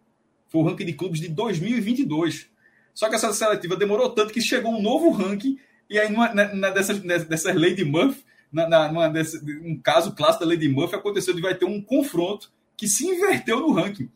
[0.49, 2.49] foi o ranking de clubes de 2022.
[2.94, 5.57] Só que essa seletiva demorou tanto que chegou um novo ranking
[5.90, 10.14] e aí numa, na, na dessas, dessas Lady Murphy, na, na, numa desse, um caso
[10.14, 14.10] clássico da Lady Murphy, aconteceu de vai ter um confronto que se inverteu no ranking.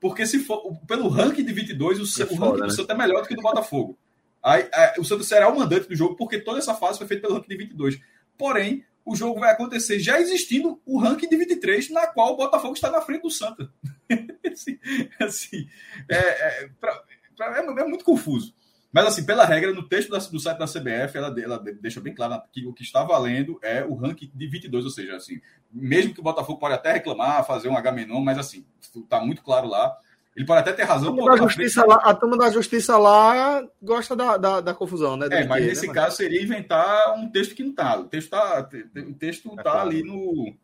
[0.00, 2.66] Porque se for pelo ranking de 22, o, é o ranking né?
[2.66, 3.98] do Santa é melhor do que o do Botafogo.
[4.42, 7.22] Aí, aí, o Santa será o mandante do jogo, porque toda essa fase foi feita
[7.22, 8.00] pelo ranking de 22.
[8.38, 12.74] Porém, o jogo vai acontecer já existindo o ranking de 23, na qual o Botafogo
[12.74, 13.70] está na frente do Santa.
[14.50, 14.78] assim,
[15.20, 15.68] assim
[16.08, 17.02] é, é, pra,
[17.36, 18.54] pra, é, é, muito confuso.
[18.92, 22.14] Mas, assim, pela regra, no texto da, do site da CBF, ela, ela deixa bem
[22.14, 25.40] claro que o que está valendo é o ranking de 22, ou seja, assim,
[25.70, 29.68] mesmo que o Botafogo pode até reclamar, fazer um H-menon, mas, assim, está muito claro
[29.68, 29.96] lá.
[30.34, 31.12] Ele pode até ter razão.
[31.12, 35.16] A turma, da justiça, lá, a turma da justiça lá gosta da, da, da confusão,
[35.16, 35.28] né?
[35.30, 37.98] É, mas nesse né, caso seria inventar um texto que não está.
[37.98, 39.80] O texto está o texto é tá claro.
[39.80, 40.54] ali no,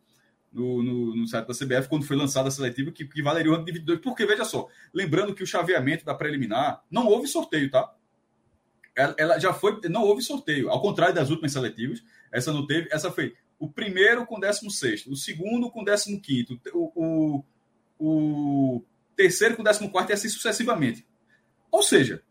[0.53, 3.55] no, no, no, site da CBF, quando foi lançada a seletiva, que, que valeria o
[3.55, 3.99] ranking de 22.
[3.99, 7.93] Porque, veja só, lembrando que o chaveamento da preliminar não houve sorteio, tá?
[8.97, 12.89] Ela, ela, já foi, não houve sorteio, ao contrário das últimas seletivas, essa não teve,
[12.91, 17.43] essa foi o primeiro com 16, o segundo com 15, o, o,
[17.99, 18.83] o
[19.15, 21.05] terceiro com 14 e assim sucessivamente.
[21.71, 22.23] Ou seja,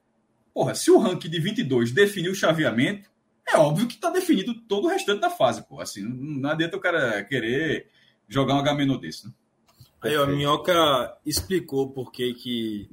[0.52, 3.08] porra, se o ranking de 22 definiu o chaveamento,
[3.46, 5.80] é óbvio que está definido todo o restante da fase, pô.
[5.80, 7.88] Assim, não, não adianta o cara querer
[8.28, 9.32] jogar um H desse, né?
[10.02, 12.90] Aí, ó, a Minhoca explicou por que que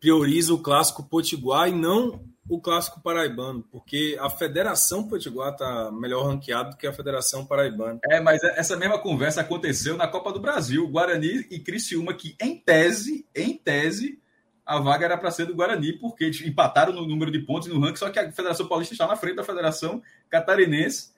[0.00, 6.26] prioriza o clássico potiguar e não o clássico paraibano, porque a Federação Potiguar está melhor
[6.26, 7.98] ranqueada do que a Federação Paraibana.
[8.10, 12.58] É, mas essa mesma conversa aconteceu na Copa do Brasil, Guarani e Criciúma, que em
[12.58, 14.20] tese, em tese,
[14.64, 17.96] a vaga era para ser do Guarani, porque empataram no número de pontos no ranking,
[17.96, 21.12] só que a Federação Paulista está na frente da Federação Catarinense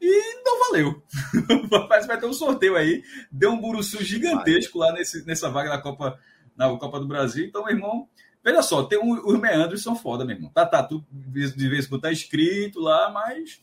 [0.00, 1.02] e não valeu.
[1.88, 5.78] Mas vai ter um sorteio aí, deu um buruçu gigantesco lá nesse, nessa vaga da
[5.78, 6.18] Copa,
[6.54, 8.08] na Copa do Brasil, então, meu irmão
[8.44, 10.50] Veja só, tem um, os meandros são foda, meu irmão.
[10.50, 13.60] Tá, tá, tu, de vez em quando tá escrito lá, mas.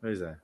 [0.00, 0.36] Pois é.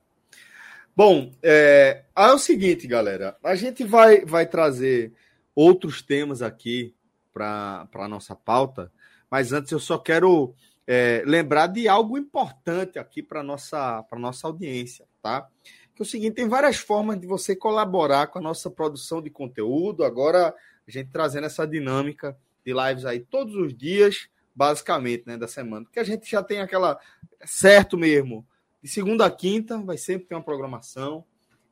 [0.95, 3.37] Bom, é, é o seguinte, galera.
[3.43, 5.13] A gente vai, vai trazer
[5.55, 6.95] outros temas aqui
[7.31, 8.91] para a nossa pauta,
[9.29, 10.55] mas antes eu só quero
[10.87, 15.47] é, lembrar de algo importante aqui para nossa para nossa audiência, tá?
[15.93, 19.29] Que é o seguinte, tem várias formas de você colaborar com a nossa produção de
[19.29, 20.03] conteúdo.
[20.03, 20.53] Agora
[20.87, 22.37] a gente trazendo essa dinâmica
[22.67, 25.85] de lives aí todos os dias, basicamente, né, da semana.
[25.85, 26.99] Porque a gente já tem aquela.
[27.45, 28.45] Certo mesmo.
[28.83, 31.23] De segunda a quinta, vai sempre ter uma programação.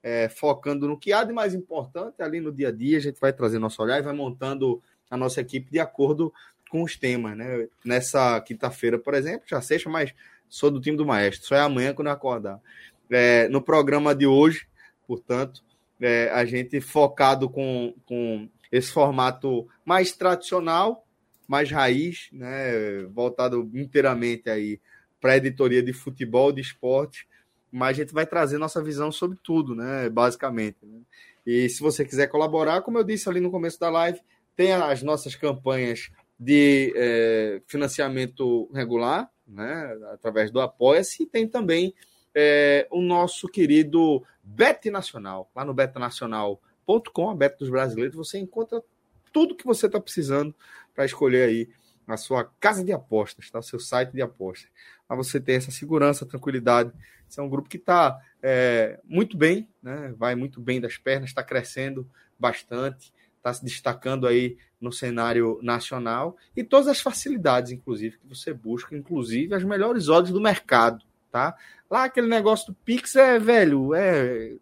[0.01, 2.97] É, focando no que há de mais importante ali no dia a dia.
[2.97, 6.31] A gente vai trazer nosso olhar e vai montando a nossa equipe de acordo
[6.69, 7.35] com os temas.
[7.35, 7.67] Né?
[7.83, 10.13] Nessa quinta-feira, por exemplo, já sexta, mas
[10.47, 11.47] sou do time do Maestro.
[11.47, 12.61] Só é amanhã quando eu acordar.
[13.09, 14.67] É, no programa de hoje,
[15.07, 15.63] portanto,
[15.99, 21.05] é, a gente focado com, com esse formato mais tradicional,
[21.47, 24.79] mais raiz, né, voltado inteiramente aí
[25.21, 27.27] para a editoria de futebol, de esporte,
[27.71, 30.77] mas a gente vai trazer nossa visão sobre tudo, né, basicamente.
[30.83, 30.99] Né?
[31.45, 34.19] E se você quiser colaborar, como eu disse ali no começo da live,
[34.55, 36.09] tem as nossas campanhas
[36.39, 41.93] de é, financiamento regular, né, através do Apoia-se, e tem também
[42.33, 46.59] é, o nosso querido Bet Nacional, lá no Bet Nacional
[47.11, 48.81] com a dos Brasileiros, você encontra
[49.31, 50.55] tudo que você está precisando
[50.93, 51.69] para escolher aí
[52.07, 53.59] a sua casa de apostas, tá?
[53.59, 54.69] o seu site de apostas.
[55.07, 56.91] Para você ter essa segurança, tranquilidade.
[57.27, 60.13] Esse é um grupo que está é, muito bem, né?
[60.17, 62.07] vai muito bem das pernas, está crescendo
[62.39, 68.53] bastante, está se destacando aí no cenário nacional e todas as facilidades, inclusive, que você
[68.53, 71.55] busca, inclusive as melhores odds do mercado, tá?
[71.89, 74.55] Lá aquele negócio do Pix é, velho, é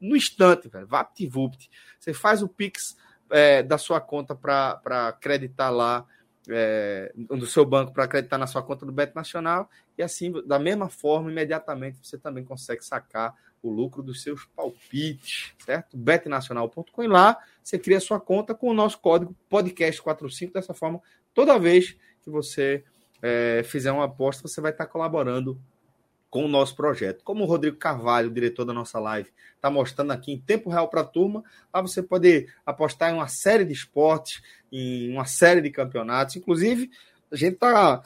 [0.00, 1.70] no instante, velho, VaptVupt.
[1.98, 2.96] Você faz o Pix
[3.30, 6.06] é, da sua conta para acreditar lá
[6.48, 9.68] é, do seu banco para acreditar na sua conta do Beto Nacional
[9.98, 15.52] e assim, da mesma forma, imediatamente você também consegue sacar o lucro dos seus palpites,
[15.58, 15.96] certo?
[15.96, 20.52] betnacional.com lá você cria sua conta com o nosso código podcast45.
[20.52, 21.00] Dessa forma,
[21.34, 22.84] toda vez que você
[23.20, 25.60] é, fizer uma aposta, você vai estar colaborando
[26.36, 27.24] com o nosso projeto.
[27.24, 31.00] Como o Rodrigo Carvalho, diretor da nossa live, está mostrando aqui em tempo real para
[31.00, 31.42] a turma,
[31.72, 36.36] lá você pode apostar em uma série de esportes, em uma série de campeonatos.
[36.36, 36.90] Inclusive,
[37.32, 38.02] a gente está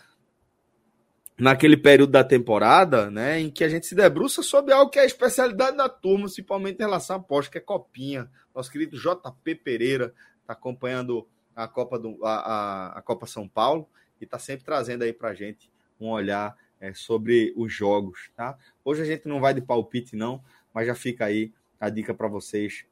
[1.36, 5.02] naquele período da temporada, né, em que a gente se debruça sobre algo que é
[5.02, 8.31] a especialidade da turma, principalmente em relação à aposta, que é copinha.
[8.55, 11.27] Nosso querido JP Pereira está acompanhando
[11.57, 13.89] a Copa, do, a, a, a Copa São Paulo
[14.20, 15.69] e está sempre trazendo aí para a gente
[16.01, 18.57] um olhar é, sobre os jogos, tá?
[18.85, 20.43] Hoje a gente não vai de palpite, não,
[20.73, 22.85] mas já fica aí a dica para vocês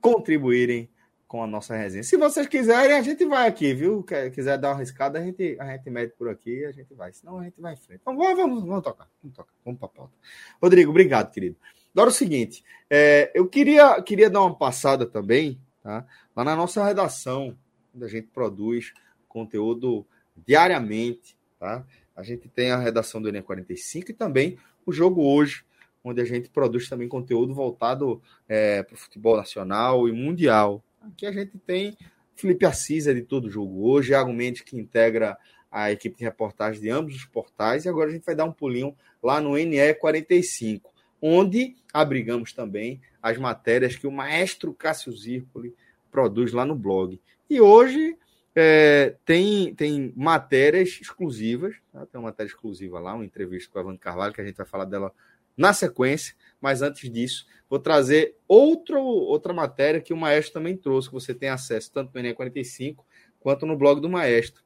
[0.00, 0.88] contribuírem
[1.26, 2.02] com a nossa resenha.
[2.02, 4.02] Se vocês quiserem, a gente vai aqui, viu?
[4.32, 7.12] Quiser dar uma arriscada, a gente, a gente mede por aqui e a gente vai.
[7.12, 8.00] Senão a gente vai em frente.
[8.00, 9.10] Então, vamos, vamos, vamos tocar.
[9.22, 9.52] Vamos tocar.
[9.62, 10.14] Vamos para pauta.
[10.60, 11.56] Rodrigo, obrigado, querido.
[11.92, 16.06] Agora é o seguinte, é, eu queria, queria dar uma passada também, tá?
[16.34, 17.58] Lá na nossa redação,
[17.94, 18.92] onde a gente produz
[19.28, 21.84] conteúdo diariamente, tá?
[22.18, 25.64] A gente tem a redação do Enem 45 e também o jogo hoje,
[26.02, 30.82] onde a gente produz também conteúdo voltado é, para o futebol nacional e mundial.
[31.00, 31.96] Aqui a gente tem
[32.34, 35.38] Felipe Assis de todo jogo hoje, Iago Mendes que integra
[35.70, 38.52] a equipe de reportagem de ambos os portais, e agora a gente vai dar um
[38.52, 40.92] pulinho lá no NE 45,
[41.22, 45.72] onde abrigamos também as matérias que o maestro Cássio Zirpoli
[46.10, 47.20] produz lá no blog.
[47.48, 48.16] E hoje
[48.60, 52.04] é, tem, tem matérias exclusivas, tá?
[52.06, 54.66] tem uma matéria exclusiva lá, uma entrevista com a Evandro Carvalho, que a gente vai
[54.66, 55.12] falar dela
[55.56, 61.08] na sequência, mas antes disso, vou trazer outro, outra matéria que o Maestro também trouxe,
[61.08, 63.06] que você tem acesso tanto no Enem 45
[63.38, 64.62] quanto no blog do Maestro.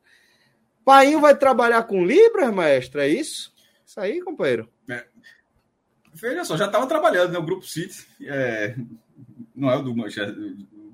[0.84, 3.52] Painho vai trabalhar com Libras, Maestro, é isso?
[3.84, 4.70] Isso aí, companheiro?
[4.88, 5.04] É.
[6.14, 7.38] Veja só, já estava trabalhando, né?
[7.38, 8.74] O Grupo City, é...
[9.54, 10.34] não é o do Manchester,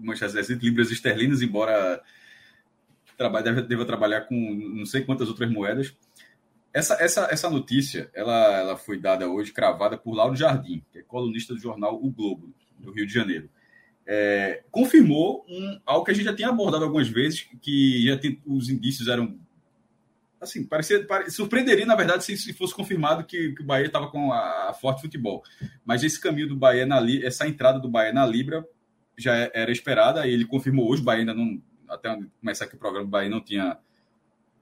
[0.00, 2.02] Manchester City, Libras Esterlinas, embora
[3.19, 4.35] trabalha, deve, trabalhar com
[4.74, 5.95] não sei quantas outras moedas.
[6.73, 11.03] Essa, essa, essa notícia ela, ela foi dada hoje, cravada por Lauro Jardim, que é
[11.03, 13.51] colunista do jornal O Globo, do Rio de Janeiro.
[14.07, 18.40] É, confirmou um, algo que a gente já tinha abordado algumas vezes, que já tem,
[18.47, 19.39] os indícios eram.
[20.40, 24.09] Assim, parecia, pare, surpreenderia, na verdade, se, se fosse confirmado que, que o Bahia estava
[24.09, 25.43] com a, a, forte futebol.
[25.85, 28.65] Mas esse caminho do Bahia na essa entrada do Bahia na Libra
[29.16, 33.06] já era esperada, ele confirmou hoje, o Bahia ainda não, até começar aqui o programa,
[33.06, 33.78] o Bahia não tinha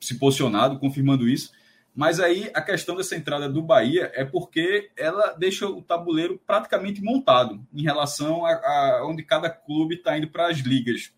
[0.01, 1.53] se posicionado, confirmando isso.
[1.97, 7.03] Mas aí a questão dessa entrada do Bahia é porque ela deixa o tabuleiro praticamente
[7.03, 11.11] montado em relação a, a onde cada clube está indo para as ligas.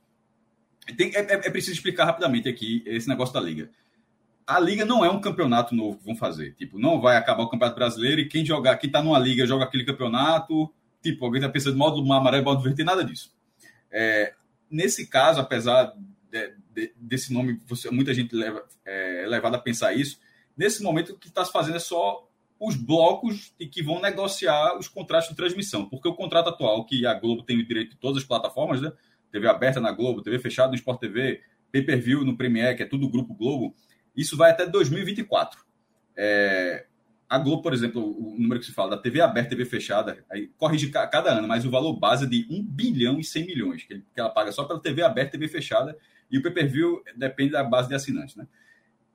[0.96, 3.70] Tem, é, é, preciso explicar rapidamente aqui esse negócio da liga.
[4.46, 6.54] A liga não é um campeonato novo que vão fazer.
[6.54, 9.64] Tipo, não vai acabar o campeonato brasileiro e quem jogar, quem está numa liga joga
[9.64, 10.72] aquele campeonato.
[11.02, 13.32] Tipo, alguém está pensando módulo amarelo, módulo verde, tem nada disso.
[13.90, 14.32] É,
[14.70, 15.94] nesse caso, apesar
[16.30, 20.18] de, de, desse nome, você, muita gente leva, é, levada a pensar isso,
[20.56, 22.28] nesse momento o que está se fazendo é só
[22.60, 27.06] os blocos e que vão negociar os contratos de transmissão, porque o contrato atual, que
[27.06, 28.92] a Globo tem o direito de todas as plataformas, né?
[29.30, 31.40] TV aberta na Globo, TV fechada no Sport TV,
[31.70, 33.74] pay-per-view no Premiere, que é tudo Grupo Globo,
[34.16, 35.64] isso vai até 2024.
[36.16, 36.86] É,
[37.28, 40.50] a Globo, por exemplo, o número que se fala da TV aberta, TV fechada, aí
[40.56, 44.02] corrige cada ano, mas o valor base é de 1 bilhão e 100 milhões, que
[44.16, 45.96] ela paga só pela TV aberta, TV fechada,
[46.30, 48.46] e o pay-per-view depende da base de assinantes, né?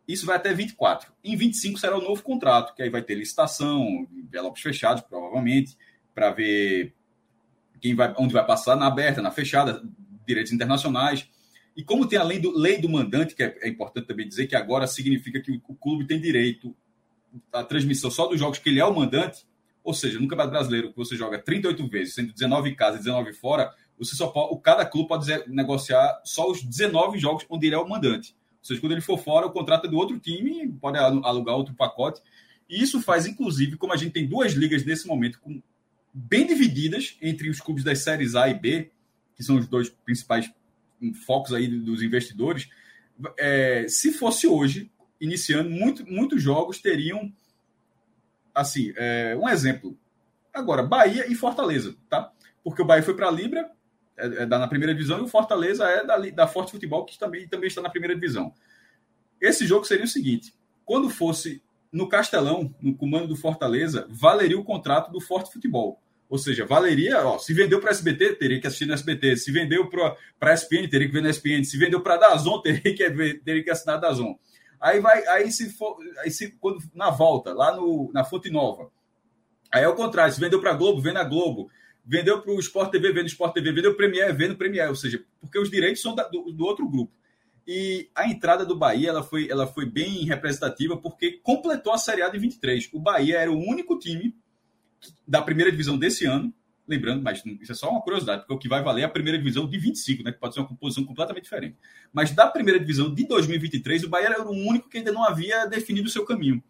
[0.07, 1.11] Isso vai até 24.
[1.23, 5.77] Em 25 será o novo contrato, que aí vai ter licitação, envelopes fechados, provavelmente,
[6.13, 6.93] para ver
[7.79, 9.81] quem vai, onde vai passar na aberta, na fechada,
[10.27, 11.27] direitos internacionais.
[11.75, 14.45] E como tem a lei do, lei do mandante, que é, é importante também dizer
[14.45, 16.75] que agora significa que o, o clube tem direito
[17.51, 19.45] a transmissão só dos jogos que ele é o mandante,
[19.83, 22.99] ou seja, no Campeonato Brasileiro, que você joga 38 vezes, sendo 19 em casa e
[22.99, 27.75] 19 fora, você só pode, cada clube pode negociar só os 19 jogos onde ele
[27.75, 28.35] é o mandante.
[28.59, 31.73] Ou seja, quando ele for fora, o contrato é do outro time, pode alugar outro
[31.73, 32.21] pacote.
[32.69, 35.61] E isso faz, inclusive, como a gente tem duas ligas nesse momento com,
[36.13, 38.91] bem divididas entre os clubes das séries A e B,
[39.35, 40.49] que são os dois principais
[41.25, 42.69] focos aí dos investidores,
[43.37, 44.89] é, se fosse hoje,
[45.23, 47.31] iniciando, muito, muitos jogos teriam.
[48.53, 49.97] Assim, é, um exemplo.
[50.53, 52.31] Agora, Bahia e Fortaleza, tá?
[52.63, 53.71] Porque o Bahia foi para a Libra,
[54.17, 57.47] é, é na primeira divisão, e o Fortaleza é da, da Forte Futebol, que também,
[57.47, 58.53] também está na primeira divisão.
[59.41, 60.53] Esse jogo seria o seguinte:
[60.85, 65.99] quando fosse no Castelão, no comando do Fortaleza, valeria o contrato do Forte Futebol.
[66.29, 69.37] Ou seja, valeria, ó, se vendeu para SBT, teria que assistir no SBT.
[69.37, 71.63] Se vendeu para a SPN, teria que ver no SPN.
[71.63, 74.35] Se vendeu para a Dazon, teria que, ver, teria que assinar a Dazon.
[74.83, 78.91] Aí vai, aí se for, aí se, quando, na volta, lá no, na Fonte Nova,
[79.71, 81.71] aí é o contrário, se vendeu para a Globo, vê na Globo.
[82.05, 83.71] Vendeu para o Sport TV, no Sport TV.
[83.71, 84.89] Vendeu Premier, no Premier.
[84.89, 87.13] Ou seja, porque os direitos são da, do, do outro grupo.
[87.65, 92.21] E a entrada do Bahia ela foi, ela foi bem representativa porque completou a Série
[92.21, 92.89] A de 23.
[92.91, 94.35] O Bahia era o único time
[95.25, 96.53] da primeira divisão desse ano,
[96.87, 99.37] lembrando, mas isso é só uma curiosidade, porque o que vai valer é a primeira
[99.37, 101.77] divisão de 25, né, que pode ser uma composição completamente diferente.
[102.11, 105.65] Mas da primeira divisão de 2023, o Bahia era o único que ainda não havia
[105.65, 106.61] definido o seu caminho.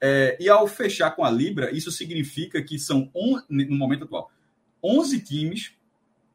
[0.00, 4.30] É, e ao fechar com a Libra, isso significa que são, on, no momento atual,
[4.82, 5.72] 11 times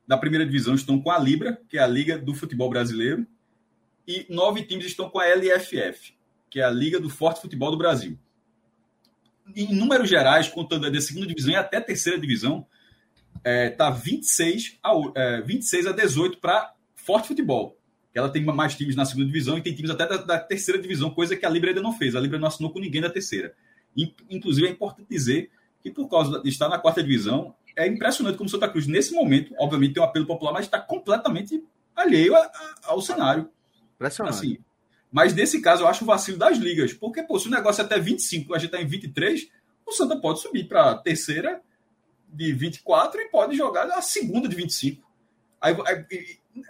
[0.07, 3.25] da primeira divisão estão com a Libra, que é a Liga do Futebol Brasileiro,
[4.07, 6.13] e nove times estão com a LFF,
[6.49, 8.17] que é a Liga do Forte Futebol do Brasil
[9.55, 12.65] em números gerais, contando da segunda divisão e até terceira divisão,
[13.43, 17.77] é, tá 26 a, é, 26 a 18 para Forte Futebol.
[18.13, 21.09] Ela tem mais times na segunda divisão e tem times até da, da, terceira divisão,
[21.09, 22.15] coisa que a Libra ainda não fez.
[22.15, 23.53] A Libra não assinou com ninguém da terceira.
[24.29, 25.49] Inclusive, é importante dizer
[25.81, 29.13] que, por causa de estar na quarta divisão, é impressionante como o Santa Cruz, nesse
[29.13, 31.63] momento, obviamente tem um apelo popular, mas está completamente
[31.95, 33.49] alheio a, a, ao cenário.
[33.95, 34.35] Impressionante.
[34.35, 34.57] Assim,
[35.11, 36.93] mas nesse caso eu acho o vacilo das ligas.
[36.93, 39.47] Porque, pô, se o negócio é até 25, a gente está em 23,
[39.85, 41.61] o Santa pode subir para a terceira
[42.31, 45.09] de 24 e pode jogar a segunda de 25.
[45.59, 46.05] Aí, aí,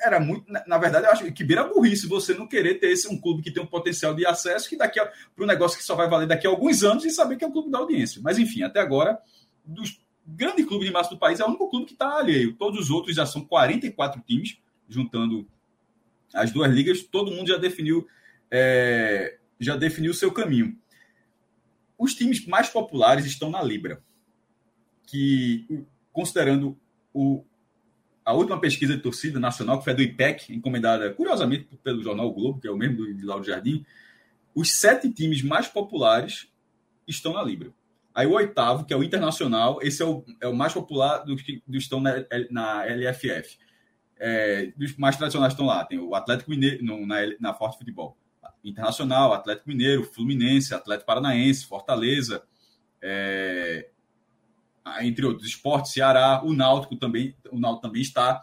[0.04, 0.52] era muito.
[0.68, 3.52] Na verdade, eu acho que beira burrice você não querer ter esse, um clube que
[3.52, 6.46] tem um potencial de acesso que daqui para um negócio que só vai valer daqui
[6.46, 8.22] a alguns anos e saber que é o clube da audiência.
[8.24, 9.20] Mas enfim, até agora,
[9.66, 12.54] dos grandes clubes de massa do país, é o único clube que está alheio.
[12.56, 14.58] Todos os outros já são 44 times,
[14.88, 15.48] juntando
[16.34, 18.08] as duas ligas, todo mundo já definiu
[18.50, 20.78] é, já definiu o seu caminho.
[21.98, 24.04] Os times mais populares estão na Libra,
[25.12, 26.78] que, considerando
[27.14, 27.44] o,
[28.24, 32.34] a última pesquisa de torcida nacional, que foi do IPEC, encomendada curiosamente pelo jornal o
[32.34, 33.86] Globo, que é o mesmo de Lauro Jardim,
[34.56, 36.48] os sete times mais populares
[37.06, 37.74] estão na Libra.
[38.16, 41.42] Aí o oitavo, que é o Internacional, esse é o, é o mais popular dos
[41.42, 42.14] que estão na,
[42.50, 43.58] na LFF.
[44.18, 45.84] É, dos mais tradicionais estão lá.
[45.84, 48.18] Tem o Atlético Mineiro no, na, na Forte Futebol.
[48.64, 52.44] Internacional, Atlético Mineiro, Fluminense, Atlético Paranaense, Fortaleza,
[53.02, 53.90] é,
[55.02, 58.42] entre outros, Esporte, Ceará, o Náutico também, o Náutico também está.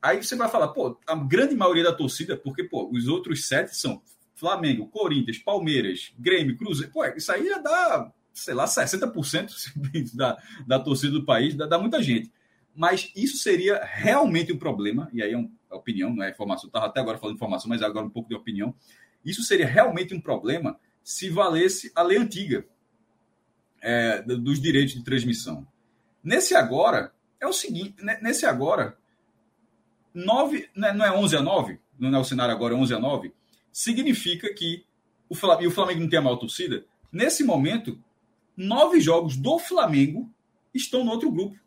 [0.00, 3.76] Aí você vai falar, pô, a grande maioria da torcida, porque pô, os outros sete
[3.76, 4.00] são
[4.34, 9.50] Flamengo, Corinthians, Palmeiras, Grêmio, Cruzeiro, pô, isso aí já dá, sei lá, 60%
[10.14, 12.32] da, da torcida do país, dá, dá muita gente.
[12.74, 16.86] Mas isso seria realmente um problema, e aí é uma opinião, não é informação, estava
[16.86, 18.74] até agora falando informação, mas agora um pouco de opinião.
[19.24, 22.66] Isso seria realmente um problema se valesse a lei antiga
[23.80, 25.66] é, dos direitos de transmissão.
[26.22, 28.96] Nesse agora, é o seguinte: nesse agora,
[30.14, 32.98] 9, né, não é 11 a 9, não é o cenário agora, é 11 a
[32.98, 33.32] 9,
[33.72, 34.84] significa que
[35.28, 36.84] o Flamengo, o Flamengo não tem a maior torcida.
[37.12, 37.98] Nesse momento,
[38.56, 40.30] nove jogos do Flamengo
[40.74, 41.58] estão no outro grupo.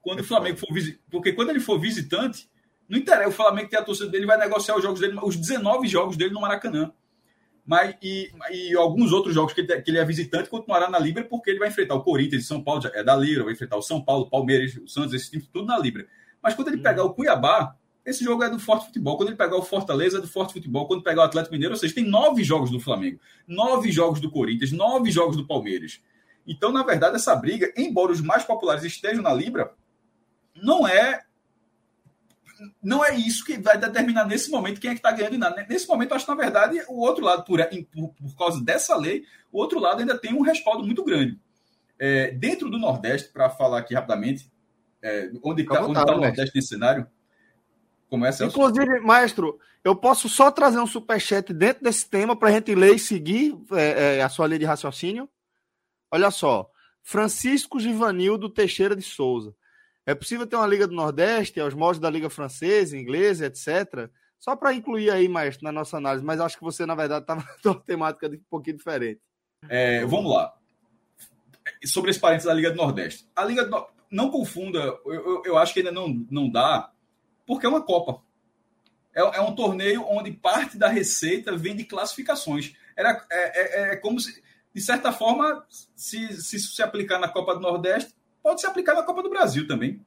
[0.00, 0.68] Quando o Flamengo for
[1.10, 2.48] porque quando ele for visitante,
[2.88, 5.86] não interessa, o Flamengo tem a torcida dele, vai negociar os jogos dele, os 19
[5.86, 6.92] jogos dele no Maracanã.
[7.68, 11.22] Mas, e, e alguns outros jogos que ele, que ele é visitante continuará na Libra,
[11.22, 14.02] porque ele vai enfrentar o Corinthians, São Paulo, é da Libra, vai enfrentar o São
[14.02, 16.06] Paulo, Palmeiras, o Santos, esse time, tudo na Libra.
[16.42, 17.76] Mas quando ele pegar o Cuiabá,
[18.06, 19.18] esse jogo é do Forte Futebol.
[19.18, 20.86] Quando ele pegar o Fortaleza, é do Forte Futebol.
[20.86, 24.30] Quando pegar o Atlético Mineiro, ou seja, tem nove jogos do Flamengo, nove jogos do
[24.30, 26.00] Corinthians, nove jogos do Palmeiras.
[26.46, 29.74] Então, na verdade, essa briga, embora os mais populares estejam na Libra,
[30.56, 31.20] não é
[32.82, 35.66] não é isso que vai determinar nesse momento quem é que está ganhando nada.
[35.68, 37.60] Nesse momento, acho que, na verdade, o outro lado, por,
[37.92, 41.38] por, por, causa dessa lei, o outro lado ainda tem um respaldo muito grande.
[41.98, 44.50] É, dentro do Nordeste, para falar aqui rapidamente,
[45.02, 47.06] é, onde está tá o Nordeste nesse cenário?
[48.08, 52.74] Começa Inclusive, maestro, eu posso só trazer um superchat dentro desse tema para a gente
[52.74, 55.28] ler e seguir é, é, a sua lei de raciocínio?
[56.10, 56.70] Olha só.
[57.02, 59.54] Francisco Givanildo Teixeira de Souza.
[60.08, 64.08] É possível ter uma Liga do Nordeste, aos moldes da Liga Francesa, Inglesa, etc.
[64.40, 67.44] Só para incluir aí, maestro, na nossa análise, mas acho que você, na verdade, estava
[67.62, 69.20] uma temática um pouquinho diferente.
[69.68, 70.54] É, vamos lá.
[71.84, 73.28] Sobre esse parênteses da Liga do Nordeste.
[73.36, 73.86] A Liga do...
[74.10, 76.90] Não confunda, eu, eu, eu, acho que ainda não, não dá,
[77.46, 78.22] porque é uma Copa.
[79.14, 82.72] é, é, um torneio onde parte da receita vem de classificações.
[82.96, 84.42] Era, é, é, é como se,
[84.74, 88.14] de certa forma, se, se se aplicar na Copa do Nordeste,
[88.48, 90.00] pode se aplicar na Copa do Brasil também.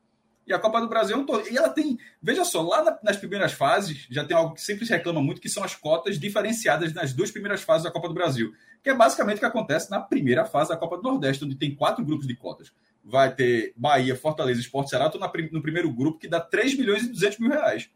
[0.47, 1.53] E a Copa do Brasil é um torneio.
[1.53, 1.99] E ela tem.
[2.19, 5.39] Veja só, lá na, nas primeiras fases, já tem algo que sempre se reclama muito,
[5.39, 8.51] que são as cotas diferenciadas nas duas primeiras fases da Copa do Brasil.
[8.81, 11.76] Que é basicamente o que acontece na primeira fase da Copa do Nordeste, onde tem
[11.76, 12.73] quatro grupos de cotas.
[13.05, 15.11] Vai ter Bahia, Fortaleza e Esporte Ceará,
[15.51, 17.91] no primeiro grupo, que dá 3 milhões e 200 mil reais.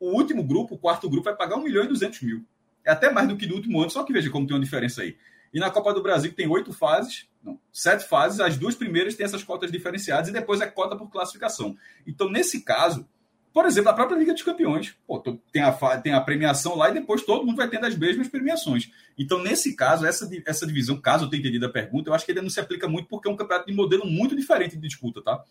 [0.00, 2.42] O último grupo, o quarto grupo, vai pagar 1 milhão e 200 mil.
[2.82, 5.02] É até mais do que no último ano, só que veja como tem uma diferença
[5.02, 5.16] aí.
[5.52, 9.14] E na Copa do Brasil, que tem oito fases, não, sete fases, as duas primeiras
[9.14, 11.76] têm essas cotas diferenciadas e depois é cota por classificação.
[12.06, 13.06] Então, nesse caso,
[13.52, 15.18] por exemplo, a própria Liga dos Campeões, pô,
[15.52, 18.90] tem, a, tem a premiação lá e depois todo mundo vai tendo as mesmas premiações.
[19.18, 22.32] Então, nesse caso, essa, essa divisão, caso eu tenha entendido a pergunta, eu acho que
[22.32, 25.20] ele não se aplica muito porque é um campeonato de modelo muito diferente de disputa,
[25.22, 25.44] tá?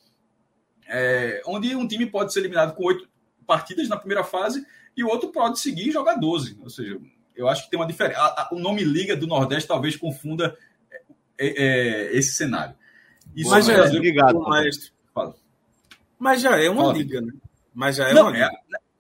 [0.88, 3.08] É, onde um time pode ser eliminado com oito
[3.46, 4.66] partidas na primeira fase
[4.98, 6.58] e o outro pode seguir e jogar 12.
[6.62, 7.00] Ou seja,
[7.42, 8.48] eu acho que tem uma diferença.
[8.52, 10.56] O nome Liga do Nordeste talvez confunda
[11.38, 12.76] é, é, esse cenário.
[13.36, 14.92] Isso mas já é, ligado, maestro.
[15.14, 15.36] Fala.
[16.20, 16.94] Mas já é uma Fala.
[16.94, 17.34] liga, né?
[17.74, 18.46] Mas já é não, uma liga.
[18.46, 18.50] É,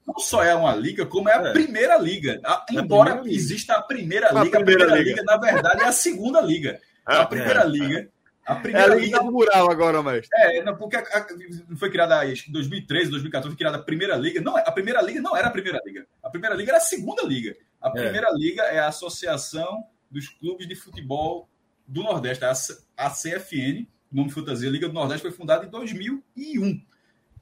[0.07, 1.53] não só é uma liga, como é a é.
[1.53, 2.39] primeira liga.
[2.43, 5.21] A, embora primeira exista a primeira liga, a primeira, a primeira liga.
[5.21, 5.23] liga.
[5.23, 6.79] na verdade, é a segunda liga.
[7.05, 8.09] A primeira liga.
[8.45, 10.29] A primeira é a liga, liga rural agora, mestre.
[10.41, 14.41] É, não, porque a, a, foi criada em 2013, 2014, foi criada a primeira liga.
[14.41, 16.07] Não, a primeira liga não era a primeira liga.
[16.23, 17.55] A primeira liga era a segunda liga.
[17.81, 21.49] A primeira liga é a Associação dos Clubes de Futebol
[21.87, 26.81] do Nordeste, a CFN, nome fantasia Liga do Nordeste, foi fundada em 2001,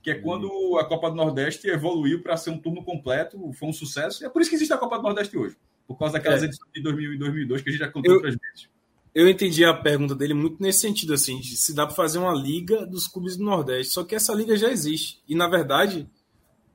[0.01, 0.21] que é uhum.
[0.21, 4.25] quando a Copa do Nordeste evoluiu para ser um turno completo, foi um sucesso, e
[4.25, 5.57] é por isso que existe a Copa do Nordeste hoje,
[5.87, 6.45] por causa daquelas é.
[6.45, 8.69] edições de 2000 e 2002 que a gente já contou outras vezes.
[9.13, 12.85] Eu entendi a pergunta dele muito nesse sentido, assim, se dá para fazer uma liga
[12.85, 16.07] dos clubes do Nordeste, só que essa liga já existe, e na verdade,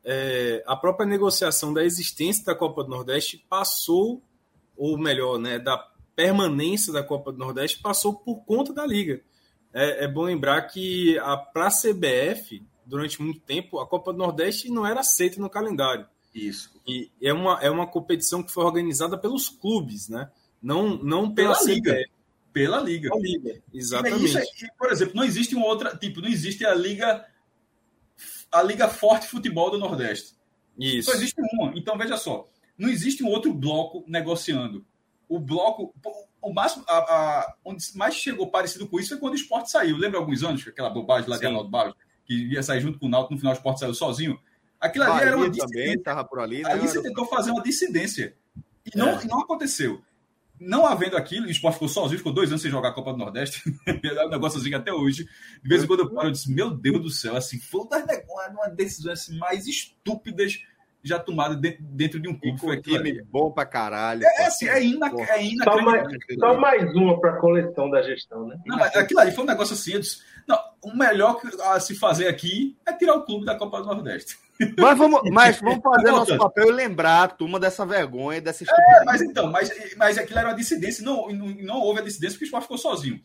[0.05, 4.23] é, a própria negociação da existência da Copa do Nordeste passou,
[4.77, 5.79] ou melhor, né, da
[6.15, 9.21] permanência da Copa do Nordeste passou por conta da Liga.
[9.73, 11.17] É, é bom lembrar que
[11.53, 16.07] para a CBF, durante muito tempo, a Copa do Nordeste não era aceita no calendário.
[16.35, 16.71] Isso.
[16.87, 20.31] E é uma, é uma competição que foi organizada pelos clubes, né?
[20.61, 22.05] Não, não pela, pela Liga.
[22.53, 23.09] Pela Liga.
[23.09, 24.25] Pela Liga, exatamente.
[24.27, 27.25] Isso, por exemplo, não existe uma outra, tipo, não existe a Liga
[28.55, 30.35] a Liga Forte Futebol do Nordeste.
[30.79, 31.11] Isso.
[31.11, 31.73] Só existe uma.
[31.77, 32.49] Então, veja só,
[32.79, 34.87] não existe um outro bloco negociando
[35.29, 35.95] o bloco.
[36.41, 39.97] O máximo, a, a, onde mais chegou parecido com isso foi quando o esporte saiu.
[39.97, 41.41] Lembra alguns anos, aquela bobagem lá Sim.
[41.41, 41.95] de Arnaldo Barros,
[42.27, 44.39] que ia sair junto com o Náutico, no final o esporte saiu sozinho?
[44.79, 46.03] Aquilo ali era uma dissidência.
[46.03, 46.71] Também, por ali, né?
[46.71, 48.37] Ali você tentou fazer uma dissidência.
[48.85, 49.25] E não, é.
[49.25, 50.03] não aconteceu.
[50.67, 53.19] Não havendo aquilo, o esporte ficou sozinho, ficou dois anos sem jogar a Copa do
[53.19, 53.63] Nordeste.
[53.87, 55.29] é um negócio assim até hoje.
[55.63, 57.89] De vez em quando eu paro e disse, meu Deus do céu, assim, foi uma
[57.91, 60.61] das decisões assim, mais estúpidas
[61.05, 62.59] já tomado dentro de um clube.
[62.59, 64.25] Foi time bom pra caralho.
[64.25, 66.09] É, assim, é, ina, é só, mais,
[66.41, 68.59] só mais uma pra coleção da gestão, né?
[68.65, 70.01] Não, aquilo ali foi um negócio assim.
[70.01, 73.87] Disse, não, o melhor a se fazer aqui é tirar o clube da Copa do
[73.87, 74.39] Nordeste.
[74.79, 79.05] Mas vamos, mas vamos fazer nosso papel e lembrar a turma dessa vergonha, dessa É,
[79.05, 82.45] mas então, mas, mas aquilo era uma dissidência, não, não, não houve a dissidência porque
[82.45, 83.21] o esporte ficou sozinho.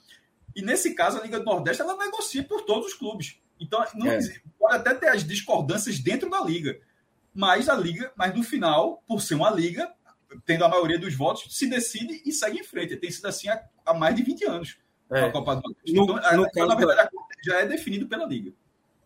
[0.55, 3.39] E nesse caso, a Liga do Nordeste ela negocia por todos os clubes.
[3.59, 4.19] Então, não, é.
[4.57, 6.79] pode até ter as discordâncias dentro da liga
[7.33, 9.89] mas a liga, mas no final, por ser uma liga,
[10.45, 12.97] tendo a maioria dos votos, se decide e segue em frente.
[12.97, 14.77] Tem sido assim há, há mais de 20 anos.
[15.09, 15.23] É.
[15.23, 17.09] A Copa do no, então, no a, caso, na verdade,
[17.43, 18.53] já é definido pela liga.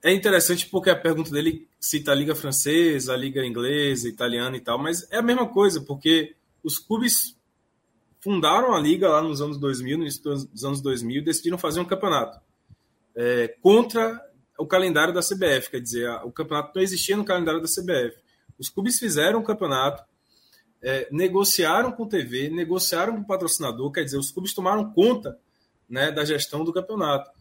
[0.04, 4.60] É interessante porque a pergunta dele cita a liga francesa, a liga inglesa, italiana e
[4.60, 7.38] tal, mas é a mesma coisa, porque os clubes
[8.20, 11.80] fundaram a liga lá nos anos 2000, no início dos anos 2000, e decidiram fazer
[11.80, 12.40] um campeonato
[13.16, 14.22] é, contra
[14.58, 18.18] o calendário da CBF, quer dizer, o campeonato não existia no calendário da CBF.
[18.58, 20.04] Os clubes fizeram o campeonato,
[20.82, 25.40] é, negociaram com TV, negociaram com o patrocinador, quer dizer, os clubes tomaram conta
[25.90, 27.32] né, da gestão do campeonato.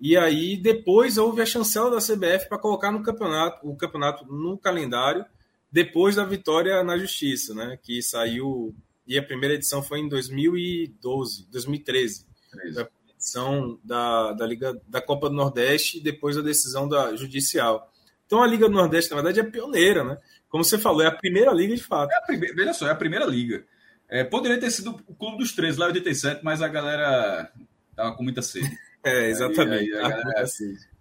[0.00, 4.58] E aí depois houve a chancela da CBF para colocar no campeonato, o campeonato no
[4.58, 5.24] calendário,
[5.70, 8.74] depois da vitória na justiça, né, que saiu
[9.06, 12.26] e a primeira edição foi em 2012, 2013.
[12.50, 17.90] 13 edição da, da Liga da Copa do Nordeste depois da decisão da judicial.
[18.26, 20.18] Então a Liga do Nordeste, na verdade, é pioneira, né?
[20.48, 22.12] Como você falou, é a primeira liga de fato.
[22.12, 23.64] É primeira, veja só, é a primeira liga.
[24.08, 27.50] É, poderia ter sido o Clube dos Três lá em 87, mas a galera
[27.94, 28.70] tava com muita sede.
[29.06, 29.92] É, exatamente.
[29.94, 30.44] Aí, aí, galera,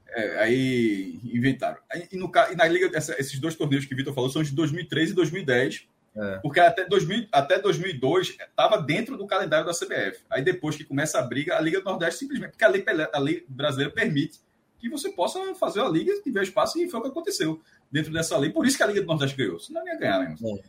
[0.10, 1.78] é, aí inventaram.
[2.12, 4.54] E, no, e na liga, essa, esses dois torneios que o Vitor falou são de
[4.54, 5.88] 2003 e 2010
[6.18, 6.40] é.
[6.42, 10.24] Porque até, 2000, até 2002 estava dentro do calendário da CBF.
[10.30, 13.20] Aí depois que começa a briga, a Liga do Nordeste simplesmente, porque a lei, a
[13.20, 14.40] lei brasileira permite
[14.80, 17.62] que que você possa fazer a liga, tiver espaço, e foi o que aconteceu
[17.92, 18.52] dentro dessa lei.
[18.52, 19.60] Por isso que a Liga do Nordeste ganhou.
[19.60, 20.58] Senão não ia ganhar mesmo.
[20.58, 20.62] É.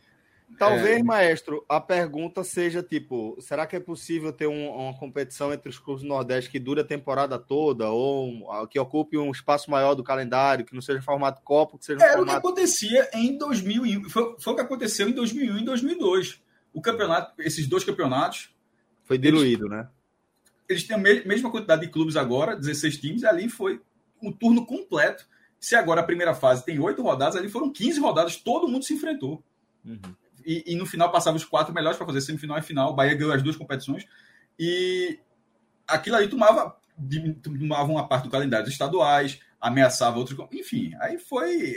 [0.57, 1.03] Talvez, é...
[1.03, 5.77] maestro, a pergunta seja tipo: será que é possível ter um, uma competição entre os
[5.77, 10.03] clubes do Nordeste que dure a temporada toda, ou que ocupe um espaço maior do
[10.03, 12.37] calendário, que não seja formato Copa, que seja Era formato...
[12.37, 16.41] o que acontecia em 2001, foi, foi o que aconteceu em 2001 e 2002.
[16.73, 18.49] O campeonato, esses dois campeonatos.
[19.03, 19.89] Foi diluído, eles, né?
[20.69, 23.81] Eles têm a mesma quantidade de clubes agora, 16 times, e ali foi
[24.21, 25.25] um turno completo.
[25.59, 28.93] Se agora a primeira fase tem oito rodadas, ali foram 15 rodadas, todo mundo se
[28.93, 29.43] enfrentou.
[29.83, 29.99] Uhum
[30.47, 32.91] e, e, no final passava os quatro melhores para fazer semifinal e final.
[32.91, 34.07] O Bahia ganhou as duas competições.
[34.57, 35.19] E
[35.85, 36.73] aquilo aí tomava,
[37.43, 40.39] tomava uma parte do calendário dos estaduais, ameaçava outros.
[40.53, 41.75] Enfim, aí foi.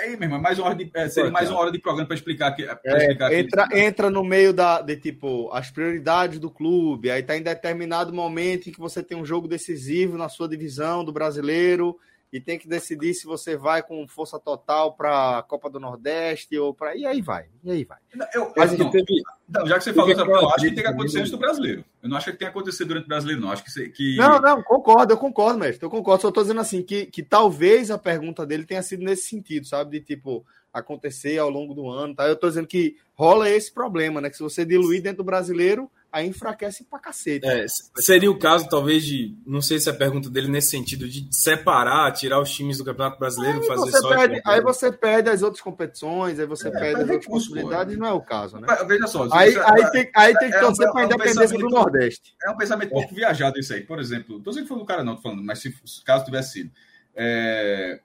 [0.00, 2.16] Aí, mesmo, é mais uma hora de, é, seria mais uma hora de programa para
[2.16, 7.12] explicar, que, é, explicar entra, entra no meio da, de tipo as prioridades do clube.
[7.12, 11.04] Aí está em determinado momento em que você tem um jogo decisivo na sua divisão
[11.04, 11.96] do brasileiro
[12.32, 16.58] e tem que decidir se você vai com força total para a Copa do Nordeste
[16.58, 16.94] ou para.
[16.94, 17.98] E aí vai, e aí vai.
[18.34, 19.22] Eu, Mas, não, teve...
[19.48, 21.84] não, já que você falou, eu acho que tem que acontecer antes do brasileiro.
[22.02, 23.50] Eu não acho que tem que acontecer durante o brasileiro, não.
[23.50, 24.16] Acho que, que...
[24.16, 25.84] Não, não, concordo, eu concordo, mestre.
[25.84, 26.22] Eu concordo.
[26.22, 29.98] Só estou dizendo assim que, que talvez a pergunta dele tenha sido nesse sentido, sabe?
[29.98, 32.14] De tipo, acontecer ao longo do ano.
[32.14, 32.26] Tá?
[32.26, 34.28] Eu estou dizendo que rola esse problema, né?
[34.28, 37.46] Que se você diluir dentro do brasileiro, aí enfraquece pra cacete.
[37.46, 37.66] É,
[37.96, 39.36] seria o caso, talvez, de.
[39.46, 42.84] Não sei se é a pergunta dele nesse sentido, de separar, tirar os times do
[42.84, 44.08] Campeonato Brasileiro e fazer só.
[44.08, 48.00] Perde, aí você perde as outras competições, aí você é, perde as outras possibilidades, pô.
[48.00, 48.66] não é o caso, né?
[48.86, 49.28] Veja só.
[49.32, 52.34] Aí, você, aí, tem, aí tem que é, torcer é, para a independência do Nordeste.
[52.42, 53.82] É um pensamento pouco viajado isso aí.
[53.82, 55.74] Por exemplo, tô dizendo que foi do cara, não, tô falando, mas se
[56.04, 56.70] caso tivesse sido.
[57.14, 58.00] É...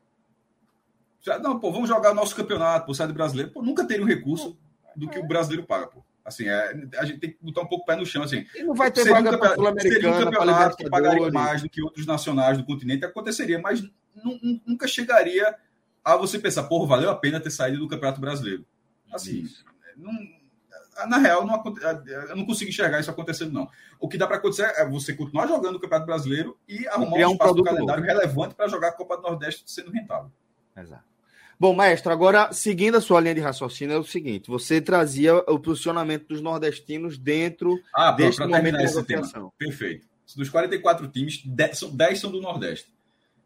[1.42, 3.52] Não, pô, vamos jogar o nosso campeonato, por sair do brasileiro.
[3.52, 4.58] Pô, nunca teria um recurso
[4.94, 6.04] do que o brasileiro paga, pô.
[6.26, 8.24] Assim, é, a gente tem que botar um pouco o pé no chão.
[8.24, 8.46] Assim.
[8.56, 9.82] E não vai ter seria vaga um Sul-Americana.
[9.82, 13.84] Seria um campeonato que pagaria mais do que outros nacionais do continente, aconteceria, mas
[14.66, 15.56] nunca chegaria
[16.04, 18.66] a você pensar, porra, valeu a pena ter saído do Campeonato Brasileiro.
[19.12, 19.48] Assim,
[19.96, 20.12] não,
[21.08, 21.64] na real, não,
[22.30, 23.70] eu não consigo enxergar isso acontecendo, não.
[24.00, 27.32] O que dá para acontecer é você continuar jogando o Campeonato Brasileiro e arrumar um
[27.32, 28.20] espaço um no calendário novo.
[28.20, 30.32] relevante para jogar a Copa do Nordeste sendo rentável.
[30.76, 31.13] Exato.
[31.64, 35.58] Bom, maestro, agora seguindo a sua linha de raciocínio, é o seguinte: você trazia o
[35.58, 39.54] posicionamento dos nordestinos dentro ah, deste pra, pra momento de tema.
[39.58, 40.06] Perfeito.
[40.36, 42.94] Dos 44 times, 10 são, 10 são do Nordeste.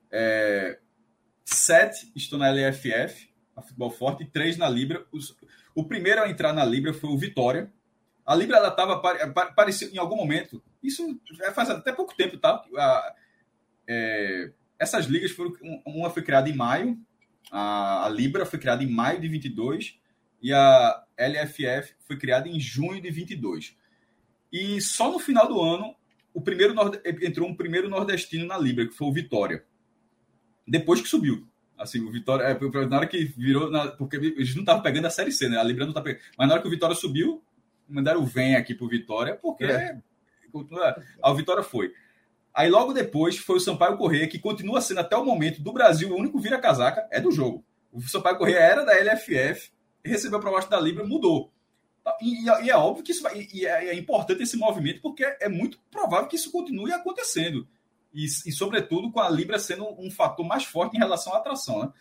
[0.10, 0.80] É,
[1.46, 5.06] 7 estão na LFF, a Futebol Forte, e 3 na Libra.
[5.12, 5.38] Os,
[5.76, 7.72] o primeiro a entrar na Libra foi o Vitória.
[8.26, 9.00] A Libra ela estava
[9.56, 10.60] parecia em algum momento.
[10.82, 11.22] Isso
[11.54, 12.64] faz até pouco tempo, tá?
[12.80, 13.14] A,
[13.88, 14.50] é,
[14.80, 15.54] essas ligas foram
[15.86, 17.00] uma foi criada em maio
[17.52, 20.00] a, a Libra foi criada em maio de 22
[20.42, 23.76] e a LFF foi criada em junho de 22.
[24.52, 25.96] E só no final do ano
[26.34, 26.76] o primeiro
[27.22, 29.66] entrou um primeiro nordestino na Libra, que foi o Vitória.
[30.68, 31.48] Depois que subiu.
[31.78, 32.44] Assim, o Vitória.
[32.44, 33.72] É, na hora que virou.
[33.72, 35.58] Na, porque eles não estavam pegando a Série C, né?
[35.58, 36.22] A Libra não tá pegando.
[36.38, 37.44] Mas na hora que o Vitória subiu,
[37.88, 39.64] mandaram o Vem aqui pro Vitória, porque.
[39.64, 39.98] É.
[41.22, 41.94] A Vitória foi.
[42.58, 46.12] Aí logo depois foi o Sampaio Corrêa, que continua sendo até o momento do Brasil
[46.12, 47.64] o único vira-casaca, é do jogo.
[47.94, 49.70] O Sampaio Corrêa era da LFF,
[50.04, 51.54] recebeu a proposta da Libra, mudou.
[52.20, 55.48] E, e, é óbvio que isso vai, e é, é, importante esse movimento, porque é
[55.48, 57.68] muito provável que isso continue acontecendo.
[58.12, 61.84] E, e, sobretudo, com a Libra sendo um fator mais forte em relação à atração.
[61.84, 61.94] Né?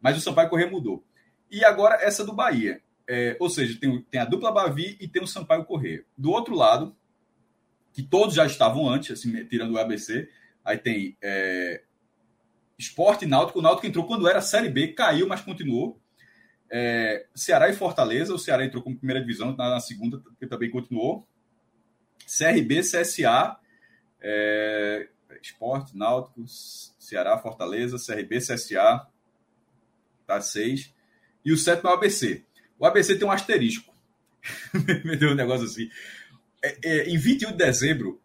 [0.00, 1.02] Mas o Sampaio Corrêa mudou.
[1.50, 2.80] E agora essa do Bahia.
[3.08, 6.04] É, ou seja, tem, tem a dupla Bavi e tem o Sampaio Corrêa.
[6.16, 6.94] Do outro lado,
[7.94, 10.28] que todos já estavam antes, assim, tirando o ABC.
[10.64, 11.80] Aí tem é,
[12.76, 13.60] Esporte Náutico.
[13.60, 16.00] O Náutico entrou quando era Série B, caiu, mas continuou.
[16.70, 18.34] É, Ceará e Fortaleza.
[18.34, 21.26] O Ceará entrou como primeira divisão, na, segunda, que também continuou.
[22.26, 23.56] CRB, CSA,
[24.20, 25.08] é,
[25.40, 26.44] Esporte, Náutico,
[26.98, 29.06] Ceará, Fortaleza, CRB, CSA,
[30.26, 30.92] tá seis.
[31.44, 32.44] E o sétimo é o ABC.
[32.76, 33.94] O ABC tem um asterisco.
[35.04, 35.88] Me deu um negócio assim.
[36.64, 38.18] É, é, em 21 de dezembro,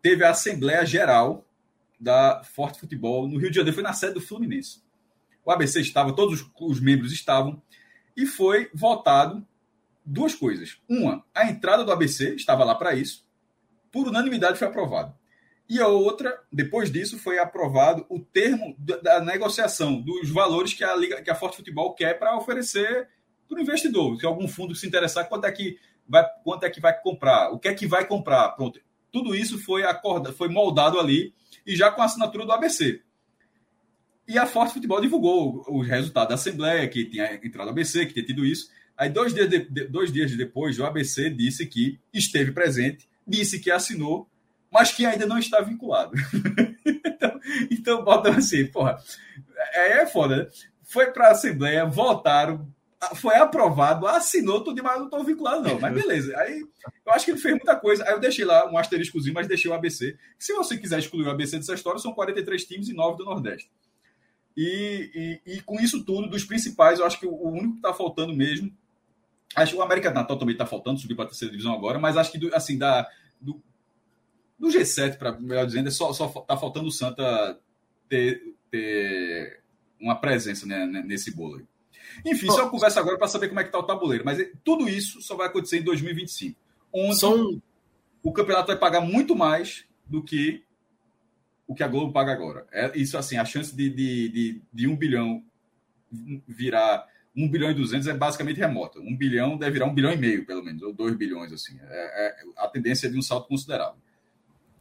[0.00, 1.44] teve a Assembleia Geral
[1.98, 3.74] da Forte Futebol no Rio de Janeiro.
[3.74, 4.80] Foi na sede do Fluminense.
[5.44, 7.60] O ABC estava, todos os, os membros estavam,
[8.16, 9.44] e foi votado
[10.06, 10.78] duas coisas.
[10.88, 13.26] Uma, a entrada do ABC, estava lá para isso,
[13.90, 15.12] por unanimidade foi aprovado.
[15.68, 20.94] E a outra, depois disso, foi aprovado o termo da negociação dos valores que a,
[20.94, 23.08] Liga, que a Forte Futebol quer para oferecer
[23.48, 24.18] para o investidor.
[24.18, 25.78] Se algum fundo se interessar, quanto é que
[26.10, 28.50] vai, quanto é que vai comprar, o que é que vai comprar.
[28.50, 28.80] Pronto.
[29.12, 31.32] Tudo isso foi, acorda, foi moldado ali
[31.66, 33.00] e já com a assinatura do ABC.
[34.28, 38.12] E a Forte Futebol divulgou os resultados da Assembleia, que tinha entrado no ABC, que
[38.12, 38.70] tinha tido isso.
[38.96, 39.58] Aí, dois dias, de,
[39.88, 44.28] dois dias depois, o ABC disse que esteve presente, disse que assinou,
[44.70, 46.12] mas que ainda não está vinculado.
[46.86, 48.96] então, Então, botam assim, porra.
[49.72, 50.46] É, é foda, né?
[50.84, 52.68] Foi para a Assembleia, votaram,
[53.14, 55.80] foi aprovado, assinou tudo, mas não estou vinculado, não.
[55.80, 56.36] Mas beleza.
[56.38, 58.04] Aí eu acho que ele fez muita coisa.
[58.04, 60.16] Aí eu deixei lá um asteriscozinho, mas deixei o ABC.
[60.38, 63.70] Se você quiser excluir o ABC dessa história, são 43 times e 9 do Nordeste.
[64.56, 67.94] E, e, e com isso tudo, dos principais, eu acho que o único que está
[67.94, 68.70] faltando mesmo.
[69.56, 72.16] Acho que o América Natal também está faltando, subir para a terceira divisão agora, mas
[72.16, 73.08] acho que, assim, da,
[73.40, 73.60] do,
[74.58, 77.58] do G7, para melhor dizendo, é só, só tá faltando o Santa
[78.08, 79.60] ter, ter
[80.00, 81.69] uma presença né, nesse bolo aí.
[82.24, 84.24] Enfim, oh, só conversa agora para saber como é que tá o tabuleiro.
[84.24, 86.58] Mas tudo isso só vai acontecer em 2025.
[86.92, 87.62] Onde São...
[88.22, 90.62] o campeonato vai pagar muito mais do que
[91.66, 92.66] o que a Globo paga agora.
[92.72, 95.42] É, isso assim, a chance de, de, de, de um bilhão
[96.46, 97.06] virar
[97.36, 98.98] um bilhão e duzentos é basicamente remota.
[98.98, 101.78] Um bilhão deve virar um bilhão e meio, pelo menos, ou dois bilhões, assim.
[101.80, 104.00] É, é a tendência é de um salto considerável.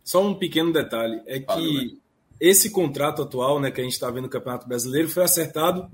[0.04, 2.00] Só um pequeno detalhe, é que
[2.40, 5.92] esse contrato atual, né, que a gente está vendo no Campeonato Brasileiro, foi acertado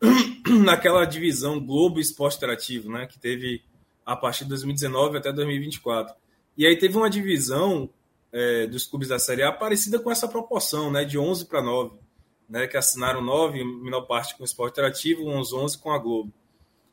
[0.64, 3.62] naquela divisão Globo Esporte Interativo, né, que teve
[4.04, 6.14] a partir de 2019 até 2024.
[6.56, 7.90] E aí teve uma divisão
[8.32, 11.98] é, dos clubes da Série A parecida com essa proporção, né, de 11 para 9,
[12.48, 16.32] né, que assinaram 9, menor parte com o Esporte Interativo, uns 11 com a Globo.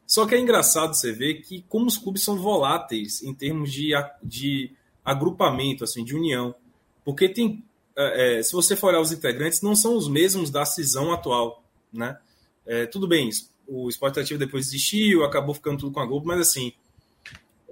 [0.06, 3.92] Só que é engraçado você ver que como os clubes são voláteis em termos de,
[4.22, 4.72] de
[5.04, 6.54] agrupamento, assim, de união.
[7.06, 7.64] Porque tem,
[7.96, 11.64] é, é, se você for olhar os integrantes, não são os mesmos da cisão atual,
[11.92, 12.18] né?
[12.66, 13.30] É, tudo bem,
[13.68, 16.74] o esporte ativo depois existiu, acabou ficando tudo com a Globo, mas assim,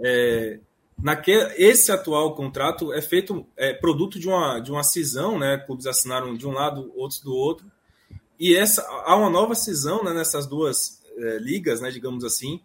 [0.03, 0.59] é,
[1.01, 5.57] naquele, esse atual contrato é feito, é produto de uma, de uma cisão, né?
[5.57, 7.72] Clubes assinaram de um lado, outros do outro,
[8.39, 12.59] e essa, há uma nova cisão né, nessas duas é, ligas, né, digamos assim,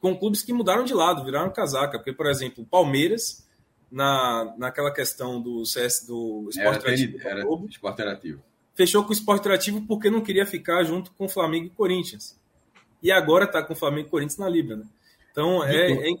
[0.00, 3.46] com clubes que mudaram de lado, viraram casaca, porque, por exemplo, o Palmeiras
[3.90, 7.18] na, naquela questão do CS do esporte interativo.
[7.20, 8.42] Era esporte interativo.
[8.76, 12.38] Fechou com o esporte interativo porque não queria ficar junto com o Flamengo e Corinthians.
[13.02, 14.84] E agora está com o Flamengo e Corinthians na Libra, né?
[15.32, 16.14] Então é, é...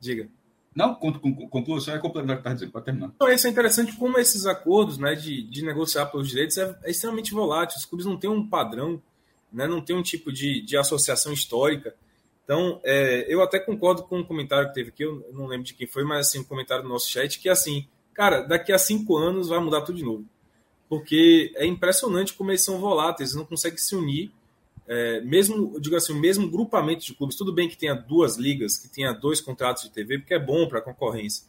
[0.00, 0.28] Diga.
[0.74, 3.10] Não, conclua, só é complementar o que está dizendo, pode terminar.
[3.16, 6.90] Então, isso é interessante como esses acordos né, de, de negociar pelos direitos é, é
[6.90, 7.78] extremamente volátil.
[7.78, 9.02] Os clubes não têm um padrão,
[9.52, 11.96] né, não tem um tipo de, de associação histórica.
[12.44, 15.74] Então, é, eu até concordo com um comentário que teve aqui, eu não lembro de
[15.74, 18.78] quem foi, mas assim, um comentário do nosso chat, que é assim, cara, daqui a
[18.78, 20.24] cinco anos vai mudar tudo de novo.
[20.88, 24.32] Porque é impressionante como eles são voláteis, não conseguem se unir.
[24.86, 28.88] É, mesmo, digo assim, mesmo grupamento de clubes, tudo bem que tenha duas ligas, que
[28.88, 31.46] tenha dois contratos de TV, porque é bom para a concorrência.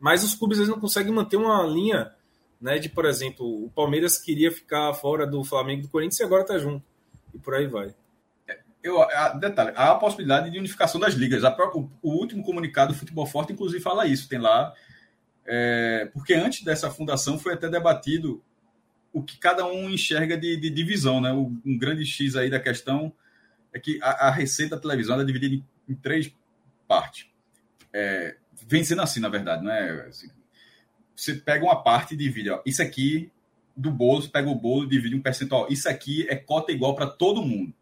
[0.00, 2.12] Mas os clubes eles não conseguem manter uma linha,
[2.60, 6.24] né, de, por exemplo, o Palmeiras queria ficar fora do Flamengo e do Corinthians e
[6.24, 6.84] agora está junto.
[7.32, 7.94] E por aí vai
[8.82, 11.42] eu, a, detalhe, há a possibilidade de unificação das ligas.
[11.44, 14.28] O, o, último comunicado do Futebol Forte, inclusive, fala isso.
[14.28, 14.72] Tem lá.
[15.46, 18.42] É, porque antes dessa fundação foi até debatido
[19.12, 21.20] o que cada um enxerga de, de divisão.
[21.20, 21.32] Né?
[21.32, 23.12] O, um grande X aí da questão
[23.72, 26.34] é que a, a receita da televisão é dividida em, em três
[26.88, 27.26] partes.
[27.92, 28.36] É,
[28.66, 29.64] vem sendo assim, na verdade.
[29.64, 30.06] Né?
[30.08, 30.28] Assim,
[31.14, 32.50] você pega uma parte e divide.
[32.50, 33.30] Ó, isso aqui
[33.76, 35.66] do bolo, você pega o bolo e divide um percentual.
[35.70, 37.74] Isso aqui é cota igual para todo mundo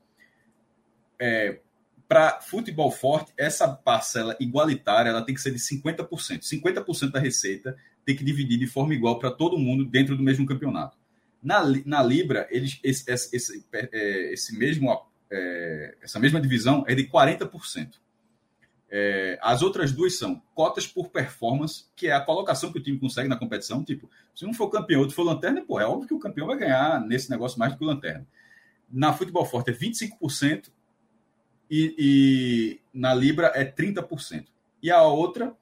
[1.20, 1.60] é,
[2.08, 6.08] para futebol forte, essa parcela igualitária ela tem que ser de 50%.
[6.40, 10.46] 50% da receita tem que dividir de forma igual para todo mundo dentro do mesmo
[10.46, 10.98] campeonato.
[11.42, 14.90] Na, na Libra, eles, esse, esse, é, esse mesmo,
[15.30, 17.94] é, essa mesma divisão é de 40%.
[18.92, 22.98] É, as outras duas são cotas por performance, que é a colocação que o time
[22.98, 23.84] consegue na competição.
[23.84, 26.58] Tipo, se um for campeão, outro for lanterna, pô, é óbvio que o campeão vai
[26.58, 28.26] ganhar nesse negócio mais do que o lanterna.
[28.90, 30.70] Na futebol forte é 25%
[31.70, 34.46] e, e na Libra é 30%.
[34.82, 35.56] E a outra,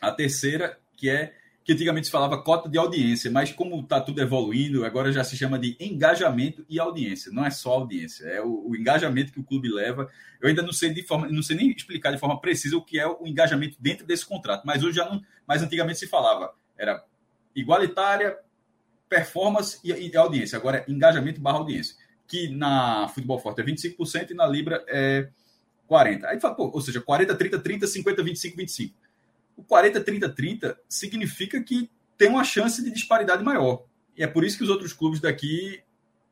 [0.00, 1.36] a terceira, que é
[1.70, 5.36] que antigamente se falava cota de audiência, mas como está tudo evoluindo, agora já se
[5.36, 7.30] chama de engajamento e audiência.
[7.30, 10.10] Não é só audiência, é o, o, engajamento que o clube leva.
[10.40, 12.98] Eu ainda não sei de forma, não sei nem explicar de forma precisa o que
[12.98, 17.04] é o engajamento dentro desse contrato, mas hoje já não, mas antigamente se falava era
[17.54, 18.36] igualitária,
[19.08, 20.58] performance e, e audiência.
[20.58, 21.94] Agora é engajamento barra audiência
[22.26, 25.28] que na Futebol Forte é 25% e na Libra é
[25.88, 26.24] 40%.
[26.24, 28.94] Aí fala, pô, ou seja, 40, 30, 30, 50, 25, 25.
[29.60, 33.84] O 40, 30, 30 significa que tem uma chance de disparidade maior.
[34.16, 35.82] E é por isso que os outros clubes daqui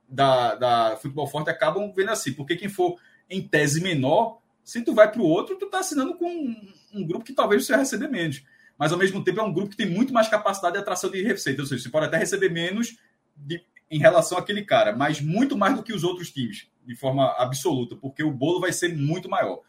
[0.08, 2.98] da, da Futebol Forte acabam vendo assim, porque quem for
[3.28, 7.06] em tese menor, se tu vai para o outro, tu está assinando com um, um,
[7.06, 8.42] grupo que talvez você vai receber menos.
[8.78, 11.22] Mas ao mesmo tempo é um grupo que tem muito mais capacidade de atração de
[11.22, 11.60] receita.
[11.60, 12.96] Ou seja, você pode até receber menos
[13.36, 17.34] de, em relação àquele cara, mas muito mais do que os outros times, de forma
[17.38, 19.60] absoluta, porque o bolo vai ser muito maior.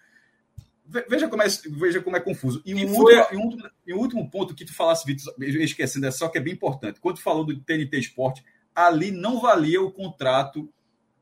[1.07, 2.61] Veja como é, veja como é confuso.
[2.65, 3.57] E, um último, e, um,
[3.87, 6.99] e um último ponto que tu falasse, Vitor, esquecendo, é só que é bem importante.
[6.99, 8.43] Quando tu falou do TNT Esporte,
[8.73, 10.67] ali não valia o contrato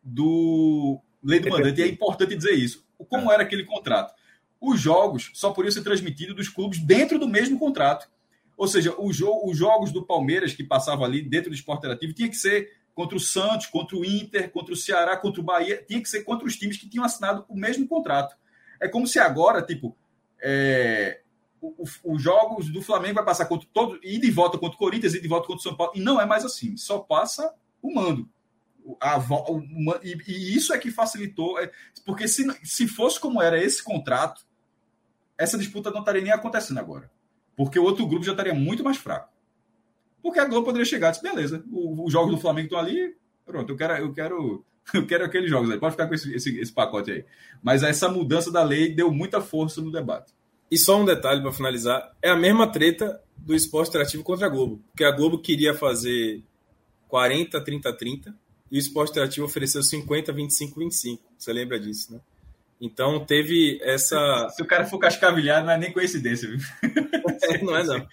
[0.02, 1.82] do Lei do Mandante.
[1.82, 2.86] E é importante dizer isso.
[3.10, 4.14] Como era aquele contrato?
[4.60, 8.10] Os jogos só podiam ser transmitidos dos clubes dentro do mesmo contrato.
[8.56, 12.38] Ou seja, os jogos do Palmeiras que passavam ali dentro do esporte interativo tinha que
[12.38, 16.10] ser contra o Santos, contra o Inter, contra o Ceará, contra o Bahia, tinha que
[16.10, 18.36] ser contra os times que tinham assinado o mesmo contrato.
[18.80, 19.96] É como se agora, tipo,
[20.42, 21.22] é,
[22.04, 25.22] os jogos do Flamengo vai passar contra todo, e de volta contra o Corinthians, e
[25.22, 28.30] de volta contra o São Paulo, e não é mais assim, só passa o mando.
[29.02, 29.20] A,
[30.02, 31.72] e, e, isso é que facilitou, é,
[32.06, 34.46] porque se, se fosse como era esse contrato,
[35.38, 37.12] essa disputa não estaria nem acontecendo agora.
[37.56, 39.34] Porque o outro grupo já estaria muito mais fraco.
[40.22, 43.72] Porque a Globo poderia chegar e dizer, beleza, os jogos do Flamengo estão ali, pronto,
[43.72, 46.72] eu quero, eu quero, eu quero aqueles jogos aí, pode ficar com esse, esse, esse
[46.72, 47.26] pacote aí.
[47.62, 50.34] Mas essa mudança da lei deu muita força no debate.
[50.70, 54.50] E só um detalhe para finalizar: é a mesma treta do esporte interativo contra a
[54.50, 54.82] Globo.
[54.90, 56.44] Porque a Globo queria fazer
[57.08, 58.36] 40, 30, 30,
[58.72, 61.24] e o esporte interativo ofereceu 50, 25, 25.
[61.38, 62.20] Você lembra disso, né?
[62.80, 64.50] Então teve essa.
[64.56, 66.60] Se o cara for cascavilhado, não é nem coincidência, viu?
[67.40, 68.08] É, não é, não.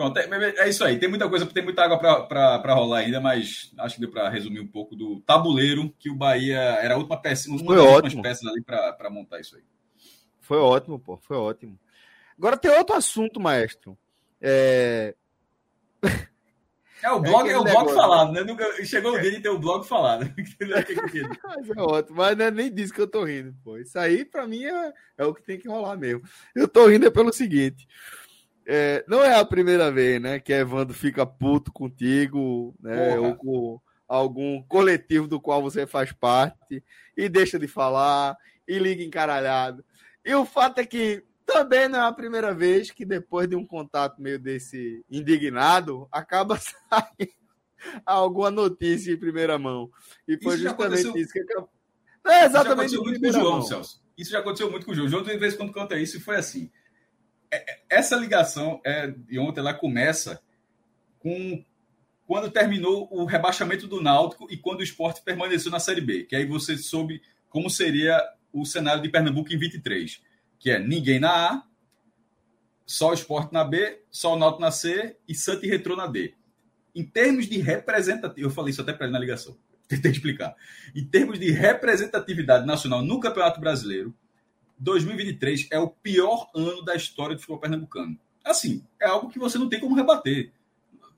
[0.00, 0.98] Pronto, é, é, isso aí.
[0.98, 4.58] Tem muita coisa, tem muita água para rolar ainda, mas acho que deu para resumir
[4.58, 8.22] um pouco do tabuleiro que o Bahia era a última peça, uma foi das últimas
[8.22, 9.62] peças ali para montar isso aí.
[10.40, 11.78] Foi ótimo, pô, foi ótimo.
[12.38, 13.94] Agora tem outro assunto, maestro.
[14.40, 15.14] É,
[17.02, 18.42] é o blog, é, é o blog falado, né?
[18.42, 20.24] Nunca, chegou o dia de ter o blog falado.
[21.44, 23.76] mas é ótimo, mas não é nem disso que eu tô rindo, pô.
[23.76, 26.22] Isso aí, para mim, é, é o que tem que rolar mesmo.
[26.54, 27.86] Eu tô rindo é pelo seguinte.
[28.72, 33.80] É, não é a primeira vez, né, que Evandro fica puto contigo, né, ou com
[34.06, 36.80] algum coletivo do qual você faz parte,
[37.16, 38.36] e deixa de falar,
[38.68, 39.84] e liga encaralhado.
[40.24, 43.66] E o fato é que também não é a primeira vez que depois de um
[43.66, 46.56] contato meio desse indignado, acaba
[46.88, 47.32] saindo
[48.06, 49.90] alguma notícia em primeira mão.
[50.28, 51.42] E foi isso justamente isso que.
[52.24, 53.62] Não é exatamente isso já aconteceu muito com o João, mão.
[53.62, 54.04] Celso.
[54.16, 55.06] Isso já aconteceu muito com o João.
[55.08, 56.70] O João, de vez em quando, conta isso, e foi assim.
[57.88, 60.40] Essa ligação é, de ontem ela começa
[61.18, 61.64] com
[62.26, 66.36] quando terminou o rebaixamento do Náutico e quando o esporte permaneceu na Série B, que
[66.36, 68.22] aí você soube como seria
[68.52, 70.22] o cenário de Pernambuco em 23,
[70.56, 71.62] que é ninguém na A,
[72.86, 76.06] só o esporte na B, só o Náutico na C e Santa e Retrô na
[76.06, 76.34] D.
[76.94, 79.56] Em termos de representatividade, eu falei isso até para ele na ligação,
[79.88, 80.54] tentei explicar.
[80.94, 84.14] Em termos de representatividade nacional no Campeonato Brasileiro,
[84.80, 88.18] 2023 é o pior ano da história do futebol pernambucano.
[88.44, 90.50] Assim, é algo que você não tem como rebater.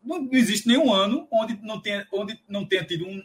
[0.05, 3.23] Não, não existe nenhum ano onde não tenha, onde não tenha tido um.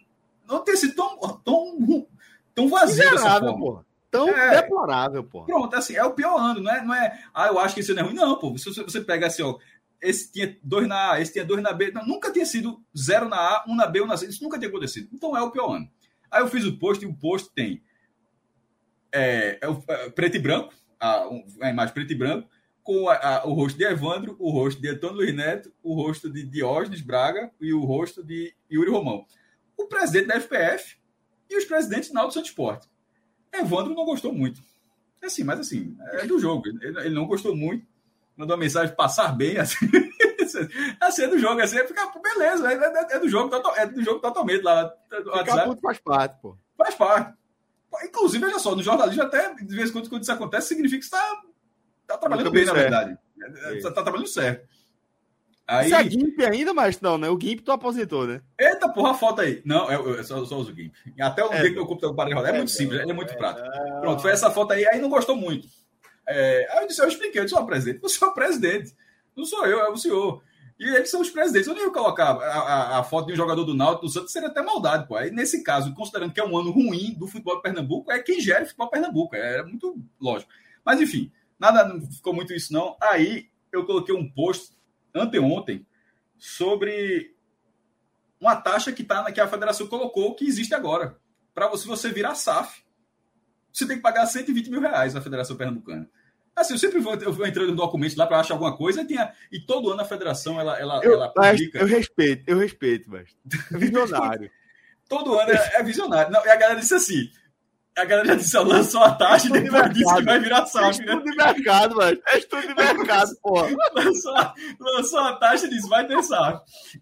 [0.47, 2.07] Não tenha sido tão, tão,
[2.53, 3.57] tão vazio forma.
[3.57, 3.85] Porra.
[4.09, 5.43] Tão é, deplorável, pô.
[5.43, 7.21] Pronto, assim, é o pior ano, não é, não é.
[7.33, 8.13] Ah, eu acho que esse ano é ruim.
[8.13, 8.57] Não, pô.
[8.57, 9.57] Se você, você pega assim, ó.
[9.99, 11.91] Esse tinha dois na A, esse tinha dois na B.
[11.91, 14.27] Não, nunca tinha sido zero na A, um na B, um na C.
[14.27, 15.09] Isso nunca tinha acontecido.
[15.11, 15.89] Então é o pior ano.
[16.29, 17.81] Aí eu fiz o post e o post tem
[19.17, 21.27] é, é, o, é preto e branco, a,
[21.61, 22.49] a, imagem preto e branco,
[22.83, 26.29] com a, a, o rosto de Evandro, o rosto de Antônio Luiz Neto, o rosto
[26.29, 29.25] de Diógenes Braga e o rosto de Yuri Romão.
[29.75, 30.97] O presidente da FPF
[31.49, 32.87] e os presidentes do Náutico Santo Esporte.
[33.53, 34.61] Evandro não gostou muito.
[35.21, 36.67] É assim, mas assim, é do jogo.
[36.67, 37.85] Ele, ele não gostou muito.
[38.35, 39.87] Mandou uma mensagem passar bem, assim.
[41.01, 44.03] assim é do jogo, assim, é ficar, beleza, é, é, é, do jogo, é do
[44.03, 44.93] jogo totalmente lá.
[45.09, 46.57] Ficar puto faz parte, pô.
[46.77, 47.33] Faz parte.
[48.03, 51.05] Inclusive, veja só, no jornalismo, até de vez em quando, quando isso acontece, significa que
[51.05, 51.41] está
[52.07, 52.75] tá trabalhando bem, certo.
[52.75, 53.17] na verdade.
[53.75, 54.67] Está tá trabalhando certo.
[55.67, 55.89] Aí...
[55.89, 57.29] Você é GIMP ainda, mas não, né?
[57.29, 58.41] O GIMP tu aposentou, né?
[58.57, 59.61] Eita, porra, a foto aí.
[59.65, 60.93] Não, eu, eu só, só uso o GIMP.
[61.19, 62.51] Até o é, dia que meu computador para de rodar.
[62.51, 63.67] É, é muito simples, ele é muito é, prático.
[63.99, 65.67] Pronto, foi essa foto aí, aí não gostou muito.
[66.25, 68.95] É, aí eu disse, eu expliquei, eu disse, ó, presidente, você é o presidente.
[69.35, 70.41] Não sou eu, é o senhor.
[70.79, 71.67] E eles são os presidentes.
[71.67, 74.31] Eu nem ia colocar a, a, a, foto de um jogador do Náutico do Santos,
[74.31, 75.15] seria até maldade, pô.
[75.15, 78.39] Aí, nesse caso, considerando que é um ano ruim do futebol de Pernambuco, é quem
[78.39, 79.35] gera o futebol de Pernambuco.
[79.35, 80.51] É, é muito lógico.
[80.85, 82.95] Mas, enfim, nada, não ficou muito isso, não.
[83.01, 84.77] Aí, eu coloquei um post
[85.15, 85.85] anteontem
[86.37, 87.35] sobre
[88.39, 91.17] uma taxa que, tá, que a federação colocou, que existe agora.
[91.55, 92.83] Para você, você virar SAF,
[93.73, 96.09] você tem que pagar 120 mil reais na Federação Pernambucana.
[96.57, 99.05] Assim, eu sempre vou, eu vou entrando no documento lá para achar alguma coisa e,
[99.05, 99.17] tem
[99.51, 101.77] e todo ano a federação ela, ela, eu, ela publica.
[101.77, 103.29] Eu respeito, eu respeito, mas.
[103.71, 104.49] É visionário.
[105.07, 106.31] todo ano é, é visionário.
[106.31, 107.29] Não, e a galera disse assim:
[107.95, 111.05] a galera já disse, lançou a taxa e depois disse que vai virar SAF, é
[111.05, 111.13] né?
[111.13, 113.69] Estudo de mercado, mas É estudo de mercado, porra.
[113.93, 114.35] lançou,
[114.79, 116.59] lançou a taxa e disse, vai ter SAF.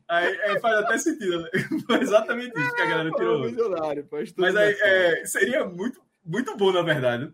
[0.08, 1.50] Aí, aí faz até sentido, né?
[1.88, 3.46] Foi exatamente isso que a galera tirou.
[3.46, 7.32] É visionário, pô, mas aí, é, seria muito muito bom, na verdade.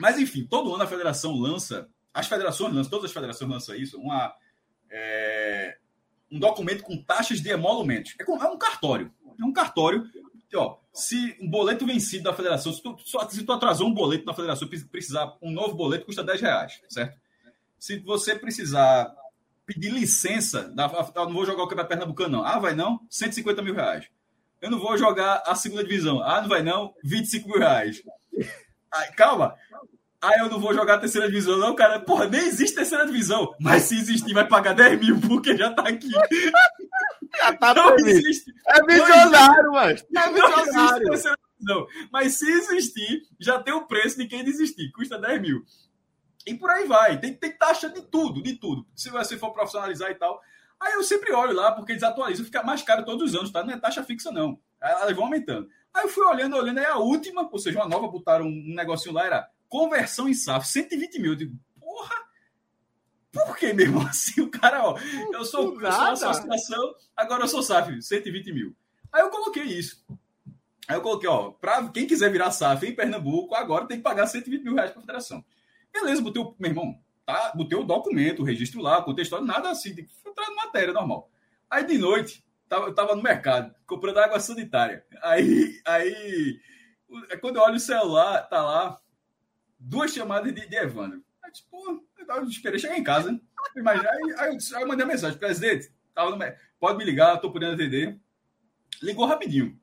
[0.00, 4.00] Mas, enfim, todo ano a federação lança, as federações lançam, todas as federações lançam isso,
[4.00, 4.34] uma,
[4.90, 5.76] é,
[6.30, 8.14] um documento com taxas de emolumentos.
[8.18, 9.12] É, é um cartório.
[9.38, 10.04] É um cartório.
[10.54, 14.34] Ó, se um boleto vencido da federação, se tu, se tu atrasou um boleto na
[14.34, 17.20] federação, precisar um novo boleto, custa 10 reais, certo?
[17.78, 19.14] Se você precisar
[19.64, 22.44] pedir licença, da, eu não vou jogar o Campeonato Pernambucano, não.
[22.44, 23.00] Ah, vai não?
[23.08, 24.08] 150 mil reais.
[24.60, 26.20] Eu não vou jogar a segunda divisão.
[26.22, 26.92] Ah, não vai não?
[27.04, 28.02] 25 mil reais.
[28.92, 29.54] Aí, calma.
[30.22, 31.98] Ah, eu não vou jogar terceira divisão, não, cara.
[31.98, 33.54] Porra, nem existe terceira divisão.
[33.58, 36.10] Mas se existir, vai pagar 10 mil, porque já tá aqui.
[36.10, 38.52] Já tá não existe.
[38.68, 40.04] É milionário, mas.
[40.14, 41.06] É milionário.
[41.06, 41.86] Não existe divisão.
[42.12, 44.92] Mas se existir, já tem o preço de quem desistir.
[44.92, 45.64] Custa 10 mil.
[46.46, 47.18] E por aí vai.
[47.18, 48.86] Tem, tem taxa de tudo, de tudo.
[48.94, 50.40] Se você for profissionalizar e tal.
[50.78, 53.62] Aí eu sempre olho lá, porque eles atualizam, fica mais caro todos os anos, tá?
[53.62, 54.58] Não é taxa fixa, não.
[54.80, 55.68] Elas vão aumentando.
[55.92, 59.14] Aí eu fui olhando, olhando, aí a última, ou seja, uma nova, botaram um negocinho
[59.14, 61.32] lá, era conversão em SAF, 120 mil.
[61.32, 62.16] Eu digo, porra,
[63.32, 64.42] por que mesmo assim?
[64.42, 64.98] O cara, ó,
[65.32, 68.76] eu sou, eu sou associação, agora eu sou SAF, 120 mil.
[69.10, 70.04] Aí eu coloquei isso.
[70.86, 74.26] Aí eu coloquei, ó, para quem quiser virar SAF em Pernambuco, agora tem que pagar
[74.26, 75.44] 120 mil reais para a federação.
[75.92, 77.52] Beleza, botei o, meu irmão, tá?
[77.54, 81.30] Botei o documento, o registro lá, contextual, nada assim, entrar matéria normal.
[81.70, 85.04] Aí de noite, tava, eu tava no mercado, comprando água sanitária.
[85.22, 86.60] Aí, aí,
[87.30, 89.00] é quando eu olho o celular, tá lá,
[89.80, 91.24] duas chamadas de, de Evandro.
[91.42, 93.40] Aí, tipo, eu esperei chegar em casa, né?
[93.76, 96.38] Imagina, aí, aí, aí, eu mandei uma mensagem, presidente, tava no,
[96.78, 98.18] pode me ligar, tô podendo atender.
[99.02, 99.78] Ligou rapidinho.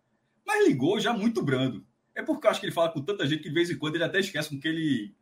[0.46, 1.86] Mas ligou já muito brando.
[2.16, 3.96] É porque eu acho que ele fala com tanta gente que de vez em quando
[3.96, 5.16] ele até esquece com que ele.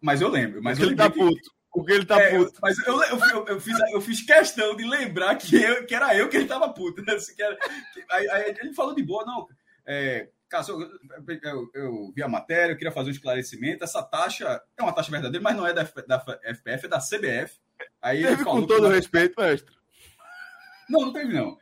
[0.00, 0.62] Mas eu lembro.
[0.62, 1.50] Mas ele tá puto.
[1.72, 2.58] Porque ele tá é, puto.
[2.62, 6.16] Mas eu, eu, eu, eu, fiz, eu fiz questão de lembrar que, eu, que era
[6.16, 7.02] eu que ele tava puto.
[7.02, 7.12] Né?
[7.14, 9.46] Assim, que era, que, aí, aí, ele falou de boa, não.
[9.86, 13.84] É, Cássio, eu, eu, eu, vi a matéria, eu queria fazer um esclarecimento.
[13.84, 16.20] Essa taxa é uma taxa verdadeira, mas não é da, da
[16.54, 17.58] FPF, é da CBF.
[18.00, 18.94] Aí teve com todo que...
[18.94, 19.74] respeito, mestre.
[20.88, 21.58] Não, não teve, não.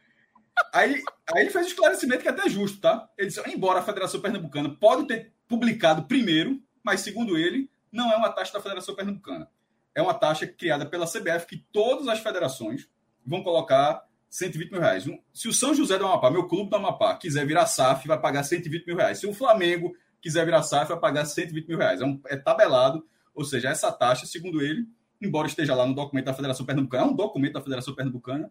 [0.72, 1.02] Aí,
[1.34, 3.08] aí ele fez um esclarecimento que é até justo, tá?
[3.18, 8.16] Ele disse, embora a Federação Pernambucana pode ter publicado primeiro, mas segundo ele, não é
[8.16, 9.48] uma taxa da Federação Pernambucana.
[9.94, 12.88] É uma taxa criada pela CBF que todas as federações
[13.24, 15.04] vão colocar 120 mil reais.
[15.32, 18.42] Se o São José do Amapá, meu clube do Amapá, quiser virar SAF, vai pagar
[18.42, 19.18] 120 mil reais.
[19.18, 22.00] Se o Flamengo quiser virar SAF, vai pagar 120 mil reais.
[22.00, 24.86] É, um, é tabelado, ou seja, essa taxa, segundo ele,
[25.20, 28.50] embora esteja lá no documento da Federação Pernambucana, é um documento da Federação Pernambucana,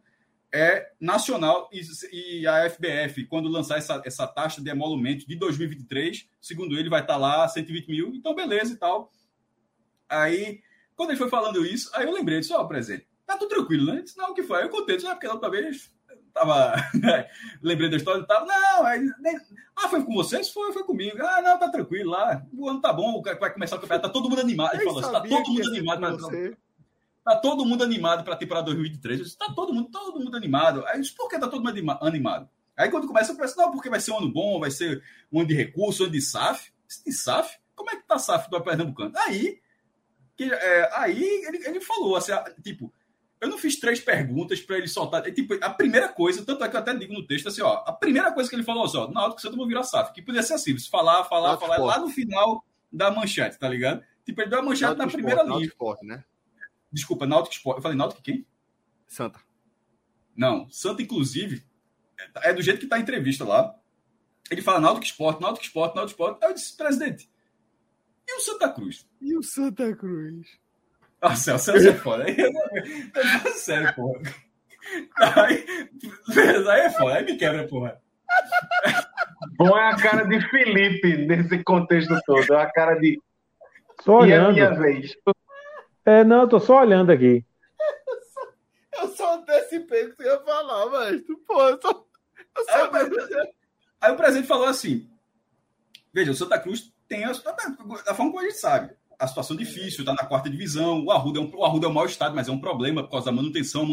[0.53, 1.81] é nacional e,
[2.39, 7.01] e, a FBF, quando lançar essa, essa taxa de emolumento de 2023, segundo ele, vai
[7.01, 9.11] estar lá 120 mil, então beleza e tal.
[10.07, 10.61] Aí,
[10.95, 13.93] quando ele foi falando isso, aí eu lembrei disso, ó, oh, presente, tá tudo tranquilo,
[13.93, 14.01] né?
[14.01, 14.63] Disse, não, o que foi?
[14.63, 15.93] Eu contei, disse, ah, porque da outra vez
[16.35, 16.75] tava.
[17.63, 18.45] lembrei da história e tal.
[18.45, 19.39] Não, aí, nem...
[19.75, 20.49] ah, foi com vocês?
[20.49, 21.17] Foi, foi comigo.
[21.21, 22.45] Ah, não, tá tranquilo lá.
[22.53, 24.75] O ano tá bom, vai começar o campeonato, tá todo mundo animado.
[24.75, 26.17] Ele falou assim, tá todo mundo animado.
[26.17, 26.51] Pra...
[27.23, 29.19] Tá todo mundo animado para a temporada 2023.
[29.19, 30.85] Eu disse, tá todo mundo, todo mundo animado.
[30.85, 32.49] Aí eu disse, por que tá todo mundo animado?
[32.77, 35.39] Aí quando começa, eu penso, não, porque vai ser um ano bom, vai ser um
[35.39, 36.71] ano de recurso, um ano de SAF.
[37.05, 37.57] De SAF?
[37.73, 39.13] Como é que tá SAF do Pernambucano?
[39.17, 39.59] Aí,
[40.35, 42.93] que, é, aí ele, ele falou assim, tipo,
[43.41, 45.25] eu não fiz três perguntas para ele soltar.
[45.27, 47.83] É, tipo, a primeira coisa, tanto é que eu até digo no texto assim, ó,
[47.85, 50.13] a primeira coisa que ele falou assim, ó, na hora que você não virar SAF,
[50.13, 53.67] que podia ser assim, se falar, falar, Náutico falar, lá no final da manchete, tá
[53.67, 54.03] ligado?
[54.23, 55.67] Tipo, ele deu a manchete na primeira esporte, linha.
[55.67, 56.23] Esporte, né?
[56.91, 57.77] Desculpa, Náutico Esporte.
[57.77, 58.45] Eu falei Náutico quem?
[59.05, 59.39] Santa.
[60.35, 61.63] Não, Santa, inclusive,
[62.41, 63.75] é do jeito que tá a entrevista lá.
[64.49, 66.43] Ele fala Náutico Esporte, Náutico Esporte, Náutico Esporte.
[66.43, 67.29] Aí eu disse, presidente,
[68.27, 69.07] e o Santa Cruz?
[69.21, 70.47] E o Santa Cruz?
[71.21, 72.25] Nossa, o Celso é foda.
[72.25, 72.35] Aí,
[73.53, 74.21] sério, porra.
[75.17, 75.65] Aí,
[76.69, 77.99] aí é foda, aí me quebra, porra.
[79.57, 82.53] Põe a cara de Felipe nesse contexto todo.
[82.53, 83.19] É a cara de.
[84.01, 84.57] Só olhando.
[84.57, 85.15] E a minha vez.
[86.05, 87.45] É, não, eu tô só olhando aqui.
[88.99, 92.05] Eu só antecipei o que você ia falar, mas pô, eu só.
[92.57, 93.53] Eu só aí, o
[94.01, 95.09] aí o presidente falou assim:
[96.13, 98.95] Veja, o Santa Cruz tem a, da forma como a gente sabe.
[99.19, 101.05] A situação difícil, está na quarta divisão.
[101.05, 103.11] O Arruda, é um, o Arruda é um mau estado, mas é um problema por
[103.11, 103.85] causa da manutenção,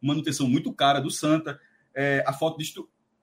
[0.00, 1.58] manutenção muito cara do Santa.
[1.94, 2.72] É, a falta de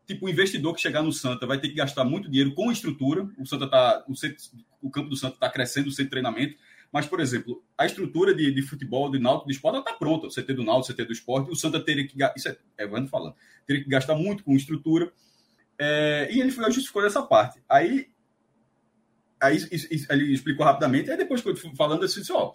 [0.06, 3.28] tipo, o investidor que chegar no Santa vai ter que gastar muito dinheiro com estrutura.
[3.38, 4.44] O Santa tá, o, centro,
[4.82, 6.56] o campo do Santa está crescendo, o centro de treinamento.
[6.92, 10.28] Mas, por exemplo, a estrutura de, de futebol, de náutico, de esporte, está pronta.
[10.28, 11.52] O CT do náutico, o CT do esporte.
[11.52, 12.16] O Santa teria que...
[12.38, 13.36] Isso é Evandro falando.
[13.66, 15.12] Teria que gastar muito com estrutura.
[15.78, 17.62] É, e ele foi, justificou essa parte.
[17.68, 18.08] Aí,
[19.42, 19.58] aí
[20.10, 21.10] ele explicou rapidamente.
[21.12, 21.44] Aí depois,
[21.78, 22.52] falando assim, ó...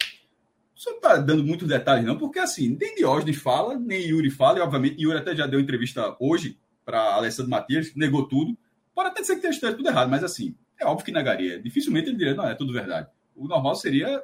[0.75, 4.59] O senhor está dando muitos detalhes, não, porque assim, nem Diógenes fala, nem Yuri fala,
[4.59, 8.57] e obviamente Yuri até já deu entrevista hoje para Alessandro Matias, negou tudo.
[8.95, 11.61] Pode até ser que tenha tudo errado, mas assim, é óbvio que negaria.
[11.61, 13.09] Dificilmente ele diria, não, é tudo verdade.
[13.37, 14.23] O normal seria,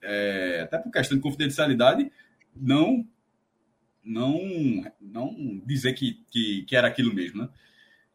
[0.00, 2.10] é, até por questão de confidencialidade,
[2.56, 3.06] não
[4.02, 4.40] não
[4.98, 7.48] não dizer que, que, que era aquilo mesmo, né?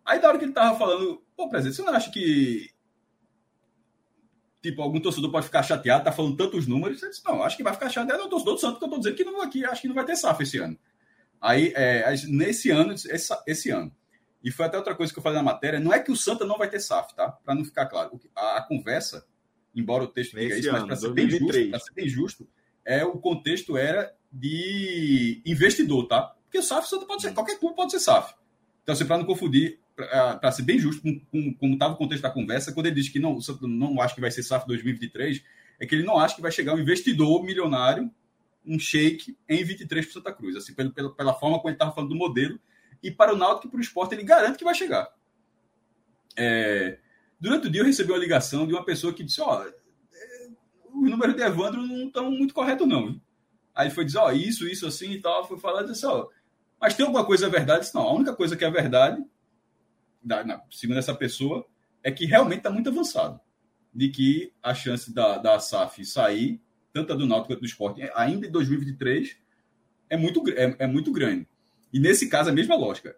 [0.03, 2.71] Aí, da hora que ele tava falando, pô, presidente, você não acha que
[4.69, 7.01] tipo, algum torcedor pode ficar chateado, tá falando tantos números.
[7.01, 8.89] Eu disse, não, acho que vai ficar chateado é o torcedor do Santos, que eu
[8.89, 10.77] tô dizendo que não aqui, acho que não vai ter SAF esse ano.
[11.41, 13.91] Aí, é, nesse ano, esse, esse, ano.
[14.43, 16.45] E foi até outra coisa que eu falei na matéria, não é que o Santa
[16.45, 17.31] não vai ter SAF, tá?
[17.31, 18.19] Para não ficar claro.
[18.35, 19.25] A, a, conversa,
[19.73, 22.47] embora o texto diga isso, ano, mas para ser, bem justo, ser bem justo,
[22.83, 26.33] é, o contexto era de investidor, tá?
[26.43, 28.33] Porque o SAF, Santa pode ser, qualquer clube pode ser SAF.
[28.83, 32.21] Então, assim, para não confundir, para ser bem justo com, com como estava o contexto
[32.21, 35.43] da conversa, quando ele diz que não, não acha que vai ser SAF 2023,
[35.79, 38.11] é que ele não acha que vai chegar um investidor milionário,
[38.63, 42.09] um shake, em 23 para Santa Cruz, assim, pela, pela, forma como ele estava falando
[42.09, 42.59] do modelo.
[43.01, 45.09] E para o Náutico e para o esporte, ele garante que vai chegar.
[46.35, 46.99] É,
[47.39, 50.47] durante o dia, eu recebi uma ligação de uma pessoa que disse: Ó, é,
[50.93, 53.19] os números de Evandro não estão muito corretos, não.
[53.73, 55.47] Aí foi dizer: Ó, isso, isso, assim e tal.
[55.47, 56.27] Foi falar e disse: Ó,
[56.79, 57.81] mas tem alguma coisa verdade?
[57.81, 59.23] Disse, não, a única coisa que é verdade
[60.23, 61.65] da, na, segundo essa pessoa,
[62.03, 63.39] é que realmente está muito avançado.
[63.93, 66.61] De que a chance da, da SAF sair,
[66.93, 69.37] tanto a do Náutico quanto do esporte, ainda em 2023,
[70.09, 71.47] é muito, é, é muito grande.
[71.91, 73.15] E nesse caso, a mesma lógica.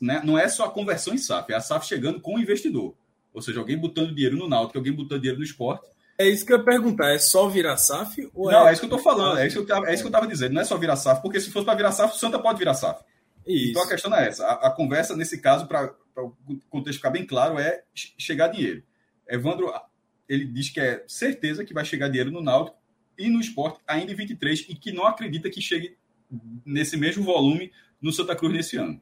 [0.00, 0.20] Né?
[0.24, 2.94] Não é só a conversão em SAF, é a SAF chegando com o investidor.
[3.32, 5.88] Ou seja, alguém botando dinheiro no Náutico, alguém botando dinheiro no esporte.
[6.18, 8.30] É isso que eu ia perguntar, é só virar SAF?
[8.34, 8.70] Ou não, é...
[8.70, 10.26] é isso que eu estou falando, é isso que eu, é isso que eu estava
[10.26, 10.52] dizendo.
[10.52, 12.74] Não é só virar SAF, porque se fosse para virar SAF, o Santa pode virar
[12.74, 13.02] SAF.
[13.46, 13.70] Isso.
[13.70, 14.46] Então a questão é essa.
[14.46, 16.34] A, a conversa, nesse caso, para o
[16.70, 18.82] contexto ficar bem claro, é chegar dinheiro.
[19.28, 19.72] Evandro,
[20.28, 22.76] ele diz que é certeza que vai chegar dinheiro no Náutico
[23.18, 25.96] e no esporte ainda em 23 e que não acredita que chegue
[26.64, 29.00] nesse mesmo volume no Santa Cruz nesse ano.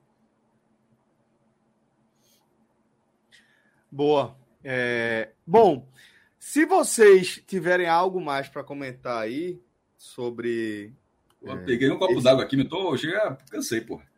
[3.90, 4.36] Boa.
[4.62, 5.30] É...
[5.46, 5.88] Bom,
[6.38, 9.60] se vocês tiverem algo mais para comentar aí
[9.96, 10.92] sobre.
[11.42, 12.22] Eu peguei um copo esse...
[12.22, 12.96] d'água aqui, me tô.
[12.96, 14.09] Chega, cansei, porra.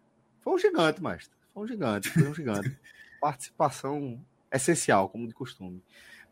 [0.42, 1.34] Foi um gigante, mestre.
[1.54, 2.76] Foi um gigante, foi um gigante.
[3.20, 4.20] Participação
[4.52, 5.82] essencial, como de costume.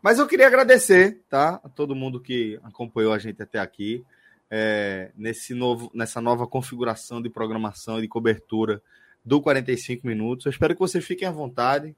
[0.01, 1.59] Mas eu queria agradecer, tá?
[1.63, 4.03] A todo mundo que acompanhou a gente até aqui.
[4.49, 8.81] É, nesse novo, nessa nova configuração de programação e de cobertura
[9.23, 10.45] do 45 minutos.
[10.45, 11.95] Eu espero que vocês fiquem à vontade.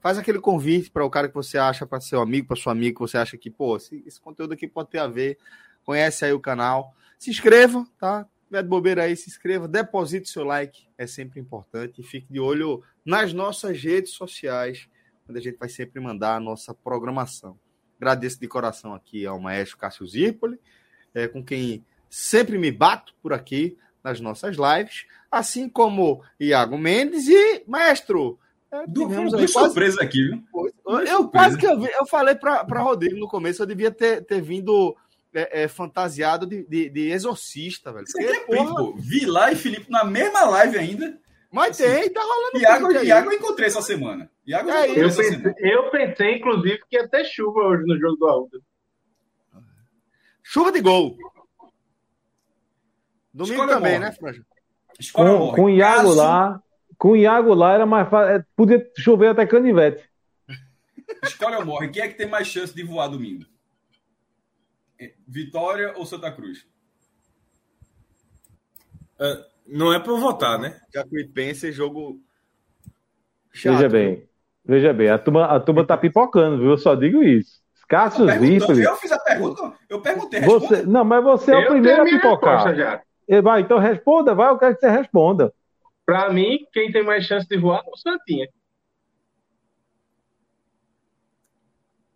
[0.00, 2.94] Faz aquele convite para o cara que você acha, para seu amigo, para sua amiga,
[2.94, 5.38] que você acha que, pô, esse, esse, conteúdo aqui pode ter a ver.
[5.82, 6.94] Conhece aí o canal.
[7.18, 8.26] Se inscreva, tá?
[8.46, 12.00] Tiver de bobeira aí, se inscreva, deposite seu like, é sempre importante.
[12.00, 14.88] E fique de olho nas nossas redes sociais,
[15.28, 17.58] onde a gente vai sempre mandar a nossa programação.
[17.96, 20.58] Agradeço de coração aqui ao maestro Cássio Zirpoli,
[21.14, 27.26] é, com quem sempre me bato por aqui nas nossas lives, assim como Iago Mendes
[27.28, 28.38] e maestro.
[28.70, 29.48] É, quase...
[29.48, 30.42] surpresa aqui, viu?
[30.86, 34.42] Eu, eu quase que eu, eu falei para Rodrigo no começo, eu devia ter, ter
[34.42, 34.94] vindo
[35.34, 38.06] é, é, fantasiado de, de, de, exorcista, velho.
[38.06, 38.74] Você Porque, porra...
[38.74, 38.94] pô.
[38.96, 41.18] Vila e Felipe na mesma live ainda.
[41.50, 42.58] Mas assim, tem, tá rolando.
[42.58, 44.30] Iago, Iago eu encontrei essa semana.
[44.46, 45.54] Iago é, eu, pensei, semana.
[45.58, 48.58] eu pensei, inclusive, que ia ter chuva hoje no jogo do Arruda.
[50.42, 51.16] Chuva de gol.
[53.32, 54.04] Domingo Escolha também, morre.
[54.04, 54.46] né, Franja?
[55.12, 56.14] Com, com o Iago Caso...
[56.14, 56.62] lá,
[56.96, 58.36] com o Iago lá era mais fácil.
[58.36, 60.08] É, podia chover até canivete.
[61.22, 61.88] Escolha ou morre.
[61.88, 63.44] Quem é que tem mais chance de voar domingo?
[65.26, 66.66] Vitória ou Santa Cruz?
[69.20, 70.80] Uh, não é para votar, né?
[70.92, 72.20] Jacuipense, jogo.
[73.52, 74.28] Chato, veja bem,
[74.64, 76.70] veja bem, a turma, a turma tá pipocando, viu?
[76.70, 77.62] Eu só digo isso.
[77.88, 78.82] Cássio Zípoli.
[78.82, 80.40] Eu fiz a pergunta, eu perguntei.
[80.40, 82.74] Você, não, mas você é o primeiro a pipocar.
[82.74, 83.02] Já.
[83.42, 85.52] Vai, então responda, vai, eu quero que você responda.
[86.04, 88.48] Para mim, quem tem mais chance de voar é o Santinha.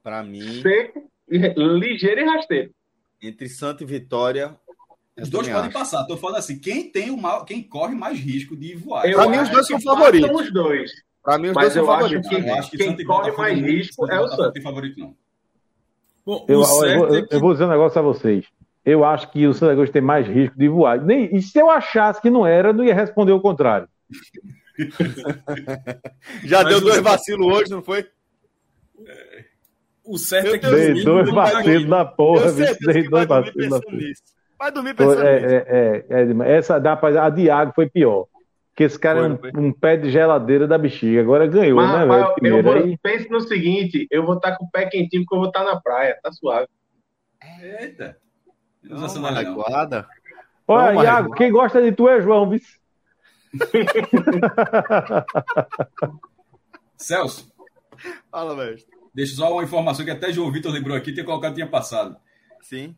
[0.02, 0.62] Para mim.
[0.62, 2.74] Seco, ligeiro e rasteiro.
[3.20, 4.56] Entre Santa e Vitória.
[5.20, 5.72] Os dois podem acho.
[5.72, 6.02] passar.
[6.02, 9.10] Estou falando assim, quem tem o mal, quem corre mais risco de voar.
[9.10, 10.40] Para mim, os dois são favoritos.
[10.40, 10.92] Os dois.
[11.22, 12.28] Para mim, os Mas dois são favoritos.
[12.28, 14.44] Que, eu acho que quem corre mais risco é o Santa.
[14.44, 15.16] Não tem favorito, não.
[16.24, 17.34] Bom, eu, eu, eu, é que...
[17.34, 18.46] eu, vou dizer um negócio a vocês.
[18.84, 21.02] Eu acho que o Santa Cruz tem mais risco de voar.
[21.02, 23.88] Nem, e se eu achasse que não era, eu não ia responder o contrário.
[26.44, 28.06] Já Mas deu dois vacilos hoje, não foi?
[29.06, 29.44] É.
[30.08, 32.76] O certo é que dei dois vacilos na porra, bicho.
[32.80, 33.98] Dei dois vacilos na porra.
[34.58, 35.54] Vai dormir pensando é, nisso.
[35.54, 38.26] É, é, é, essa da a Diago foi pior.
[38.70, 41.20] Porque esse cara foi, é um, um, pé de geladeira da bexiga.
[41.20, 42.34] Agora ganhou, mas, né, velho?
[42.42, 42.96] Eu vou, aí...
[42.96, 45.62] Pense no seguinte: eu vou estar tá com o pé quentinho porque eu vou estar
[45.62, 46.18] tá na praia.
[46.22, 46.68] Tá suave.
[47.60, 48.16] Eita.
[48.82, 49.28] Nossa, não.
[50.68, 52.78] Olha, não, Iago, quem gosta de tu é João, vice.
[56.96, 57.52] Celso.
[58.30, 58.97] Fala, mestre.
[59.18, 62.16] Deixa só uma informação que até João Vitor lembrou aqui, tinha colocado, tinha passado.
[62.62, 62.94] Sim.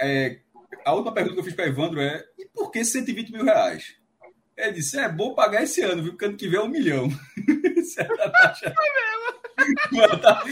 [0.00, 0.40] É,
[0.84, 3.94] a última pergunta que eu fiz para Evandro é: e por que 120 mil reais?
[4.56, 6.14] Ele disse: é bom pagar esse ano, viu?
[6.14, 7.08] Porque ano que vem é um milhão.
[7.94, 8.74] Certa taxa.
[10.20, 10.42] tá,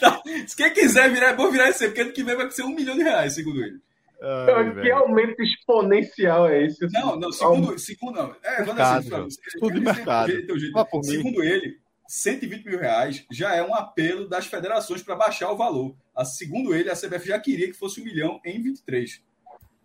[0.00, 0.22] tá.
[0.48, 2.64] Se quem quiser virar, é bom virar esse ano, porque ano que vem vai ser
[2.64, 3.78] um milhão de reais, segundo ele.
[4.20, 6.84] Ai, que aumento exponencial é esse?
[6.90, 8.34] Não, não, segundo, segundo não.
[8.42, 10.32] É, mercado, assim, tudo de mercado.
[10.32, 11.04] Jeito, jeito.
[11.04, 15.94] Segundo ele, 120 mil reais já é um apelo das federações para baixar o valor.
[16.14, 19.22] A, segundo ele, a CBF já queria que fosse um milhão em 23.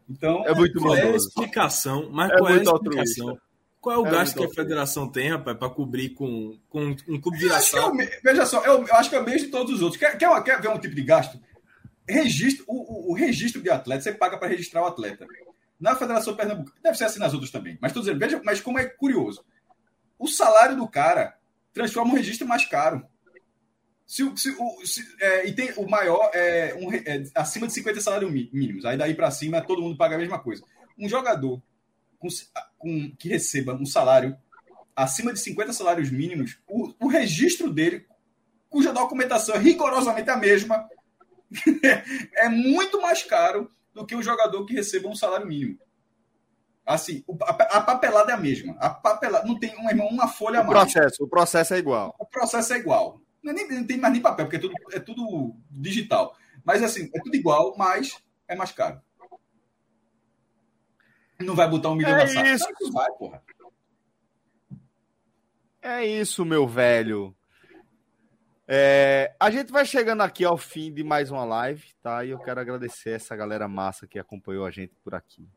[0.09, 2.09] Então, é muito qual é a explicação?
[2.11, 3.29] Mas é qual é a explicação?
[3.29, 3.51] Altruísta.
[3.81, 7.19] Qual é o é gasto que a federação tem, rapaz, para cobrir com, com um
[7.19, 9.81] clube de é Veja só, eu, eu, acho que é o mesmo de todos os
[9.81, 9.99] outros.
[9.99, 11.39] Quer, quer, quer ver um tipo de gasto?
[12.07, 15.25] Registro, o, o, o registro de atleta, você paga para registrar o atleta.
[15.79, 17.75] Na Federação Pernambucana, deve ser assim nas outras também.
[17.81, 19.43] Mas estou dizendo, veja, mas como é curioso.
[20.19, 21.35] O salário do cara
[21.73, 23.05] transforma o registro mais caro.
[24.05, 28.01] Se, se, o, se, é, e tem o maior, é, um, é, acima de 50
[28.01, 28.83] salários mínimos.
[28.85, 30.63] Aí daí para cima todo mundo paga a mesma coisa.
[30.97, 31.61] Um jogador
[32.19, 32.27] com,
[32.77, 34.37] com, que receba um salário
[34.95, 38.05] acima de 50 salários mínimos, o, o registro dele,
[38.69, 40.87] cuja documentação é rigorosamente a mesma,
[42.35, 45.77] é muito mais caro do que um jogador que receba um salário mínimo.
[46.85, 48.75] Assim, a, papelada é a mesma.
[48.79, 50.93] A papelada não tem um, uma folha o a mais.
[50.93, 52.15] Processo, o processo é igual.
[52.19, 53.21] O processo é igual.
[53.43, 56.35] Não, é nem, não tem mais nem papel, porque é tudo, é tudo digital.
[56.63, 58.17] Mas assim, é tudo igual, mas
[58.47, 59.01] é mais caro.
[61.39, 62.67] Não vai botar um milhão é na isso.
[62.81, 63.43] Não vai, porra.
[65.81, 67.35] É isso, meu velho.
[68.67, 72.23] É, a gente vai chegando aqui ao fim de mais uma live, tá?
[72.23, 75.49] E eu quero agradecer essa galera massa que acompanhou a gente por aqui.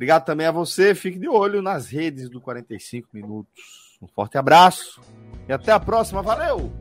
[0.00, 0.94] Obrigado também a você.
[0.94, 3.98] Fique de olho nas redes do 45 Minutos.
[4.00, 4.98] Um forte abraço
[5.46, 6.22] e até a próxima.
[6.22, 6.72] Valeu!